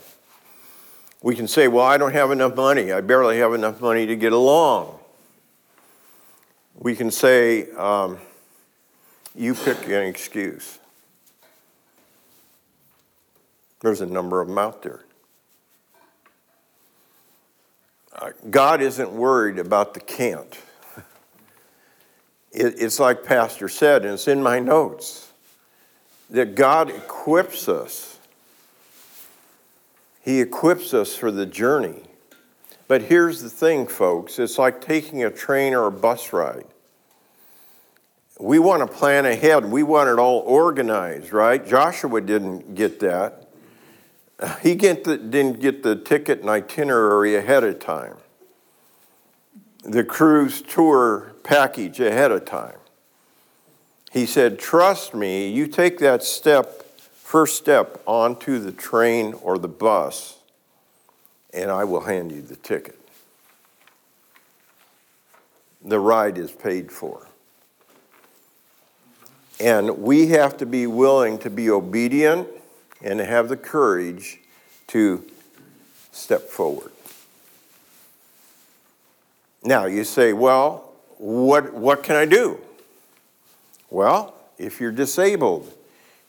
We 1.22 1.36
can 1.36 1.48
say, 1.48 1.68
well, 1.68 1.86
I 1.86 1.98
don't 1.98 2.14
have 2.14 2.32
enough 2.32 2.56
money. 2.56 2.92
I 2.92 3.02
barely 3.02 3.40
have 3.40 3.54
enough 3.54 3.82
money 3.82 4.06
to 4.06 4.16
get 4.16 4.34
along 4.34 4.98
we 6.80 6.96
can 6.96 7.10
say, 7.10 7.72
um, 7.72 8.20
you 9.36 9.54
pick 9.56 9.86
an 9.88 10.04
excuse. 10.04 10.80
There's 13.82 14.02
a 14.02 14.06
number 14.06 14.42
of 14.42 14.48
them 14.48 14.58
out 14.58 14.82
there. 14.82 15.02
Uh, 18.14 18.32
God 18.50 18.82
isn't 18.82 19.12
worried 19.12 19.60
about 19.60 19.94
the 19.94 20.00
can't. 20.00 20.58
It's 22.60 23.00
like 23.00 23.24
Pastor 23.24 23.70
said, 23.70 24.04
and 24.04 24.16
it's 24.16 24.28
in 24.28 24.42
my 24.42 24.58
notes, 24.58 25.32
that 26.32 26.56
God 26.56 26.90
equips 26.90 27.70
us. 27.70 28.18
He 30.22 30.42
equips 30.42 30.94
us 30.94 31.16
for 31.16 31.30
the 31.30 31.46
journey. 31.46 32.02
But 32.88 33.04
here's 33.04 33.42
the 33.42 33.50
thing, 33.50 33.86
folks 33.86 34.40
it's 34.40 34.58
like 34.58 34.82
taking 34.82 35.24
a 35.24 35.30
train 35.30 35.74
or 35.74 35.86
a 35.86 35.92
bus 35.92 36.34
ride. 36.34 36.66
We 38.40 38.60
want 38.60 38.82
to 38.82 38.88
plan 38.88 39.26
ahead, 39.26 39.66
we 39.66 39.84
want 39.84 40.10
it 40.10 40.18
all 40.18 40.40
organized, 40.40 41.34
right? 41.34 41.66
Joshua 41.66 42.22
didn't 42.22 42.76
get 42.76 43.00
that. 43.02 43.47
He 44.62 44.76
get 44.76 45.04
the, 45.04 45.18
didn't 45.18 45.60
get 45.60 45.84
the 45.84 45.96
ticket 45.96 46.42
and 46.42 46.50
itinerary 46.50 47.36
ahead 47.36 47.64
of 47.64 47.80
time, 47.80 48.16
the 49.84 50.04
cruise 50.04 50.62
tour 50.62 51.34
package 51.44 52.00
ahead 52.00 52.32
of 52.32 52.46
time. 52.46 52.78
He 54.12 54.26
said, 54.26 54.60
Trust 54.60 55.16
me, 55.16 55.50
you 55.50 55.68
take 55.68 55.98
that 56.00 56.24
step, 56.24 56.84
first 57.00 57.58
step 57.58 58.02
onto 58.06 58.60
the 58.60 58.72
train 58.72 59.34
or 59.42 59.58
the 59.58 59.68
bus 59.68 60.38
and 61.58 61.72
I 61.72 61.84
will 61.84 62.02
hand 62.02 62.32
you 62.32 62.42
the 62.42 62.56
ticket. 62.56 63.00
The 65.84 66.00
ride 66.00 66.38
is 66.38 66.52
paid 66.52 66.92
for. 66.92 67.28
And 69.60 70.00
we 70.00 70.28
have 70.28 70.58
to 70.58 70.66
be 70.66 70.86
willing 70.86 71.40
to 71.40 71.50
be 71.50 71.70
obedient 71.70 72.48
and 73.04 73.20
have 73.20 73.50
the 73.50 73.58
courage 73.58 74.40
to 74.88 75.24
step 76.12 76.42
forward. 76.42 76.92
Now, 79.64 79.86
you 79.86 80.04
say, 80.04 80.34
well, 80.34 80.94
what, 81.18 81.74
what 81.74 82.04
can 82.04 82.16
I 82.16 82.26
do? 82.26 82.60
Well, 83.90 84.34
if 84.58 84.80
you're 84.80 84.92
disabled, 84.92 85.72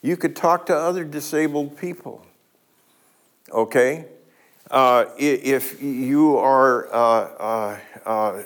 you 0.03 0.17
could 0.17 0.37
talk 0.37 0.67
to 0.67 0.77
other 0.77 1.05
disabled 1.05 1.77
people. 1.77 2.25
Okay? 3.51 4.07
Uh, 4.71 5.07
if 5.19 5.83
you 5.83 6.37
are 6.37 6.93
uh, 6.93 6.99
uh, 7.39 7.79
uh, 8.05 8.43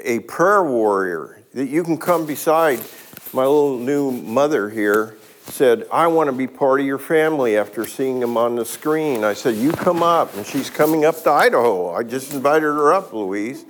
a 0.00 0.20
prayer 0.20 0.62
warrior, 0.62 1.42
that 1.54 1.66
you 1.66 1.82
can 1.82 1.98
come 1.98 2.26
beside 2.26 2.80
my 3.32 3.42
little 3.42 3.78
new 3.78 4.10
mother 4.10 4.68
here 4.70 5.16
said, 5.46 5.86
I 5.92 6.06
want 6.08 6.28
to 6.28 6.32
be 6.32 6.46
part 6.46 6.80
of 6.80 6.86
your 6.86 6.98
family 6.98 7.56
after 7.56 7.86
seeing 7.86 8.20
him 8.22 8.36
on 8.36 8.56
the 8.56 8.64
screen. 8.64 9.24
I 9.24 9.34
said, 9.34 9.54
You 9.54 9.72
come 9.72 10.02
up. 10.02 10.34
And 10.34 10.46
she's 10.46 10.70
coming 10.70 11.04
up 11.04 11.22
to 11.22 11.30
Idaho. 11.30 11.94
I 11.94 12.02
just 12.02 12.32
invited 12.32 12.62
her 12.62 12.92
up, 12.92 13.12
Louise. 13.12 13.64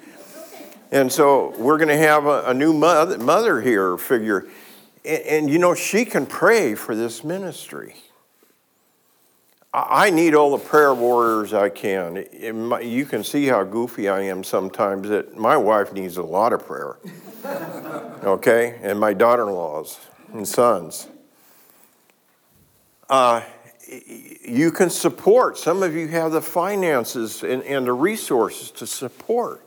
And 0.92 1.12
so 1.12 1.54
we're 1.58 1.78
going 1.78 1.88
to 1.88 1.96
have 1.96 2.26
a, 2.26 2.44
a 2.46 2.54
new 2.54 2.72
mother, 2.72 3.18
mother 3.18 3.60
here 3.60 3.96
figure. 3.96 4.46
And, 5.04 5.22
and, 5.22 5.50
you 5.50 5.58
know, 5.58 5.74
she 5.74 6.04
can 6.04 6.26
pray 6.26 6.74
for 6.74 6.94
this 6.94 7.24
ministry. 7.24 7.96
I 9.74 10.08
need 10.08 10.34
all 10.34 10.56
the 10.56 10.64
prayer 10.64 10.94
warriors 10.94 11.52
I 11.52 11.68
can. 11.68 12.24
You 12.32 13.04
can 13.04 13.22
see 13.22 13.44
how 13.46 13.62
goofy 13.62 14.08
I 14.08 14.22
am 14.22 14.42
sometimes 14.42 15.10
that 15.10 15.36
my 15.36 15.58
wife 15.58 15.92
needs 15.92 16.16
a 16.16 16.22
lot 16.22 16.54
of 16.54 16.66
prayer. 16.66 16.96
okay? 18.24 18.78
And 18.82 18.98
my 18.98 19.12
daughter 19.12 19.42
in 19.42 19.54
laws 19.54 20.00
and 20.32 20.48
sons. 20.48 21.08
Uh, 23.08 23.40
you 24.44 24.72
can 24.72 24.90
support. 24.90 25.58
Some 25.58 25.82
of 25.82 25.94
you 25.94 26.08
have 26.08 26.32
the 26.32 26.42
finances 26.42 27.42
and, 27.42 27.62
and 27.62 27.86
the 27.86 27.92
resources 27.92 28.70
to 28.72 28.86
support 28.86 29.62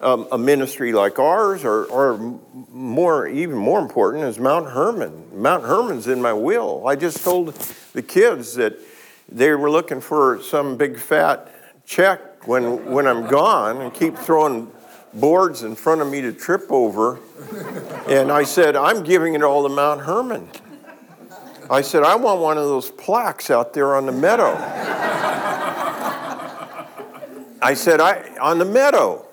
um, 0.00 0.26
a 0.30 0.36
ministry 0.36 0.92
like 0.92 1.18
ours, 1.18 1.64
or, 1.64 1.84
or 1.86 2.38
more, 2.70 3.26
even 3.26 3.56
more 3.56 3.78
important, 3.78 4.24
is 4.24 4.38
Mount 4.38 4.70
Hermon. 4.70 5.40
Mount 5.40 5.64
Hermon's 5.64 6.06
in 6.06 6.20
my 6.20 6.32
will. 6.32 6.86
I 6.86 6.96
just 6.96 7.24
told 7.24 7.54
the 7.94 8.02
kids 8.02 8.54
that 8.54 8.76
they 9.28 9.52
were 9.52 9.70
looking 9.70 10.00
for 10.00 10.42
some 10.42 10.76
big 10.76 10.98
fat 10.98 11.52
check 11.86 12.46
when, 12.46 12.84
when 12.92 13.06
I'm 13.06 13.26
gone 13.26 13.80
and 13.80 13.94
keep 13.94 14.16
throwing 14.16 14.70
boards 15.14 15.62
in 15.62 15.74
front 15.74 16.00
of 16.00 16.10
me 16.10 16.20
to 16.20 16.32
trip 16.32 16.70
over. 16.70 17.18
And 18.06 18.30
I 18.30 18.42
said, 18.42 18.76
I'm 18.76 19.02
giving 19.02 19.34
it 19.34 19.42
all 19.42 19.66
to 19.66 19.74
Mount 19.74 20.02
Hermon. 20.02 20.48
I 21.68 21.82
said, 21.82 22.02
I 22.04 22.14
want 22.14 22.40
one 22.40 22.58
of 22.58 22.64
those 22.64 22.90
plaques 22.90 23.50
out 23.50 23.72
there 23.72 23.96
on 23.96 24.06
the 24.06 24.12
meadow. 24.12 24.54
I 27.60 27.74
said, 27.74 28.00
I, 28.00 28.36
on 28.40 28.58
the 28.58 28.64
meadow. 28.64 29.26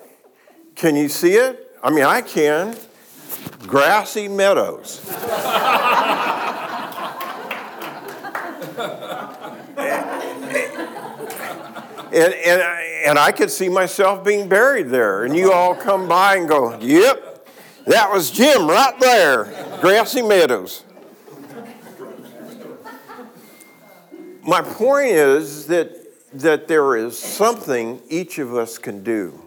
Can 0.74 0.96
you 0.96 1.08
see 1.08 1.34
it? 1.34 1.76
I 1.82 1.90
mean, 1.90 2.04
I 2.04 2.20
can. 2.20 2.76
Grassy 3.66 4.28
meadows. 4.28 5.00
And, 12.14 12.32
and, 12.32 12.62
and 13.06 13.18
I 13.18 13.32
could 13.32 13.50
see 13.50 13.68
myself 13.68 14.24
being 14.24 14.48
buried 14.48 14.88
there. 14.88 15.24
And 15.24 15.36
you 15.36 15.52
all 15.52 15.74
come 15.74 16.08
by 16.08 16.36
and 16.36 16.48
go, 16.48 16.78
yep, 16.78 17.48
that 17.86 18.10
was 18.12 18.30
Jim 18.30 18.68
right 18.68 18.98
there, 19.00 19.44
grassy 19.80 20.22
meadows. 20.22 20.83
My 24.46 24.60
point 24.60 25.08
is 25.08 25.66
that, 25.68 25.96
that 26.34 26.68
there 26.68 26.96
is 26.96 27.18
something 27.18 28.00
each 28.10 28.38
of 28.38 28.54
us 28.54 28.76
can 28.76 29.02
do. 29.02 29.40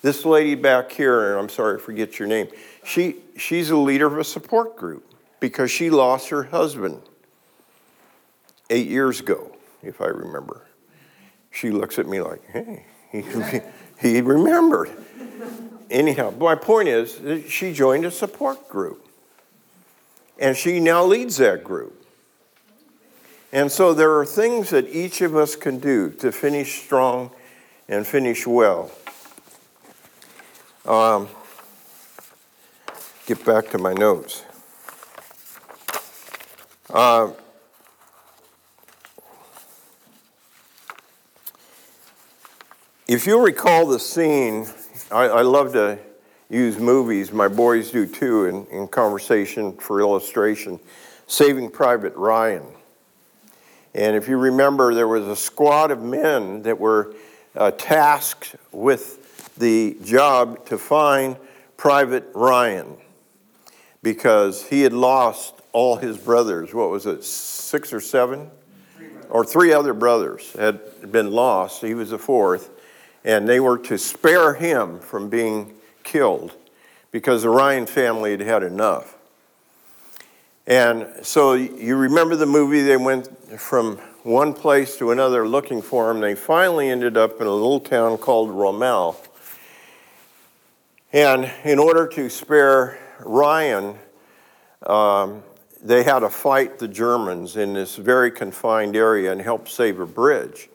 This 0.00 0.24
lady 0.24 0.54
back 0.54 0.92
here, 0.92 1.30
and 1.32 1.40
I'm 1.40 1.48
sorry 1.48 1.78
to 1.78 1.84
forget 1.84 2.18
your 2.18 2.28
name, 2.28 2.48
she, 2.84 3.16
she's 3.36 3.70
a 3.70 3.76
leader 3.76 4.06
of 4.06 4.18
a 4.18 4.24
support 4.24 4.76
group 4.76 5.04
because 5.40 5.70
she 5.70 5.90
lost 5.90 6.28
her 6.28 6.44
husband 6.44 7.02
eight 8.70 8.88
years 8.88 9.20
ago, 9.20 9.56
if 9.82 10.00
I 10.00 10.06
remember. 10.06 10.66
She 11.50 11.70
looks 11.70 11.98
at 11.98 12.06
me 12.06 12.20
like, 12.20 12.44
hey, 12.50 12.84
he, 13.10 13.22
he 14.00 14.20
remembered. 14.20 14.90
Anyhow, 15.90 16.32
my 16.38 16.54
point 16.54 16.88
is, 16.88 17.50
she 17.50 17.72
joined 17.72 18.04
a 18.04 18.10
support 18.10 18.68
group. 18.68 19.06
And 20.38 20.56
she 20.56 20.80
now 20.80 21.04
leads 21.04 21.36
that 21.38 21.64
group. 21.64 22.01
And 23.52 23.70
so 23.70 23.92
there 23.92 24.18
are 24.18 24.24
things 24.24 24.70
that 24.70 24.88
each 24.88 25.20
of 25.20 25.36
us 25.36 25.56
can 25.56 25.78
do 25.78 26.10
to 26.12 26.32
finish 26.32 26.82
strong 26.82 27.30
and 27.86 28.06
finish 28.06 28.46
well. 28.46 28.90
Um, 30.86 31.28
get 33.26 33.44
back 33.44 33.68
to 33.70 33.78
my 33.78 33.92
notes. 33.92 34.44
Uh, 36.88 37.32
if 43.06 43.26
you 43.26 43.38
recall 43.44 43.86
the 43.86 43.98
scene, 43.98 44.66
I, 45.10 45.24
I, 45.24 45.42
love 45.42 45.72
to 45.74 45.98
use 46.50 46.78
movies, 46.78 47.32
my 47.32 47.48
boys 47.48 47.90
do 47.90 48.06
too, 48.06 48.46
in, 48.46 48.66
in 48.66 48.88
conversation 48.88 49.76
for 49.76 50.00
illustration. 50.00 50.80
Saving 51.26 51.70
Private 51.70 52.14
Ryan. 52.16 52.66
And 53.94 54.16
if 54.16 54.28
you 54.28 54.38
remember, 54.38 54.94
there 54.94 55.08
was 55.08 55.26
a 55.26 55.36
squad 55.36 55.90
of 55.90 56.02
men 56.02 56.62
that 56.62 56.78
were 56.78 57.14
uh, 57.54 57.72
tasked 57.72 58.56
with 58.72 59.54
the 59.58 59.96
job 60.02 60.64
to 60.66 60.78
find 60.78 61.36
Private 61.76 62.30
Ryan 62.34 62.96
because 64.02 64.66
he 64.66 64.82
had 64.82 64.92
lost 64.92 65.54
all 65.72 65.96
his 65.96 66.16
brothers. 66.16 66.72
What 66.72 66.90
was 66.90 67.06
it, 67.06 67.22
six 67.24 67.92
or 67.92 68.00
seven? 68.00 68.50
Three 68.96 69.08
or 69.30 69.44
three 69.44 69.72
other 69.72 69.94
brothers 69.94 70.52
had 70.52 71.12
been 71.12 71.30
lost. 71.30 71.82
He 71.82 71.94
was 71.94 72.10
the 72.10 72.18
fourth. 72.18 72.70
And 73.24 73.48
they 73.48 73.60
were 73.60 73.78
to 73.78 73.98
spare 73.98 74.54
him 74.54 74.98
from 74.98 75.28
being 75.28 75.74
killed 76.02 76.54
because 77.10 77.42
the 77.42 77.50
Ryan 77.50 77.86
family 77.86 78.32
had 78.32 78.40
had 78.40 78.62
enough. 78.62 79.16
And 80.66 81.08
so 81.22 81.54
you 81.54 81.96
remember 81.96 82.36
the 82.36 82.46
movie, 82.46 82.82
they 82.82 82.96
went 82.96 83.28
from 83.60 83.96
one 84.22 84.54
place 84.54 84.96
to 84.98 85.10
another 85.10 85.46
looking 85.46 85.82
for 85.82 86.10
him. 86.10 86.20
They 86.20 86.36
finally 86.36 86.88
ended 86.88 87.16
up 87.16 87.40
in 87.40 87.46
a 87.46 87.52
little 87.52 87.80
town 87.80 88.18
called 88.18 88.50
Ramelle. 88.50 89.16
And 91.12 91.50
in 91.64 91.78
order 91.78 92.06
to 92.08 92.30
spare 92.30 92.98
Ryan, 93.20 93.98
um, 94.86 95.42
they 95.82 96.04
had 96.04 96.20
to 96.20 96.30
fight 96.30 96.78
the 96.78 96.86
Germans 96.86 97.56
in 97.56 97.74
this 97.74 97.96
very 97.96 98.30
confined 98.30 98.94
area 98.94 99.32
and 99.32 99.40
help 99.42 99.68
save 99.68 99.98
a 99.98 100.06
bridge. 100.06 100.68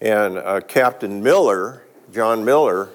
And 0.00 0.36
uh, 0.36 0.60
Captain 0.62 1.22
Miller, 1.22 1.84
John 2.12 2.44
Miller, 2.44 2.90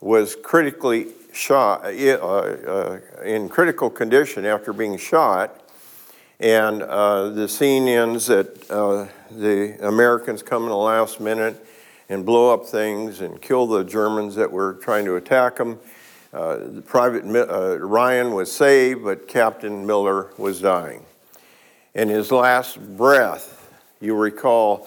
was 0.00 0.36
critically 0.36 1.08
shot, 1.32 1.84
uh, 1.84 1.88
uh, 1.88 3.00
in 3.24 3.48
critical 3.48 3.90
condition 3.90 4.46
after 4.46 4.72
being 4.72 4.96
shot. 4.96 5.63
And 6.44 6.82
uh, 6.82 7.30
the 7.30 7.48
scene 7.48 7.88
ends 7.88 8.26
that 8.26 8.70
uh, 8.70 9.06
the 9.30 9.78
Americans 9.80 10.42
come 10.42 10.64
in 10.64 10.68
the 10.68 10.76
last 10.76 11.18
minute 11.18 11.56
and 12.10 12.26
blow 12.26 12.52
up 12.52 12.66
things 12.66 13.22
and 13.22 13.40
kill 13.40 13.66
the 13.66 13.82
Germans 13.82 14.34
that 14.34 14.52
were 14.52 14.74
trying 14.74 15.06
to 15.06 15.16
attack 15.16 15.56
them. 15.56 15.78
Uh, 16.34 16.82
private 16.84 17.24
uh, 17.24 17.78
Ryan 17.78 18.34
was 18.34 18.52
saved, 18.52 19.04
but 19.04 19.26
Captain 19.26 19.86
Miller 19.86 20.32
was 20.36 20.60
dying. 20.60 21.06
In 21.94 22.10
his 22.10 22.30
last 22.30 22.78
breath, 22.94 23.74
you 24.02 24.14
recall, 24.14 24.86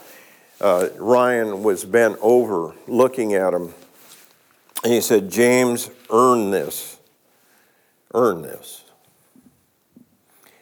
uh, 0.61 0.89
Ryan 0.95 1.63
was 1.63 1.83
bent 1.85 2.19
over 2.21 2.75
looking 2.87 3.33
at 3.33 3.55
him, 3.55 3.73
and 4.83 4.93
he 4.93 5.01
said, 5.01 5.31
James, 5.31 5.89
earn 6.11 6.51
this. 6.51 6.99
Earn 8.13 8.43
this. 8.43 8.83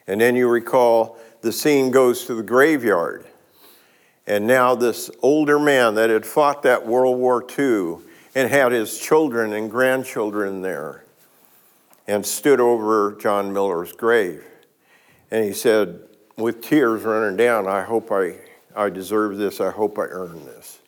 And 0.07 0.21
then 0.21 0.35
you 0.35 0.47
recall 0.47 1.17
the 1.41 1.51
scene 1.51 1.91
goes 1.91 2.25
to 2.25 2.35
the 2.35 2.43
graveyard. 2.43 3.25
And 4.27 4.47
now, 4.47 4.73
this 4.73 5.11
older 5.21 5.59
man 5.59 5.95
that 5.95 6.09
had 6.09 6.25
fought 6.25 6.63
that 6.63 6.87
World 6.87 7.19
War 7.19 7.45
II 7.57 7.97
and 8.33 8.49
had 8.49 8.71
his 8.71 8.99
children 8.99 9.53
and 9.53 9.69
grandchildren 9.69 10.61
there 10.61 11.03
and 12.07 12.25
stood 12.25 12.59
over 12.59 13.15
John 13.19 13.53
Miller's 13.53 13.91
grave. 13.91 14.43
And 15.29 15.43
he 15.43 15.53
said, 15.53 15.99
with 16.37 16.61
tears 16.61 17.03
running 17.03 17.37
down, 17.37 17.67
I 17.67 17.83
hope 17.83 18.11
I, 18.11 18.35
I 18.75 18.89
deserve 18.89 19.37
this. 19.37 19.61
I 19.61 19.71
hope 19.71 19.97
I 19.97 20.03
earned 20.03 20.45
this. 20.47 20.79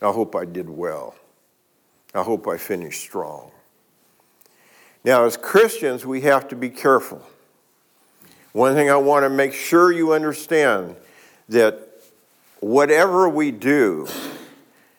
I 0.00 0.10
hope 0.10 0.34
I 0.34 0.44
did 0.44 0.68
well. 0.68 1.14
I 2.14 2.22
hope 2.22 2.48
I 2.48 2.56
finished 2.56 3.00
strong. 3.00 3.50
Now, 5.04 5.24
as 5.24 5.36
Christians, 5.36 6.06
we 6.06 6.22
have 6.22 6.48
to 6.48 6.56
be 6.56 6.70
careful. 6.70 7.22
One 8.52 8.74
thing 8.74 8.90
I 8.90 8.96
want 8.96 9.24
to 9.24 9.30
make 9.30 9.54
sure 9.54 9.90
you 9.90 10.12
understand 10.12 10.96
that 11.48 11.88
whatever 12.60 13.26
we 13.26 13.50
do 13.50 14.06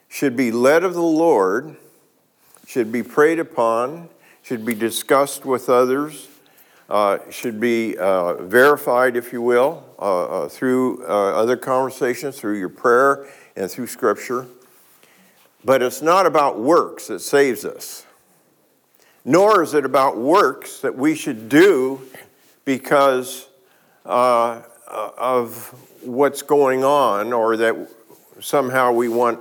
should 0.10 0.36
be 0.36 0.52
led 0.52 0.84
of 0.84 0.96
the 0.96 1.04
Lord, 1.04 1.76
should 2.66 2.92
be 2.92 3.04
prayed 3.04 3.38
upon, 3.38 4.10
should 4.42 4.66
be 4.66 4.74
discussed 4.74 5.46
with 5.46 5.70
others, 5.70 6.28
uh, 6.90 7.20
should 7.30 7.60
be 7.60 7.96
uh, 7.96 8.42
verified, 8.42 9.16
if 9.16 9.32
you 9.32 9.42
will, 9.42 9.86
uh, 10.00 10.24
uh 10.46 10.50
through 10.50 11.04
uh, 11.08 11.34
other 11.34 11.56
conversations, 11.56 12.40
through 12.40 12.58
your 12.58 12.70
prayer, 12.70 13.28
and 13.56 13.70
through 13.70 13.88
Scripture. 13.88 14.48
But 15.64 15.84
it's 15.84 16.02
not 16.02 16.26
about 16.26 16.60
works 16.60 17.08
that 17.08 17.20
saves 17.20 17.66
us, 17.66 18.06
nor 19.24 19.62
is 19.62 19.76
it 19.76 19.86
about 19.86 20.18
works 20.18 20.80
that 20.82 20.98
we 20.98 21.14
should 21.14 21.50
do 21.50 22.02
because 22.66 23.48
uh, 24.06 24.62
of 24.88 25.74
what's 26.02 26.42
going 26.42 26.84
on 26.84 27.34
or 27.34 27.58
that 27.58 27.76
somehow 28.40 28.92
we 28.92 29.08
want 29.08 29.40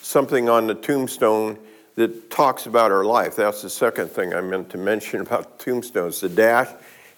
something 0.00 0.48
on 0.48 0.66
the 0.66 0.74
tombstone 0.74 1.58
that 1.94 2.30
talks 2.30 2.66
about 2.66 2.90
our 2.90 3.04
life. 3.04 3.36
That's 3.36 3.62
the 3.62 3.70
second 3.70 4.10
thing 4.10 4.34
I 4.34 4.40
meant 4.40 4.70
to 4.70 4.78
mention 4.78 5.20
about 5.26 5.58
tombstones 5.58 6.20
the 6.20 6.28
dash 6.28 6.68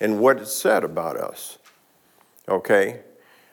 and 0.01 0.19
what 0.19 0.39
it 0.39 0.49
said 0.49 0.85
about 0.85 1.17
us. 1.17 1.59
Okay? 2.49 3.01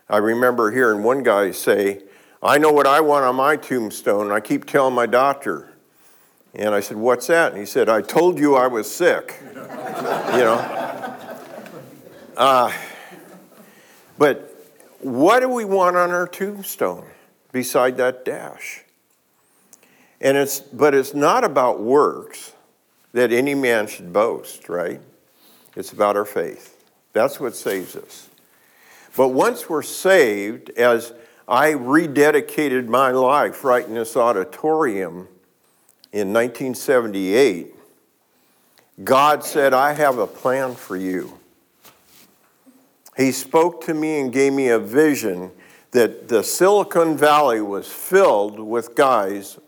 I 0.09 0.17
remember 0.17 0.71
hearing 0.71 1.03
one 1.03 1.23
guy 1.23 1.51
say, 1.51 2.01
I 2.43 2.57
know 2.57 2.71
what 2.71 2.87
I 2.87 3.01
want 3.01 3.23
on 3.23 3.35
my 3.35 3.55
tombstone. 3.55 4.31
I 4.31 4.39
keep 4.39 4.65
telling 4.65 4.95
my 4.95 5.05
doctor. 5.05 5.69
And 6.53 6.75
I 6.75 6.81
said, 6.81 6.97
What's 6.97 7.27
that? 7.27 7.51
And 7.51 7.59
he 7.59 7.65
said, 7.65 7.87
I 7.87 8.01
told 8.01 8.37
you 8.37 8.55
I 8.55 8.67
was 8.67 8.93
sick. 8.93 9.39
you 9.53 9.61
know? 9.61 10.90
Uh, 12.41 12.71
but 14.17 14.65
what 14.99 15.41
do 15.41 15.47
we 15.47 15.63
want 15.63 15.95
on 15.95 16.09
our 16.09 16.27
tombstone 16.27 17.05
beside 17.51 17.97
that 17.97 18.25
dash? 18.25 18.83
And 20.19 20.35
it's, 20.35 20.59
but 20.59 20.95
it's 20.95 21.13
not 21.13 21.43
about 21.43 21.83
works 21.83 22.53
that 23.13 23.31
any 23.31 23.53
man 23.53 23.85
should 23.85 24.11
boast, 24.11 24.69
right? 24.69 24.99
It's 25.75 25.91
about 25.91 26.17
our 26.17 26.25
faith. 26.25 26.83
That's 27.13 27.39
what 27.39 27.55
saves 27.55 27.95
us. 27.95 28.27
But 29.15 29.27
once 29.27 29.69
we're 29.69 29.83
saved, 29.83 30.71
as 30.71 31.13
I 31.47 31.73
rededicated 31.73 32.87
my 32.87 33.11
life 33.11 33.63
right 33.63 33.85
in 33.85 33.93
this 33.93 34.17
auditorium 34.17 35.27
in 36.11 36.33
1978, 36.33 37.75
God 39.03 39.43
said, 39.43 39.75
I 39.75 39.93
have 39.93 40.17
a 40.17 40.25
plan 40.25 40.73
for 40.73 40.97
you. 40.97 41.37
He 43.17 43.31
spoke 43.31 43.83
to 43.85 43.93
me 43.93 44.19
and 44.21 44.31
gave 44.31 44.53
me 44.53 44.69
a 44.69 44.79
vision 44.79 45.51
that 45.91 46.29
the 46.29 46.43
Silicon 46.43 47.17
Valley 47.17 47.61
was 47.61 47.87
filled 47.87 48.59
with 48.59 48.95
guys 48.95 49.59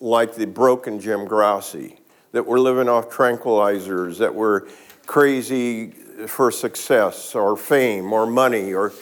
like 0.00 0.34
the 0.34 0.46
broken 0.46 1.00
Jim 1.00 1.24
Grassi 1.24 1.98
that 2.32 2.46
were 2.46 2.60
living 2.60 2.88
off 2.88 3.08
tranquilizers, 3.08 4.18
that 4.18 4.34
were 4.34 4.68
crazy 5.06 5.90
for 6.26 6.50
success 6.50 7.34
or 7.34 7.56
fame 7.56 8.12
or 8.12 8.26
money 8.26 8.74
or 8.74 8.92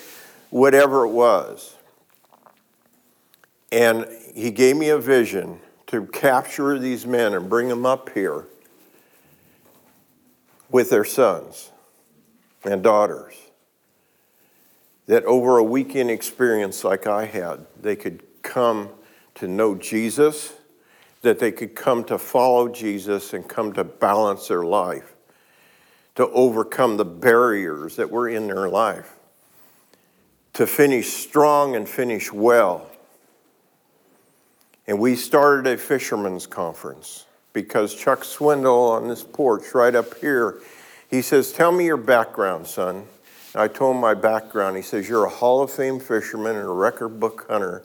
whatever 0.51 1.05
it 1.05 1.11
was. 1.11 1.77
And 3.73 4.07
he 4.35 4.51
gave 4.51 4.77
me 4.77 4.91
a 4.91 4.99
vision 4.99 5.61
to 5.89 6.07
capture 6.07 6.79
these 6.79 7.07
men 7.07 7.35
and 7.35 7.49
bring 7.49 7.69
them 7.69 7.85
up 7.85 8.11
here 8.11 8.47
with 10.71 10.91
their 10.91 11.05
sons 11.05 11.71
and 12.65 12.83
daughters 12.83 13.50
that 15.11 15.25
over 15.25 15.59
a 15.59 15.65
weekend 15.65 16.09
experience 16.09 16.85
like 16.85 17.05
I 17.05 17.25
had, 17.25 17.67
they 17.83 17.97
could 17.97 18.23
come 18.43 18.91
to 19.35 19.49
know 19.49 19.75
Jesus, 19.75 20.53
that 21.23 21.41
they 21.41 21.51
could 21.51 21.75
come 21.75 22.05
to 22.05 22.17
follow 22.17 22.69
Jesus 22.69 23.33
and 23.33 23.49
come 23.49 23.73
to 23.73 23.83
balance 23.83 24.47
their 24.47 24.63
life, 24.63 25.15
to 26.15 26.29
overcome 26.29 26.97
the 26.97 27.05
barriers 27.05 27.97
that 27.97 28.09
were 28.09 28.29
in 28.29 28.47
their 28.47 28.69
life, 28.69 29.17
to 30.53 30.65
finish 30.65 31.09
strong 31.09 31.75
and 31.75 31.89
finish 31.89 32.33
well. 32.33 32.89
And 34.87 35.01
we 35.01 35.17
started 35.17 35.73
a 35.73 35.77
fishermen's 35.77 36.47
conference 36.47 37.27
because 37.53 37.97
Chuck 37.97 38.21
Swindoll 38.21 38.93
on 38.93 39.09
this 39.09 39.25
porch 39.25 39.75
right 39.75 39.97
up 39.97 40.21
here, 40.21 40.61
he 41.11 41.21
says, 41.21 41.53
Tell 41.53 41.73
me 41.73 41.87
your 41.87 41.97
background, 41.97 42.69
son. 42.69 43.07
I 43.55 43.67
told 43.67 43.97
him 43.97 44.01
my 44.01 44.15
background. 44.15 44.77
He 44.77 44.83
says, 44.83 45.09
You're 45.09 45.25
a 45.25 45.31
Hall 45.31 45.63
of 45.63 45.73
Fame 45.73 45.99
fisherman 45.99 46.57
and 46.57 46.67
a 46.67 46.73
record 46.73 47.19
book 47.19 47.47
hunter, 47.49 47.85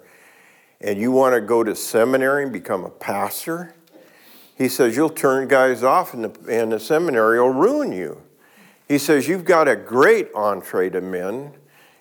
and 0.79 0.99
you 0.99 1.11
want 1.11 1.33
to 1.33 1.41
go 1.41 1.63
to 1.63 1.75
seminary 1.75 2.43
and 2.43 2.53
become 2.53 2.83
a 2.83 2.89
pastor? 2.89 3.73
He 4.55 4.69
says, 4.69 4.95
You'll 4.95 5.09
turn 5.09 5.47
guys 5.47 5.83
off 5.83 6.13
in 6.13 6.23
the, 6.23 6.61
in 6.61 6.69
the 6.69 6.79
seminary, 6.79 7.39
will 7.39 7.49
ruin 7.49 7.91
you. 7.91 8.21
He 8.87 8.97
says, 8.97 9.27
You've 9.27 9.45
got 9.45 9.67
a 9.67 9.75
great 9.75 10.29
entree 10.35 10.89
to 10.91 11.01
men. 11.01 11.53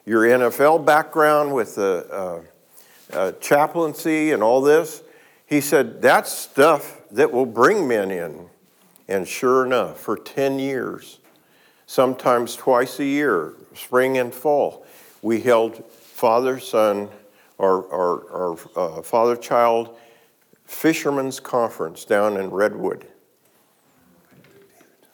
Your 0.05 0.25
NFL 0.25 0.85
background 0.85 1.55
with 1.55 1.77
the 1.77 2.07
uh, 2.13 3.17
uh, 3.17 3.33
chaplaincy 3.41 4.33
and 4.33 4.43
all 4.43 4.61
this. 4.61 5.03
He 5.47 5.63
said, 5.63 6.03
That's 6.03 6.31
stuff 6.31 7.01
that 7.11 7.33
will 7.33 7.47
bring 7.47 7.89
men 7.89 8.11
in. 8.11 8.51
And 9.09 9.27
sure 9.27 9.65
enough, 9.65 9.99
for 9.99 10.17
10 10.17 10.59
years, 10.59 11.21
sometimes 11.87 12.57
twice 12.57 12.99
a 12.99 13.05
year, 13.05 13.55
spring 13.75 14.19
and 14.19 14.33
fall, 14.33 14.87
we 15.23 15.41
held 15.41 15.85
father 15.91 16.59
son 16.59 17.09
or, 17.59 17.83
or, 17.83 18.19
or 18.21 18.59
uh, 18.77 19.03
father 19.03 19.37
child 19.37 19.97
fishermen's 20.65 21.41
conference 21.41 22.05
down 22.05 22.37
in 22.37 22.51
Redwood. 22.51 23.07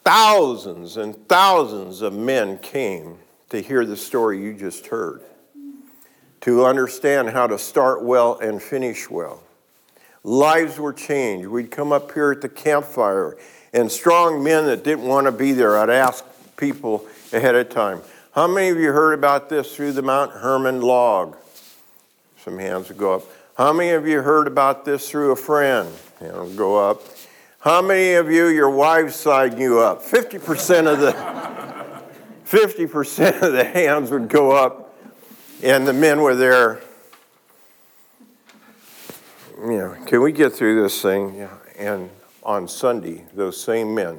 Thousands 0.04 0.96
and 0.96 1.28
thousands 1.28 2.02
of 2.02 2.12
men 2.12 2.58
came 2.58 3.18
to 3.50 3.60
hear 3.60 3.84
the 3.84 3.96
story 3.96 4.42
you 4.42 4.54
just 4.54 4.86
heard, 4.86 5.22
to 6.40 6.64
understand 6.64 7.30
how 7.30 7.46
to 7.46 7.58
start 7.58 8.02
well 8.02 8.38
and 8.38 8.62
finish 8.62 9.10
well. 9.10 9.42
Lives 10.22 10.78
were 10.78 10.92
changed. 10.92 11.48
We'd 11.48 11.70
come 11.70 11.92
up 11.92 12.12
here 12.12 12.30
at 12.30 12.40
the 12.40 12.48
campfire, 12.48 13.36
and 13.72 13.90
strong 13.90 14.42
men 14.42 14.66
that 14.66 14.84
didn't 14.84 15.04
want 15.04 15.26
to 15.26 15.32
be 15.32 15.52
there, 15.52 15.76
I'd 15.76 15.90
ask 15.90 16.24
people 16.60 17.06
ahead 17.32 17.56
of 17.56 17.70
time, 17.70 18.02
How 18.32 18.46
many 18.46 18.68
of 18.68 18.78
you 18.78 18.92
heard 18.92 19.14
about 19.14 19.48
this 19.48 19.74
through 19.74 19.92
the 19.92 20.02
Mount 20.02 20.30
Hermon 20.30 20.82
log? 20.82 21.36
Some 22.44 22.58
hands 22.58 22.88
would 22.88 22.98
go 22.98 23.14
up. 23.14 23.22
How 23.56 23.72
many 23.72 23.90
of 23.90 24.06
you 24.06 24.22
heard 24.22 24.46
about 24.46 24.84
this 24.84 25.10
through 25.10 25.32
a 25.32 25.36
friend? 25.36 25.88
Hand 26.20 26.36
would 26.36 26.56
go 26.56 26.76
up. 26.76 27.02
How 27.58 27.82
many 27.82 28.14
of 28.14 28.30
you, 28.30 28.46
your 28.46 28.70
wives 28.70 29.16
signed 29.16 29.58
you 29.58 29.80
up? 29.80 30.02
50% 30.02 30.90
of 30.90 31.00
the 31.00 31.12
50% 32.46 33.42
of 33.42 33.52
the 33.52 33.64
hands 33.64 34.10
would 34.10 34.28
go 34.28 34.52
up, 34.52 34.94
and 35.62 35.86
the 35.86 35.92
men 35.92 36.20
were 36.20 36.34
there. 36.34 36.80
You 39.58 39.78
know, 39.78 39.96
can 40.06 40.22
we 40.22 40.32
get 40.32 40.52
through 40.52 40.82
this 40.82 41.02
thing? 41.02 41.34
Yeah. 41.34 41.54
And 41.78 42.10
on 42.42 42.66
Sunday, 42.66 43.24
those 43.34 43.62
same 43.62 43.94
men, 43.94 44.18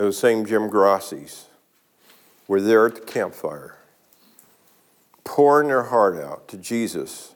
those 0.00 0.16
same 0.16 0.46
Jim 0.46 0.70
Grassis, 0.70 1.44
were 2.48 2.58
there 2.58 2.86
at 2.86 2.94
the 2.94 3.00
campfire, 3.02 3.76
pouring 5.24 5.68
their 5.68 5.82
heart 5.82 6.16
out 6.18 6.48
to 6.48 6.56
Jesus 6.56 7.34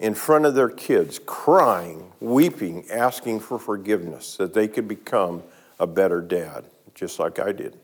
in 0.00 0.12
front 0.12 0.44
of 0.44 0.56
their 0.56 0.70
kids, 0.70 1.20
crying, 1.24 2.10
weeping, 2.18 2.84
asking 2.90 3.38
for 3.38 3.60
forgiveness 3.60 4.36
that 4.38 4.54
they 4.54 4.66
could 4.66 4.88
become 4.88 5.44
a 5.78 5.86
better 5.86 6.20
dad, 6.20 6.64
just 6.96 7.20
like 7.20 7.38
I 7.38 7.52
did. 7.52 7.78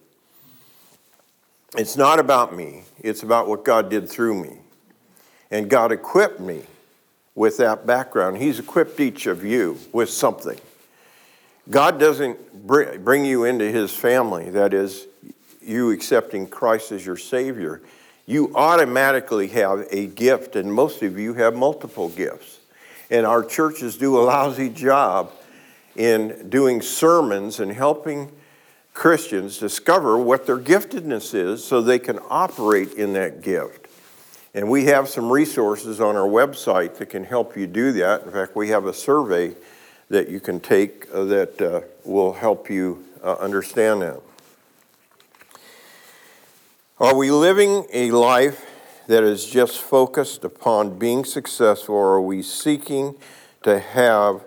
It's 1.76 1.96
not 1.96 2.18
about 2.18 2.52
me, 2.52 2.82
it's 2.98 3.22
about 3.22 3.46
what 3.46 3.64
God 3.64 3.90
did 3.90 4.08
through 4.08 4.42
me. 4.42 4.58
And 5.52 5.70
God 5.70 5.92
equipped 5.92 6.40
me 6.40 6.62
with 7.36 7.58
that 7.58 7.86
background. 7.86 8.38
He's 8.38 8.58
equipped 8.58 8.98
each 8.98 9.28
of 9.28 9.44
you 9.44 9.78
with 9.92 10.10
something. 10.10 10.58
God 11.70 11.98
doesn't 11.98 12.66
bring 12.66 13.24
you 13.24 13.44
into 13.44 13.70
his 13.70 13.92
family, 13.94 14.50
that 14.50 14.74
is, 14.74 15.06
you 15.62 15.90
accepting 15.90 16.46
Christ 16.46 16.92
as 16.92 17.06
your 17.06 17.16
Savior. 17.16 17.80
You 18.26 18.54
automatically 18.54 19.48
have 19.48 19.86
a 19.90 20.06
gift, 20.06 20.56
and 20.56 20.72
most 20.72 21.02
of 21.02 21.18
you 21.18 21.34
have 21.34 21.54
multiple 21.54 22.10
gifts. 22.10 22.60
And 23.10 23.26
our 23.26 23.44
churches 23.44 23.96
do 23.96 24.18
a 24.18 24.22
lousy 24.22 24.68
job 24.68 25.30
in 25.96 26.48
doing 26.50 26.82
sermons 26.82 27.60
and 27.60 27.72
helping 27.72 28.32
Christians 28.92 29.58
discover 29.58 30.18
what 30.18 30.46
their 30.46 30.58
giftedness 30.58 31.34
is 31.34 31.64
so 31.64 31.80
they 31.80 31.98
can 31.98 32.18
operate 32.28 32.92
in 32.94 33.12
that 33.14 33.42
gift. 33.42 33.86
And 34.54 34.70
we 34.70 34.84
have 34.84 35.08
some 35.08 35.32
resources 35.32 36.00
on 36.00 36.14
our 36.16 36.28
website 36.28 36.96
that 36.98 37.06
can 37.06 37.24
help 37.24 37.56
you 37.56 37.66
do 37.66 37.92
that. 37.92 38.22
In 38.22 38.30
fact, 38.30 38.54
we 38.54 38.68
have 38.68 38.86
a 38.86 38.94
survey 38.94 39.54
that 40.08 40.28
you 40.28 40.40
can 40.40 40.60
take 40.60 41.06
uh, 41.12 41.24
that 41.24 41.60
uh, 41.60 41.80
will 42.04 42.34
help 42.34 42.70
you 42.70 43.04
uh, 43.22 43.34
understand 43.34 44.02
that. 44.02 44.20
Are 46.98 47.14
we 47.14 47.30
living 47.30 47.86
a 47.92 48.10
life 48.10 48.64
that 49.08 49.24
is 49.24 49.46
just 49.46 49.80
focused 49.80 50.44
upon 50.44 50.98
being 50.98 51.24
successful, 51.24 51.94
or 51.94 52.14
are 52.14 52.20
we 52.20 52.42
seeking 52.42 53.16
to 53.62 53.78
have 53.80 54.42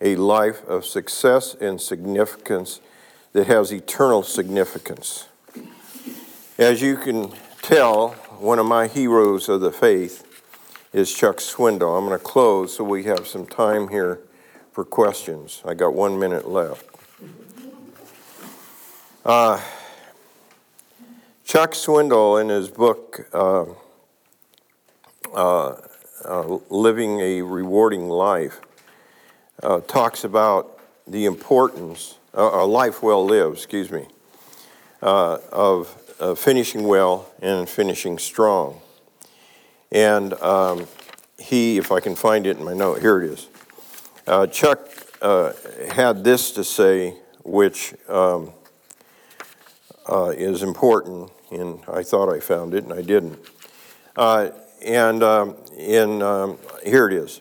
a 0.00 0.16
life 0.16 0.66
of 0.66 0.84
success 0.84 1.54
and 1.60 1.80
significance 1.80 2.80
that 3.32 3.46
has 3.46 3.72
eternal 3.72 4.22
significance? 4.22 5.28
As 6.58 6.80
you 6.80 6.96
can 6.96 7.32
tell, 7.62 8.10
one 8.38 8.58
of 8.58 8.66
my 8.66 8.86
heroes 8.86 9.48
of 9.48 9.60
the 9.60 9.72
faith 9.72 10.24
is 10.92 11.12
Chuck 11.12 11.38
Swindoll. 11.38 11.98
I'm 11.98 12.06
going 12.06 12.18
to 12.18 12.24
close 12.24 12.76
so 12.76 12.84
we 12.84 13.04
have 13.04 13.26
some 13.26 13.46
time 13.46 13.88
here 13.88 14.20
for 14.74 14.84
questions. 14.84 15.62
I 15.64 15.74
got 15.74 15.94
one 15.94 16.18
minute 16.18 16.48
left. 16.48 16.84
Uh, 19.24 19.60
Chuck 21.44 21.74
Swindoll, 21.74 22.40
in 22.40 22.48
his 22.48 22.68
book, 22.68 23.28
uh, 23.32 23.66
uh, 25.32 25.76
uh 26.24 26.58
Living 26.70 27.20
a 27.20 27.42
Rewarding 27.42 28.08
Life, 28.08 28.60
uh, 29.62 29.78
talks 29.82 30.24
about 30.24 30.80
the 31.06 31.24
importance, 31.24 32.18
uh, 32.36 32.42
a 32.42 32.66
life 32.66 33.00
well 33.00 33.24
lived, 33.24 33.58
excuse 33.58 33.92
me, 33.92 34.06
of 35.00 35.86
finishing 36.36 36.88
well 36.88 37.30
and 37.40 37.68
finishing 37.68 38.18
strong. 38.18 38.80
And 39.92 40.32
um, 40.34 40.88
he, 41.38 41.78
if 41.78 41.92
I 41.92 42.00
can 42.00 42.16
find 42.16 42.44
it 42.44 42.58
in 42.58 42.64
my 42.64 42.74
note, 42.74 43.00
here 43.00 43.22
it 43.22 43.30
is. 43.30 43.46
Chuck 44.50 44.88
had 45.92 46.24
this 46.24 46.50
to 46.52 46.64
say, 46.64 47.16
which 47.44 47.94
um, 48.08 48.52
uh, 50.10 50.32
is 50.36 50.62
important, 50.62 51.30
and 51.50 51.80
I 51.88 52.02
thought 52.02 52.34
I 52.34 52.40
found 52.40 52.74
it, 52.74 52.84
and 52.84 52.92
I 52.92 53.02
didn't. 53.02 53.38
Uh, 54.16 54.50
and 54.84 55.22
um, 55.22 55.56
in 55.76 56.22
um, 56.22 56.58
here 56.84 57.08
it 57.08 57.14
is. 57.14 57.40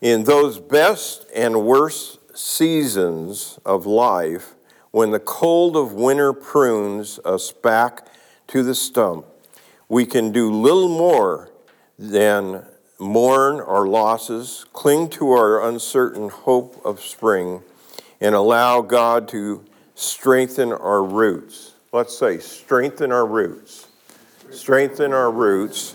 In 0.00 0.24
those 0.24 0.58
best 0.58 1.26
and 1.34 1.64
worst 1.64 2.18
seasons 2.36 3.58
of 3.64 3.84
life, 3.84 4.54
when 4.90 5.10
the 5.10 5.20
cold 5.20 5.76
of 5.76 5.92
winter 5.92 6.32
prunes 6.32 7.18
us 7.24 7.52
back 7.52 8.06
to 8.48 8.62
the 8.62 8.74
stump, 8.74 9.26
we 9.88 10.06
can 10.06 10.32
do 10.32 10.50
little 10.50 10.88
more 10.88 11.50
than 11.98 12.64
mourn 12.98 13.60
our 13.60 13.86
losses, 13.86 14.66
cling 14.72 15.08
to 15.10 15.30
our 15.32 15.66
uncertain 15.68 16.28
hope 16.28 16.80
of 16.84 17.00
spring, 17.00 17.62
and 18.20 18.34
allow 18.34 18.80
God 18.80 19.28
to 19.28 19.64
strengthen 19.94 20.72
our 20.72 21.02
roots 21.02 21.68
let's 21.92 22.16
say, 22.16 22.38
strengthen 22.38 23.12
our 23.12 23.26
roots. 23.26 23.88
Strengthen 24.50 25.12
our 25.12 25.30
roots. 25.30 25.94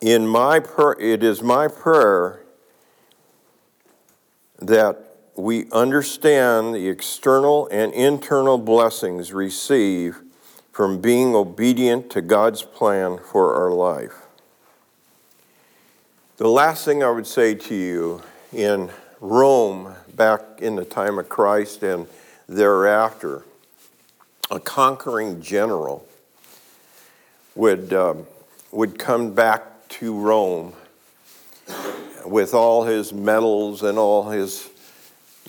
In 0.00 0.26
my 0.26 0.60
prayer, 0.60 0.96
it 0.98 1.22
is 1.22 1.42
my 1.42 1.68
prayer 1.68 2.40
that 4.60 5.16
we 5.36 5.70
understand 5.72 6.74
the 6.74 6.88
external 6.88 7.68
and 7.70 7.92
internal 7.92 8.58
blessings 8.58 9.32
received 9.32 10.18
from 10.80 10.98
being 10.98 11.34
obedient 11.34 12.08
to 12.08 12.22
God's 12.22 12.62
plan 12.62 13.18
for 13.18 13.54
our 13.54 13.70
life. 13.70 14.14
The 16.38 16.48
last 16.48 16.86
thing 16.86 17.04
I 17.04 17.10
would 17.10 17.26
say 17.26 17.54
to 17.54 17.74
you 17.74 18.22
in 18.50 18.88
Rome, 19.20 19.94
back 20.16 20.40
in 20.56 20.76
the 20.76 20.86
time 20.86 21.18
of 21.18 21.28
Christ 21.28 21.82
and 21.82 22.06
thereafter, 22.48 23.44
a 24.50 24.58
conquering 24.58 25.42
general 25.42 26.08
would, 27.54 27.92
um, 27.92 28.26
would 28.72 28.98
come 28.98 29.34
back 29.34 29.86
to 29.90 30.18
Rome 30.18 30.72
with 32.24 32.54
all 32.54 32.84
his 32.84 33.12
medals 33.12 33.82
and 33.82 33.98
all 33.98 34.30
his 34.30 34.70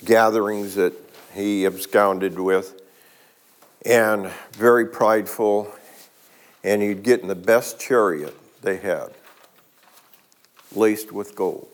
gatherings 0.04 0.74
that 0.74 0.92
he 1.32 1.64
absconded 1.64 2.38
with, 2.38 2.81
and 3.84 4.30
very 4.52 4.86
prideful, 4.86 5.72
and 6.62 6.82
he'd 6.82 7.02
get 7.02 7.20
in 7.20 7.28
the 7.28 7.34
best 7.34 7.80
chariot 7.80 8.34
they 8.62 8.76
had, 8.76 9.08
laced 10.74 11.12
with 11.12 11.34
gold. 11.34 11.68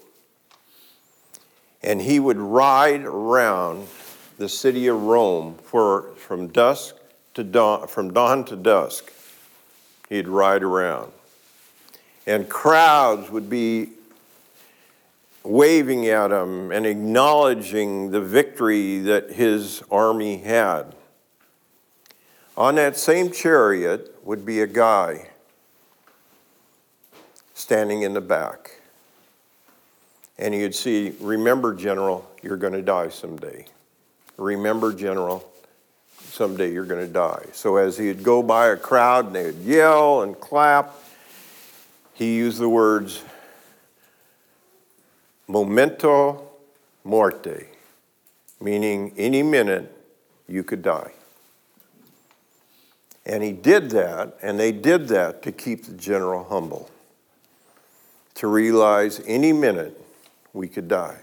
And 1.82 2.00
he 2.00 2.18
would 2.18 2.38
ride 2.38 3.04
around 3.04 3.86
the 4.38 4.48
city 4.48 4.86
of 4.86 5.02
Rome 5.02 5.56
for 5.62 6.14
from 6.16 6.48
dusk 6.48 6.96
to 7.34 7.44
dawn, 7.44 7.86
from 7.86 8.12
dawn 8.12 8.44
to 8.46 8.56
dusk. 8.56 9.12
He'd 10.08 10.28
ride 10.28 10.62
around. 10.62 11.12
And 12.26 12.48
crowds 12.48 13.30
would 13.30 13.48
be 13.48 13.90
waving 15.42 16.06
at 16.08 16.30
him 16.30 16.70
and 16.70 16.86
acknowledging 16.86 18.10
the 18.10 18.20
victory 18.20 18.98
that 19.00 19.32
his 19.32 19.82
army 19.90 20.38
had. 20.38 20.94
On 22.58 22.74
that 22.74 22.96
same 22.96 23.30
chariot 23.30 24.16
would 24.24 24.44
be 24.44 24.62
a 24.62 24.66
guy 24.66 25.28
standing 27.54 28.02
in 28.02 28.14
the 28.14 28.20
back. 28.20 28.80
And 30.40 30.52
you'd 30.52 30.74
see, 30.74 31.12
Remember, 31.20 31.72
General, 31.72 32.28
you're 32.42 32.56
going 32.56 32.72
to 32.72 32.82
die 32.82 33.10
someday. 33.10 33.64
Remember, 34.36 34.92
General, 34.92 35.48
someday 36.18 36.72
you're 36.72 36.84
going 36.84 37.06
to 37.06 37.12
die. 37.12 37.44
So 37.52 37.76
as 37.76 37.96
he'd 37.96 38.24
go 38.24 38.42
by 38.42 38.70
a 38.70 38.76
crowd 38.76 39.26
and 39.26 39.36
they'd 39.36 39.58
yell 39.60 40.22
and 40.22 40.38
clap, 40.40 40.96
he 42.12 42.34
used 42.34 42.58
the 42.58 42.68
words, 42.68 43.22
Memento 45.46 46.42
mori, 47.04 47.68
meaning 48.60 49.12
any 49.16 49.44
minute 49.44 49.96
you 50.48 50.64
could 50.64 50.82
die. 50.82 51.12
And 53.28 53.42
he 53.42 53.52
did 53.52 53.90
that, 53.90 54.38
and 54.40 54.58
they 54.58 54.72
did 54.72 55.08
that 55.08 55.42
to 55.42 55.52
keep 55.52 55.84
the 55.84 55.92
general 55.92 56.44
humble, 56.44 56.90
to 58.36 58.46
realize 58.46 59.20
any 59.26 59.52
minute 59.52 60.02
we 60.54 60.66
could 60.66 60.88
die. 60.88 61.18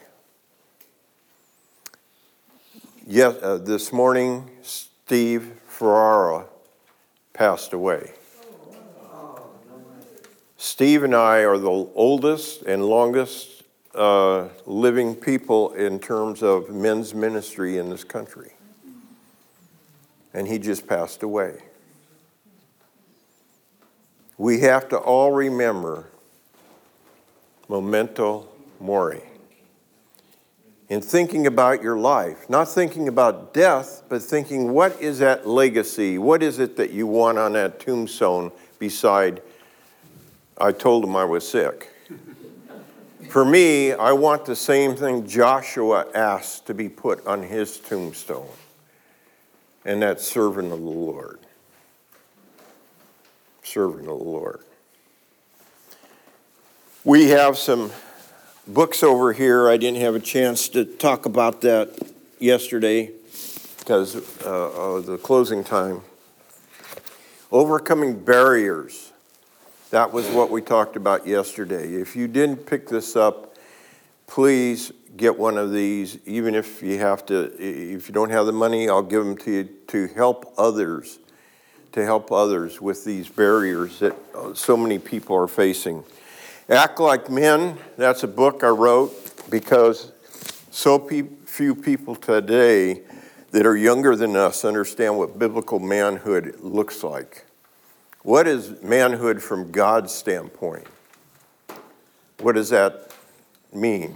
Yes, 3.08 3.36
uh, 3.42 3.58
this 3.58 3.92
morning, 3.92 4.52
Steve 4.62 5.54
Farrar 5.66 6.46
passed 7.34 7.74
away. 7.74 8.12
Steve 10.58 11.04
and 11.04 11.16
I 11.16 11.40
are 11.40 11.58
the 11.58 11.70
oldest 11.70 12.62
and 12.64 12.86
longest 12.86 13.64
uh, 13.96 14.50
living 14.66 15.16
people 15.16 15.74
in 15.74 16.00
terms 16.00 16.44
of 16.44 16.70
men's 16.70 17.16
ministry 17.16 17.78
in 17.78 17.90
this 17.90 18.04
country. 18.04 18.52
And 20.34 20.48
he 20.48 20.60
just 20.60 20.86
passed 20.88 21.24
away. 21.24 21.62
We 24.38 24.60
have 24.62 24.90
to 24.90 24.98
all 24.98 25.32
remember 25.32 26.08
memento 27.70 28.48
mori. 28.80 29.24
In 30.88 31.02
thinking 31.02 31.48
about 31.48 31.82
your 31.82 31.98
life, 31.98 32.48
not 32.48 32.68
thinking 32.68 33.08
about 33.08 33.54
death, 33.54 34.04
but 34.08 34.22
thinking 34.22 34.72
what 34.74 35.02
is 35.02 35.20
that 35.20 35.48
legacy? 35.48 36.18
What 36.18 36.44
is 36.44 36.60
it 36.60 36.78
that 36.78 36.92
you 36.92 37.08
want 37.08 37.40
on 37.40 37.54
that 37.54 37.80
tombstone 37.80 38.52
beside, 38.78 39.42
I 40.60 40.72
told 40.72 41.04
him 41.04 41.16
I 41.16 41.26
was 41.26 41.48
sick? 41.48 41.90
For 43.30 43.44
me, 43.44 43.94
I 43.94 44.12
want 44.12 44.46
the 44.46 44.56
same 44.56 44.96
thing 44.96 45.26
Joshua 45.26 46.06
asked 46.14 46.68
to 46.68 46.76
be 46.76 46.88
put 46.88 47.26
on 47.26 47.42
his 47.42 47.80
tombstone, 47.80 48.48
and 49.84 50.04
that's 50.04 50.26
servant 50.26 50.72
of 50.72 50.80
the 50.80 50.86
Lord. 50.86 51.40
Servant 53.66 54.08
of 54.08 54.20
the 54.20 54.24
Lord. 54.24 54.62
We 57.04 57.30
have 57.30 57.58
some 57.58 57.92
books 58.68 59.04
over 59.04 59.34
here. 59.34 59.70
I 59.70 59.78
didn't 59.78 60.02
have 60.02 60.16
a 60.16 60.20
chance 60.20 60.70
to 60.70 60.86
talk 60.86 61.26
about 61.26 61.62
that 61.62 61.90
yesterday 62.40 63.12
because 63.80 64.16
uh, 64.44 64.72
of 64.72 65.06
the 65.06 65.18
closing 65.18 65.64
time. 65.64 66.02
Overcoming 67.52 68.24
barriers. 68.24 69.12
That 69.92 70.12
was 70.12 70.28
what 70.30 70.50
we 70.50 70.62
talked 70.62 70.96
about 70.96 71.28
yesterday. 71.28 71.94
If 71.94 72.16
you 72.16 72.28
didn't 72.28 72.66
pick 72.66 72.88
this 72.88 73.16
up, 73.16 73.56
please 74.28 74.92
get 75.16 75.38
one 75.38 75.58
of 75.58 75.72
these. 75.72 76.18
Even 76.26 76.56
if 76.56 76.82
you 76.82 76.98
have 76.98 77.26
to, 77.28 77.54
if 77.60 78.08
you 78.08 78.14
don't 78.14 78.32
have 78.32 78.46
the 78.46 78.52
money, 78.52 78.90
I'll 78.90 79.04
give 79.04 79.24
them 79.24 79.38
to 79.38 79.52
you 79.52 79.64
to 79.88 80.08
help 80.08 80.54
others, 80.58 81.20
to 81.96 82.04
help 82.04 82.30
others 82.30 82.82
with 82.82 83.06
these 83.06 83.30
barriers 83.30 84.00
that 84.00 84.14
so 84.54 84.76
many 84.76 85.00
people 85.00 85.34
are 85.34 85.48
facing. 85.48 86.04
Act 86.68 87.00
Like 87.00 87.30
Men, 87.30 87.78
that's 87.96 88.22
a 88.24 88.28
book 88.28 88.66
I 88.66 88.68
wrote 88.68 89.14
because 89.50 90.12
so 90.72 91.00
pe- 91.00 91.24
few 91.46 91.74
people 91.74 92.14
today 92.14 93.04
that 93.52 93.66
are 93.66 93.78
younger 93.78 94.14
than 94.18 94.36
us 94.36 94.66
understand 94.66 95.18
what 95.18 95.40
biblical 95.40 95.80
manhood 95.80 96.58
looks 96.60 97.02
like. 97.02 97.46
What 98.24 98.46
is 98.46 98.82
manhood 98.82 99.42
from 99.42 99.72
God's 99.72 100.14
standpoint? 100.14 100.88
What 102.42 102.56
does 102.56 102.72
that 102.72 103.12
mean? 103.72 104.16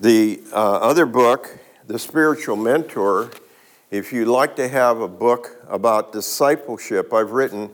The 0.00 0.42
uh, 0.52 0.78
other 0.78 1.06
book, 1.06 1.60
The 1.86 2.00
Spiritual 2.00 2.56
Mentor, 2.56 3.30
if 3.92 4.10
you'd 4.10 4.26
like 4.26 4.56
to 4.56 4.68
have 4.68 5.02
a 5.02 5.06
book 5.06 5.62
about 5.68 6.12
discipleship, 6.12 7.12
I've 7.12 7.32
written 7.32 7.70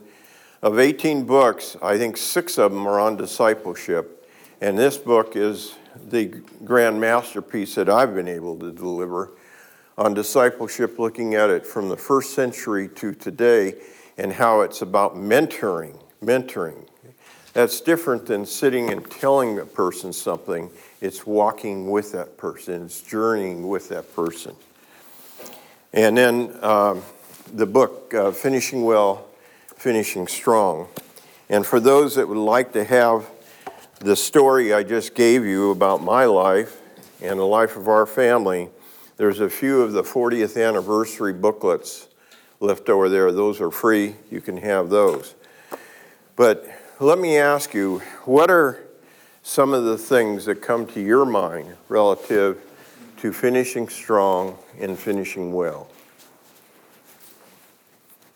of 0.61 0.77
18 0.77 1.23
books, 1.25 1.77
I 1.81 1.97
think 1.97 2.17
six 2.17 2.57
of 2.57 2.73
them 2.73 2.85
are 2.85 2.99
on 2.99 3.15
discipleship. 3.15 4.27
And 4.59 4.77
this 4.77 4.97
book 4.97 5.37
is 5.37 5.75
the 6.09 6.25
grand 6.65 6.99
masterpiece 6.99 7.75
that 7.75 7.87
I've 7.87 8.13
been 8.13 8.27
able 8.27 8.59
to 8.59 8.69
deliver 8.73 9.31
on 9.97 10.13
discipleship, 10.13 10.99
looking 10.99 11.35
at 11.35 11.49
it 11.49 11.65
from 11.65 11.87
the 11.87 11.95
first 11.95 12.33
century 12.33 12.89
to 12.95 13.13
today 13.13 13.75
and 14.17 14.33
how 14.33 14.59
it's 14.59 14.81
about 14.81 15.15
mentoring. 15.15 15.97
Mentoring. 16.21 16.85
That's 17.53 17.79
different 17.79 18.25
than 18.25 18.45
sitting 18.45 18.91
and 18.91 19.09
telling 19.09 19.57
a 19.59 19.65
person 19.65 20.11
something. 20.11 20.69
It's 20.99 21.25
walking 21.25 21.89
with 21.89 22.11
that 22.11 22.35
person, 22.35 22.83
it's 22.83 22.99
journeying 22.99 23.69
with 23.69 23.87
that 23.87 24.13
person. 24.13 24.53
And 25.93 26.17
then 26.17 26.63
um, 26.63 27.01
the 27.53 27.65
book, 27.65 28.13
uh, 28.13 28.31
Finishing 28.31 28.83
Well, 28.83 29.25
finishing 29.75 30.27
strong. 30.27 30.87
And 31.49 31.65
for 31.65 31.79
those 31.79 32.15
that 32.15 32.27
would 32.27 32.37
like 32.37 32.73
to 32.73 32.83
have 32.83 33.27
the 33.99 34.15
story 34.15 34.73
I 34.73 34.83
just 34.83 35.15
gave 35.15 35.45
you 35.45 35.71
about 35.71 36.03
my 36.03 36.25
life 36.25 36.79
and 37.21 37.39
the 37.39 37.45
life 37.45 37.75
of 37.75 37.87
our 37.87 38.05
family, 38.05 38.69
there's 39.17 39.39
a 39.39 39.49
few 39.49 39.81
of 39.81 39.93
the 39.93 40.03
40th 40.03 40.63
anniversary 40.63 41.33
booklets 41.33 42.07
left 42.59 42.87
over 42.89 43.09
there. 43.09 43.31
Those 43.31 43.59
are 43.59 43.71
free. 43.71 44.15
You 44.29 44.41
can 44.41 44.57
have 44.57 44.89
those. 44.89 45.35
But 46.35 46.67
let 46.99 47.17
me 47.17 47.37
ask 47.37 47.73
you 47.73 47.99
what 48.25 48.51
are 48.51 48.79
some 49.43 49.73
of 49.73 49.85
the 49.85 49.97
things 49.97 50.45
that 50.45 50.61
come 50.61 50.85
to 50.85 51.01
your 51.01 51.25
mind 51.25 51.75
relative 51.87 52.61
to 53.19 53.33
finishing 53.33 53.89
strong 53.89 54.57
and 54.79 54.97
finishing 54.97 55.51
well? 55.51 55.87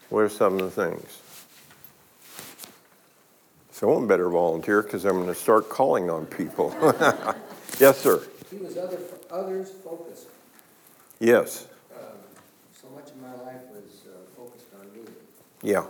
What 0.10 0.22
are 0.22 0.30
some 0.30 0.60
of 0.60 0.60
the 0.60 0.70
things? 0.70 1.22
Someone 3.72 4.08
better 4.08 4.30
volunteer 4.30 4.82
because 4.82 5.06
I'm 5.06 5.14
going 5.14 5.28
to 5.28 5.36
start 5.36 5.70
calling 5.70 6.10
on 6.10 6.26
people. 6.26 6.76
yes, 7.80 8.00
sir. 8.00 8.22
He 8.52 8.58
was 8.58 8.78
other, 8.78 9.00
others 9.32 9.72
focused. 9.84 10.28
Yes. 11.20 11.68
Um, 11.96 12.00
so 12.80 12.90
much 12.90 13.10
of 13.10 13.18
my 13.22 13.34
life 13.44 13.62
was 13.72 14.02
uh, 14.06 14.18
focused 14.36 14.68
on 14.80 14.86
me. 14.94 15.10
Yeah. 15.62 15.86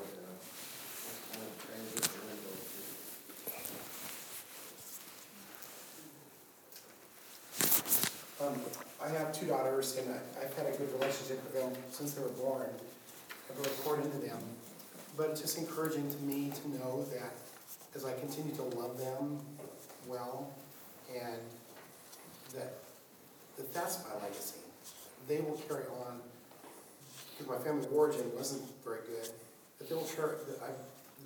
I 9.03 9.09
have 9.09 9.33
two 9.33 9.47
daughters, 9.47 9.97
and 9.97 10.09
I- 10.13 10.41
I've 10.41 10.53
had 10.53 10.67
a 10.67 10.77
good 10.77 10.91
relationship 10.93 11.43
with 11.43 11.53
them 11.53 11.75
since 11.91 12.13
they 12.13 12.21
were 12.21 12.29
born. 12.29 12.69
I've 13.49 13.57
really 13.57 13.75
poured 13.83 13.99
into 13.99 14.17
them. 14.17 14.39
But 15.17 15.31
it's 15.31 15.41
just 15.41 15.57
encouraging 15.57 16.09
to 16.09 16.17
me 16.19 16.51
to 16.51 16.69
know 16.69 17.03
that 17.11 17.33
as 17.95 18.05
I 18.05 18.13
continue 18.13 18.55
to 18.55 18.63
love 18.63 18.97
them 18.97 19.45
well, 20.07 20.51
and 21.13 21.39
that, 22.55 22.73
that 23.57 23.73
that's 23.73 23.99
my 24.05 24.15
legacy. 24.23 24.59
They 25.27 25.41
will 25.41 25.57
carry 25.67 25.83
on, 26.05 26.21
because 27.37 27.47
my 27.59 27.63
family 27.63 27.87
origin 27.89 28.33
wasn't 28.35 28.63
very 28.83 29.01
good, 29.01 29.29
but 29.77 29.89
they 29.89 29.95
will 29.95 30.03
carry, 30.05 30.35
that 30.47 30.63
I, 30.63 30.69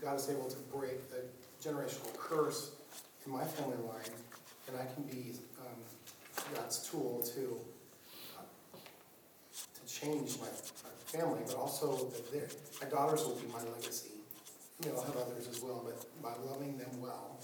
God 0.01 0.17
is 0.19 0.29
able 0.29 0.49
to 0.49 0.57
break 0.73 1.09
the 1.09 1.21
generational 1.63 2.15
curse 2.17 2.71
in 3.25 3.31
my 3.31 3.45
family 3.45 3.77
line, 3.87 4.11
and 4.67 4.77
I 4.77 4.85
can 4.93 5.03
be 5.03 5.33
um, 5.61 5.77
God's 6.55 6.89
tool 6.89 7.23
to, 7.35 7.59
uh, 8.37 8.77
to 9.57 9.93
change 9.93 10.37
my, 10.39 10.47
my 10.47 10.93
family, 11.05 11.41
but 11.45 11.55
also 11.55 12.11
that 12.31 12.55
my 12.81 12.89
daughters 12.89 13.25
will 13.25 13.35
be 13.35 13.47
my 13.51 13.63
legacy. 13.75 14.11
You 14.83 14.89
know, 14.89 14.97
I'll 14.97 15.05
have 15.05 15.17
others 15.17 15.47
as 15.47 15.61
well, 15.61 15.83
but 15.85 16.05
by 16.21 16.33
loving 16.49 16.77
them 16.77 17.01
well 17.01 17.39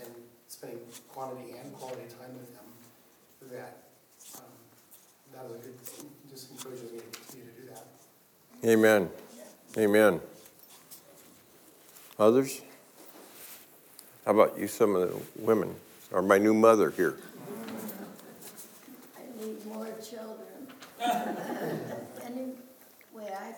and 0.00 0.08
spending 0.48 0.80
quantity 1.08 1.54
and 1.62 1.72
quality 1.74 2.02
time 2.20 2.32
with 2.34 2.52
them, 2.54 2.64
that, 3.52 3.82
um, 4.36 4.44
that 5.34 5.46
is 5.46 5.52
a 5.52 5.64
good, 5.64 5.80
thing. 5.80 6.10
just 6.30 6.50
encourages 6.50 6.90
me 6.92 6.98
to 6.98 7.18
continue 7.18 7.46
to 7.46 7.60
do 7.60 7.68
that. 7.68 8.68
Amen. 8.68 9.10
Amen. 9.78 10.20
Others? 12.18 12.62
How 14.24 14.32
about 14.32 14.58
you, 14.58 14.68
some 14.68 14.94
of 14.94 15.10
the 15.10 15.42
women? 15.42 15.74
or 16.12 16.22
my 16.22 16.38
new 16.38 16.54
mother 16.54 16.90
here. 16.90 17.16
I 19.16 19.44
need 19.44 19.66
more 19.66 19.88
children. 20.02 20.68
Anyway, 22.24 23.32
I, 23.34 23.54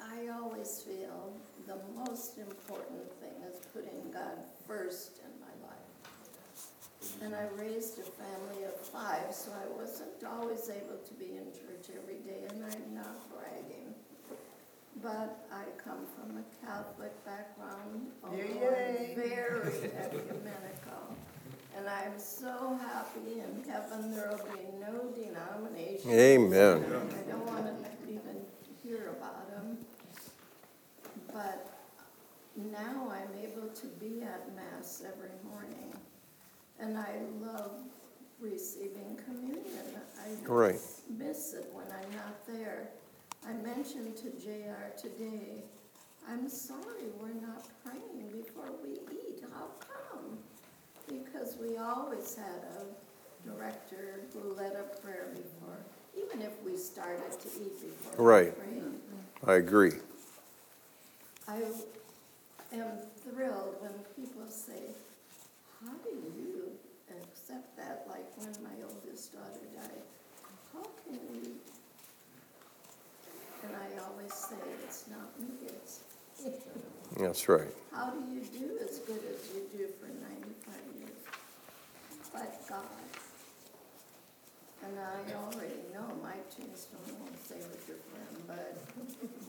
I 0.00 0.28
always 0.28 0.80
feel 0.80 1.32
the 1.66 1.76
most 1.96 2.38
important 2.38 3.10
thing 3.20 3.30
is 3.48 3.60
putting 3.72 4.12
God 4.12 4.38
first 4.72 5.20
in 5.24 5.32
my 5.40 5.54
life. 5.68 5.92
And 7.22 7.34
I 7.34 7.46
raised 7.60 7.98
a 7.98 8.02
family 8.02 8.64
of 8.64 8.74
five, 8.80 9.32
so 9.32 9.50
I 9.52 9.66
wasn't 9.78 10.24
always 10.24 10.70
able 10.70 10.96
to 10.96 11.14
be 11.14 11.36
in 11.36 11.44
church 11.52 11.94
every 11.94 12.20
day, 12.24 12.46
and 12.48 12.64
I'm 12.64 12.94
not 12.94 13.16
bragging. 13.30 13.94
But 15.02 15.46
I 15.52 15.64
come 15.82 16.06
from 16.14 16.38
a 16.38 16.66
Catholic 16.66 17.12
background, 17.24 18.06
although 18.24 18.38
I'm 18.38 19.14
very 19.14 19.92
ecumenical. 19.98 21.16
And 21.76 21.88
I'm 21.88 22.18
so 22.18 22.78
happy 22.80 23.40
in 23.40 23.70
heaven 23.70 24.14
there 24.14 24.30
will 24.30 24.46
be 24.54 24.64
no 24.78 25.10
denomination. 25.16 26.10
Amen. 26.10 26.84
I 26.84 27.30
don't 27.30 27.46
want 27.46 27.66
to 27.66 28.12
even 28.12 28.36
hear 28.82 29.14
about 29.18 29.50
them. 29.50 29.78
But 31.32 31.71
now 32.56 33.10
I'm 33.10 33.30
able 33.42 33.68
to 33.68 33.86
be 34.00 34.22
at 34.22 34.54
Mass 34.54 35.02
every 35.06 35.30
morning. 35.44 35.92
And 36.78 36.98
I 36.98 37.12
love 37.40 37.76
receiving 38.40 39.18
communion. 39.24 40.00
I 40.18 40.34
Right. 40.50 40.80
miss 41.08 41.54
it 41.54 41.72
when 41.72 41.86
I'm 41.92 42.10
not 42.16 42.44
there. 42.46 42.90
I 43.46 43.52
mentioned 43.52 44.16
to 44.18 44.30
JR 44.30 44.90
today, 44.96 45.64
I'm 46.28 46.48
sorry 46.48 47.06
we're 47.20 47.28
not 47.34 47.66
praying 47.84 48.28
before 48.32 48.70
we 48.82 49.00
eat. 49.12 49.44
How 49.52 49.68
come? 49.80 50.38
Because 51.08 51.56
we 51.56 51.76
always 51.76 52.34
had 52.34 52.64
a 52.78 53.46
director 53.48 54.20
who 54.32 54.54
led 54.54 54.72
a 54.74 54.84
prayer 55.00 55.28
before, 55.34 55.78
even 56.16 56.42
if 56.42 56.60
we 56.62 56.76
started 56.76 57.32
to 57.40 57.48
eat 57.60 57.80
before 57.80 58.24
we 58.24 58.24
Right. 58.24 58.56
prayed. 58.58 59.00
I 59.44 59.54
agree. 59.54 60.00
I 61.48 61.60
am 62.72 62.98
thrilled 63.22 63.76
when 63.80 63.92
people 64.16 64.46
say, 64.48 64.94
how 65.84 65.92
do 66.04 66.10
you 66.36 66.72
accept 67.10 67.76
that, 67.76 68.06
like 68.08 68.26
when 68.38 68.52
my 68.62 68.76
oldest 68.88 69.32
daughter 69.32 69.66
died? 69.74 70.02
How 70.72 70.82
can 71.04 71.14
you? 71.34 71.52
And 73.64 73.72
I 73.76 74.04
always 74.08 74.32
say, 74.32 74.56
it's 74.84 75.04
not 75.08 75.38
me, 75.40 75.48
it's 75.68 76.00
That's 77.18 77.48
right. 77.48 77.68
how 77.92 78.10
do 78.10 78.18
you 78.34 78.40
do 78.40 78.78
as 78.82 78.98
good 79.00 79.20
as 79.32 79.50
you 79.54 79.62
do 79.78 79.86
for 80.00 80.06
ninety-five 80.08 80.98
years? 80.98 81.20
But 82.32 82.68
God. 82.68 82.82
And 84.84 84.98
I 84.98 85.34
already 85.34 85.78
know 85.94 86.08
my 86.22 86.34
tombstone 86.56 86.98
won't 87.20 87.38
say 87.46 87.54
with 87.56 87.86
your 87.86 87.98
friend, 88.10 88.42
but 88.48 88.76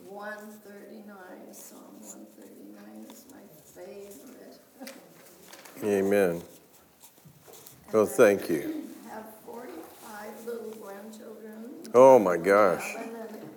one 0.08 0.52
thirty-nine, 0.64 1.54
Psalm 1.54 1.96
one 2.02 2.28
thirty-nine 2.38 3.08
is 3.10 3.26
my 3.32 3.42
favorite. 3.74 4.60
Amen. 5.84 6.42
Well, 8.04 8.12
thank 8.12 8.50
you. 8.50 8.84
Have 9.12 9.24
forty-five 9.46 10.46
little 10.46 10.72
grandchildren. 10.72 11.88
Oh, 11.94 12.20
my 12.20 12.36
gosh. 12.36 12.84
And 12.98 13.16
then- 13.16 13.50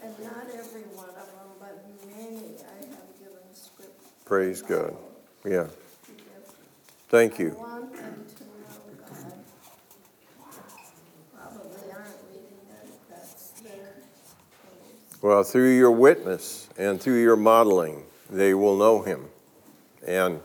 and 0.00 0.14
not 0.22 0.46
every 0.54 0.82
one 0.94 1.08
of 1.08 1.16
them, 1.16 1.50
but 1.58 1.84
many 2.06 2.54
I 2.62 2.86
have 2.86 3.18
given 3.18 3.42
scripture. 3.52 3.90
Praise 4.24 4.62
God. 4.62 4.96
Yeah. 5.44 5.66
Thank 7.08 7.40
you. 7.40 7.48
want 7.58 7.92
them 7.96 8.26
to 8.38 8.44
know 8.44 9.04
God. 9.08 9.32
Probably 11.34 11.90
aren't 11.90 12.06
reading 12.30 12.60
it, 12.70 12.90
that's 13.10 13.50
their 13.60 13.72
choice. 13.72 15.20
Well, 15.20 15.42
through 15.42 15.76
your 15.76 15.90
witness 15.90 16.68
and 16.78 17.00
through 17.02 17.20
your 17.20 17.34
modeling, 17.34 18.04
they 18.30 18.54
will 18.54 18.76
know 18.76 19.02
him. 19.02 19.30
And 20.06 20.38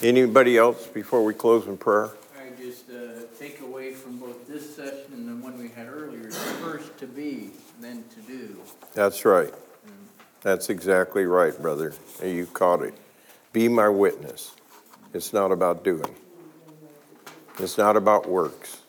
anybody 0.00 0.56
else 0.56 0.86
before 0.86 1.22
we 1.22 1.34
close 1.34 1.66
in 1.66 1.76
prayer? 1.76 2.08
I 2.38 2.62
just 2.62 2.88
uh, 2.90 3.22
take 3.38 3.60
away 3.60 3.92
from 3.92 4.18
both 4.18 4.46
this 4.48 4.74
session 4.76 5.12
and 5.12 5.28
the 5.28 5.44
one 5.44 5.58
we 5.58 5.68
had 5.68 5.88
earlier, 5.88 6.30
first 6.30 6.96
to 6.98 7.06
be, 7.06 7.50
then 7.80 8.04
to 8.14 8.20
do. 8.22 8.56
That's 8.96 9.26
right. 9.26 9.52
That's 10.40 10.70
exactly 10.70 11.26
right, 11.26 11.52
brother. 11.60 11.92
You 12.24 12.46
caught 12.46 12.80
it. 12.80 12.94
Be 13.52 13.68
my 13.68 13.90
witness. 13.90 14.54
It's 15.12 15.34
not 15.34 15.52
about 15.52 15.84
doing. 15.84 16.16
It's 17.58 17.76
not 17.76 17.98
about 17.98 18.26
works. 18.26 18.80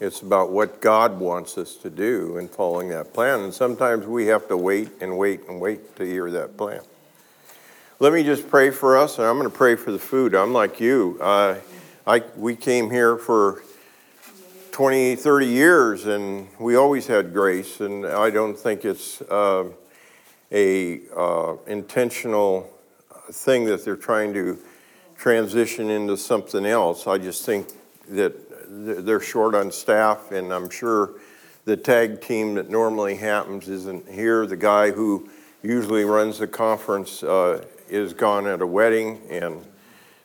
It's 0.00 0.22
about 0.22 0.50
what 0.50 0.80
God 0.80 1.20
wants 1.20 1.56
us 1.56 1.76
to 1.76 1.88
do 1.88 2.36
and 2.36 2.50
following 2.50 2.88
that 2.88 3.14
plan. 3.14 3.38
And 3.42 3.54
sometimes 3.54 4.06
we 4.06 4.26
have 4.26 4.48
to 4.48 4.56
wait 4.56 4.88
and 5.00 5.16
wait 5.16 5.48
and 5.48 5.60
wait 5.60 5.94
to 5.98 6.04
hear 6.04 6.28
that 6.32 6.56
plan. 6.56 6.80
Let 8.00 8.12
me 8.12 8.24
just 8.24 8.50
pray 8.50 8.70
for 8.70 8.98
us, 8.98 9.18
and 9.18 9.26
I'm 9.28 9.38
going 9.38 9.48
to 9.48 9.56
pray 9.56 9.76
for 9.76 9.92
the 9.92 10.00
food. 10.00 10.34
I'm 10.34 10.52
like 10.52 10.80
you. 10.80 11.16
Uh, 11.20 11.58
I, 12.08 12.24
we 12.36 12.56
came 12.56 12.90
here 12.90 13.16
for 13.16 13.62
20, 14.72 15.16
30 15.16 15.46
years, 15.46 16.06
and 16.06 16.48
we 16.58 16.76
always 16.76 17.06
had 17.06 17.34
grace, 17.34 17.80
and 17.80 18.06
I 18.06 18.30
don't 18.30 18.58
think 18.58 18.86
it's 18.86 19.20
uh, 19.20 19.64
a 20.50 21.00
uh, 21.14 21.56
intentional 21.66 22.72
thing 23.30 23.66
that 23.66 23.84
they're 23.84 23.96
trying 23.96 24.32
to 24.32 24.58
transition 25.14 25.90
into 25.90 26.16
something 26.16 26.64
else. 26.64 27.06
I 27.06 27.18
just 27.18 27.44
think 27.44 27.68
that 28.08 28.34
they're 29.04 29.20
short 29.20 29.54
on 29.54 29.70
staff, 29.70 30.32
and 30.32 30.50
I'm 30.50 30.70
sure 30.70 31.16
the 31.66 31.76
tag 31.76 32.22
team 32.22 32.54
that 32.54 32.70
normally 32.70 33.16
happens 33.16 33.68
isn't 33.68 34.08
here. 34.08 34.46
The 34.46 34.56
guy 34.56 34.90
who 34.90 35.28
usually 35.62 36.04
runs 36.04 36.38
the 36.38 36.46
conference 36.46 37.22
uh, 37.22 37.62
is 37.90 38.14
gone 38.14 38.46
at 38.46 38.62
a 38.62 38.66
wedding, 38.66 39.20
and 39.28 39.66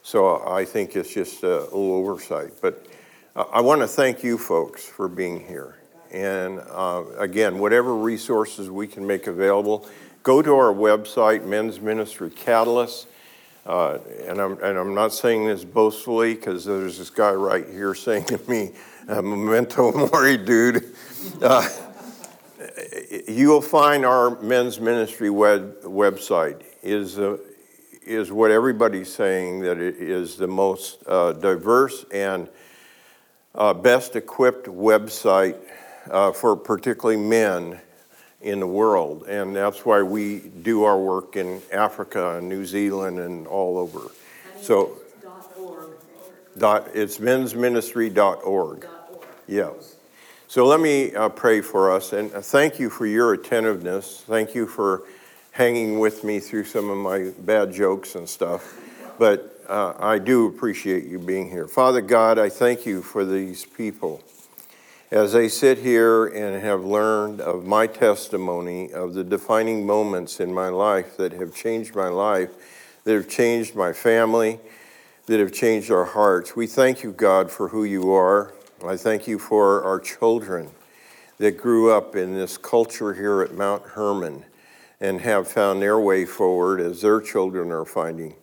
so 0.04 0.42
I 0.48 0.64
think 0.64 0.96
it's 0.96 1.14
just 1.14 1.44
a 1.44 1.64
little 1.64 1.96
oversight. 1.96 2.54
But 2.62 2.88
I- 3.38 3.62
want 3.62 3.82
to 3.82 3.88
thank 3.88 4.24
you 4.24 4.40
folks 4.40 4.84
for 4.84 5.08
being 5.08 5.46
here. 5.46 5.76
And 6.12 6.60
uh, 6.72 7.04
again, 7.20 7.60
whatever 7.60 7.96
resources 7.96 8.72
we 8.72 8.88
can 8.88 9.06
make 9.06 9.28
available, 9.28 9.88
go 10.24 10.42
to 10.42 10.56
our 10.56 10.74
website, 10.74 11.46
Men's 11.46 11.80
Ministry 11.80 12.32
Catalyst. 12.32 13.06
Uh, 13.64 14.00
and, 14.26 14.42
I'm, 14.42 14.54
and 14.64 14.80
I'm 14.80 14.96
not 14.96 15.14
saying 15.14 15.46
this 15.46 15.64
boastfully 15.64 16.34
because 16.34 16.66
there's 16.66 16.98
this 16.98 17.12
guy 17.12 17.32
right 17.32 17.68
here 17.70 17.94
saying 17.94 18.24
to 18.26 18.40
me, 18.50 18.72
memento 19.08 19.92
mori, 19.92 20.38
dude. 20.38 20.96
Uh, 21.40 21.70
you'll 23.28 23.62
find 23.62 24.04
our 24.04 24.42
men's 24.42 24.80
ministry 24.80 25.30
web, 25.30 25.84
website 25.84 26.64
is, 26.82 27.20
uh, 27.20 27.38
is 28.04 28.32
what 28.32 28.50
everybody's 28.50 29.14
saying 29.14 29.60
that 29.60 29.78
it 29.78 29.98
is 29.98 30.38
the 30.38 30.48
most 30.48 31.04
uh, 31.06 31.34
diverse 31.34 32.04
and 32.12 32.50
uh, 33.58 33.74
best 33.74 34.16
equipped 34.16 34.68
website 34.68 35.58
uh, 36.10 36.32
for 36.32 36.56
particularly 36.56 37.18
men 37.18 37.80
in 38.42 38.60
the 38.60 38.68
world. 38.68 39.24
And 39.28 39.56
that's 39.56 39.86
why 39.86 40.02
we 40.04 40.40
do 40.62 40.84
our 40.84 41.00
work 41.00 41.36
in 41.36 41.62
Africa 41.74 42.38
and 42.38 42.48
New 42.48 42.66
Zealand 42.66 43.20
and 43.20 43.48
all 43.48 43.78
over. 43.78 44.12
So, 44.62 44.98
Dot 46.58 46.88
it's 46.96 47.20
mensministry.org. 47.20 48.16
dot 48.16 48.44
org. 48.44 48.86
Yeah. 49.48 49.74
So 50.48 50.66
let 50.66 50.80
me 50.80 51.14
uh, 51.14 51.30
pray 51.30 51.62
for 51.62 51.92
us 51.92 52.14
and 52.14 52.32
thank 52.32 52.80
you 52.80 52.90
for 52.90 53.06
your 53.06 53.34
attentiveness. 53.34 54.24
Thank 54.26 54.56
you 54.56 54.66
for 54.66 55.04
hanging 55.52 56.00
with 56.00 56.24
me 56.24 56.40
through 56.40 56.64
some 56.64 56.90
of 56.90 56.98
my 56.98 57.32
bad 57.40 57.72
jokes 57.72 58.16
and 58.16 58.28
stuff. 58.28 58.80
But 59.18 59.64
uh, 59.68 59.94
I 60.00 60.20
do 60.20 60.48
appreciate 60.48 61.06
you 61.06 61.20
being 61.20 61.50
here. 61.50 61.68
Father 61.68 62.02
God, 62.02 62.38
I 62.40 62.50
thank 62.50 62.86
you 62.86 63.02
for 63.02 63.26
these 63.26 63.66
people. 63.66 64.24
As 65.10 65.34
they 65.34 65.48
sit 65.48 65.80
here 65.80 66.28
and 66.28 66.62
have 66.62 66.84
learned 66.84 67.40
of 67.40 67.66
my 67.66 67.88
testimony, 67.88 68.92
of 68.92 69.14
the 69.14 69.24
defining 69.24 69.86
moments 69.86 70.40
in 70.40 70.54
my 70.54 70.68
life 70.68 71.18
that 71.18 71.32
have 71.34 71.56
changed 71.56 71.96
my 71.96 72.10
life, 72.10 72.50
that 73.06 73.14
have 73.14 73.30
changed 73.30 73.74
my 73.74 73.94
family, 73.94 74.60
that 75.28 75.40
have 75.40 75.54
changed 75.54 75.90
our 75.92 76.06
hearts, 76.06 76.56
we 76.56 76.68
thank 76.68 77.04
you, 77.04 77.12
God, 77.12 77.50
for 77.50 77.70
who 77.70 77.86
you 77.86 78.12
are. 78.12 78.54
I 78.86 78.98
thank 78.98 79.28
you 79.28 79.40
for 79.40 79.84
our 79.84 80.00
children 80.00 80.70
that 81.38 81.58
grew 81.58 81.92
up 81.92 82.16
in 82.16 82.34
this 82.34 82.58
culture 82.58 83.14
here 83.14 83.42
at 83.42 83.54
Mount 83.54 83.84
Hermon 83.84 84.44
and 85.00 85.22
have 85.22 85.48
found 85.48 85.82
their 85.82 86.00
way 86.00 86.26
forward 86.26 86.82
as 86.82 87.02
their 87.02 87.22
children 87.22 87.72
are 87.72 87.86
finding. 87.86 88.36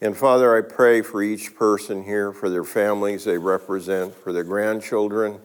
And 0.00 0.16
Father, 0.16 0.56
I 0.56 0.60
pray 0.60 1.02
for 1.02 1.22
each 1.22 1.54
person 1.54 2.04
here, 2.04 2.32
for 2.32 2.50
their 2.50 2.64
families 2.64 3.24
they 3.24 3.38
represent, 3.38 4.14
for 4.14 4.32
their 4.32 4.44
grandchildren 4.44 5.38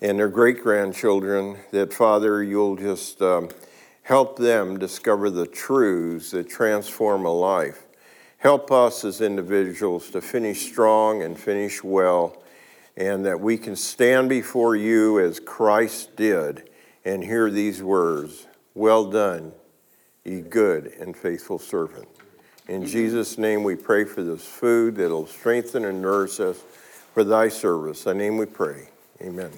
and 0.00 0.18
their 0.18 0.28
great 0.28 0.62
grandchildren, 0.62 1.56
that 1.70 1.92
Father, 1.92 2.42
you'll 2.42 2.76
just 2.76 3.22
um, 3.22 3.48
help 4.02 4.38
them 4.38 4.78
discover 4.78 5.30
the 5.30 5.46
truths 5.46 6.32
that 6.32 6.48
transform 6.48 7.24
a 7.24 7.32
life. 7.32 7.84
Help 8.38 8.70
us 8.70 9.04
as 9.04 9.20
individuals 9.20 10.10
to 10.10 10.20
finish 10.20 10.70
strong 10.70 11.22
and 11.22 11.38
finish 11.38 11.82
well, 11.82 12.42
and 12.96 13.24
that 13.24 13.40
we 13.40 13.56
can 13.56 13.74
stand 13.74 14.28
before 14.28 14.76
you 14.76 15.18
as 15.18 15.40
Christ 15.40 16.14
did 16.16 16.68
and 17.04 17.24
hear 17.24 17.50
these 17.50 17.82
words 17.82 18.46
Well 18.74 19.06
done, 19.06 19.52
ye 20.24 20.42
good 20.42 20.86
and 21.00 21.16
faithful 21.16 21.58
servant. 21.58 22.15
In 22.68 22.82
mm-hmm. 22.82 22.90
Jesus' 22.90 23.38
name 23.38 23.62
we 23.62 23.76
pray 23.76 24.04
for 24.04 24.22
this 24.22 24.44
food 24.44 24.96
that'll 24.96 25.26
strengthen 25.26 25.84
and 25.84 26.02
nourish 26.02 26.40
us 26.40 26.62
for 27.14 27.22
thy 27.22 27.48
service. 27.48 28.04
Thy 28.04 28.12
name 28.12 28.36
we 28.36 28.46
pray. 28.46 28.88
Amen. 29.22 29.50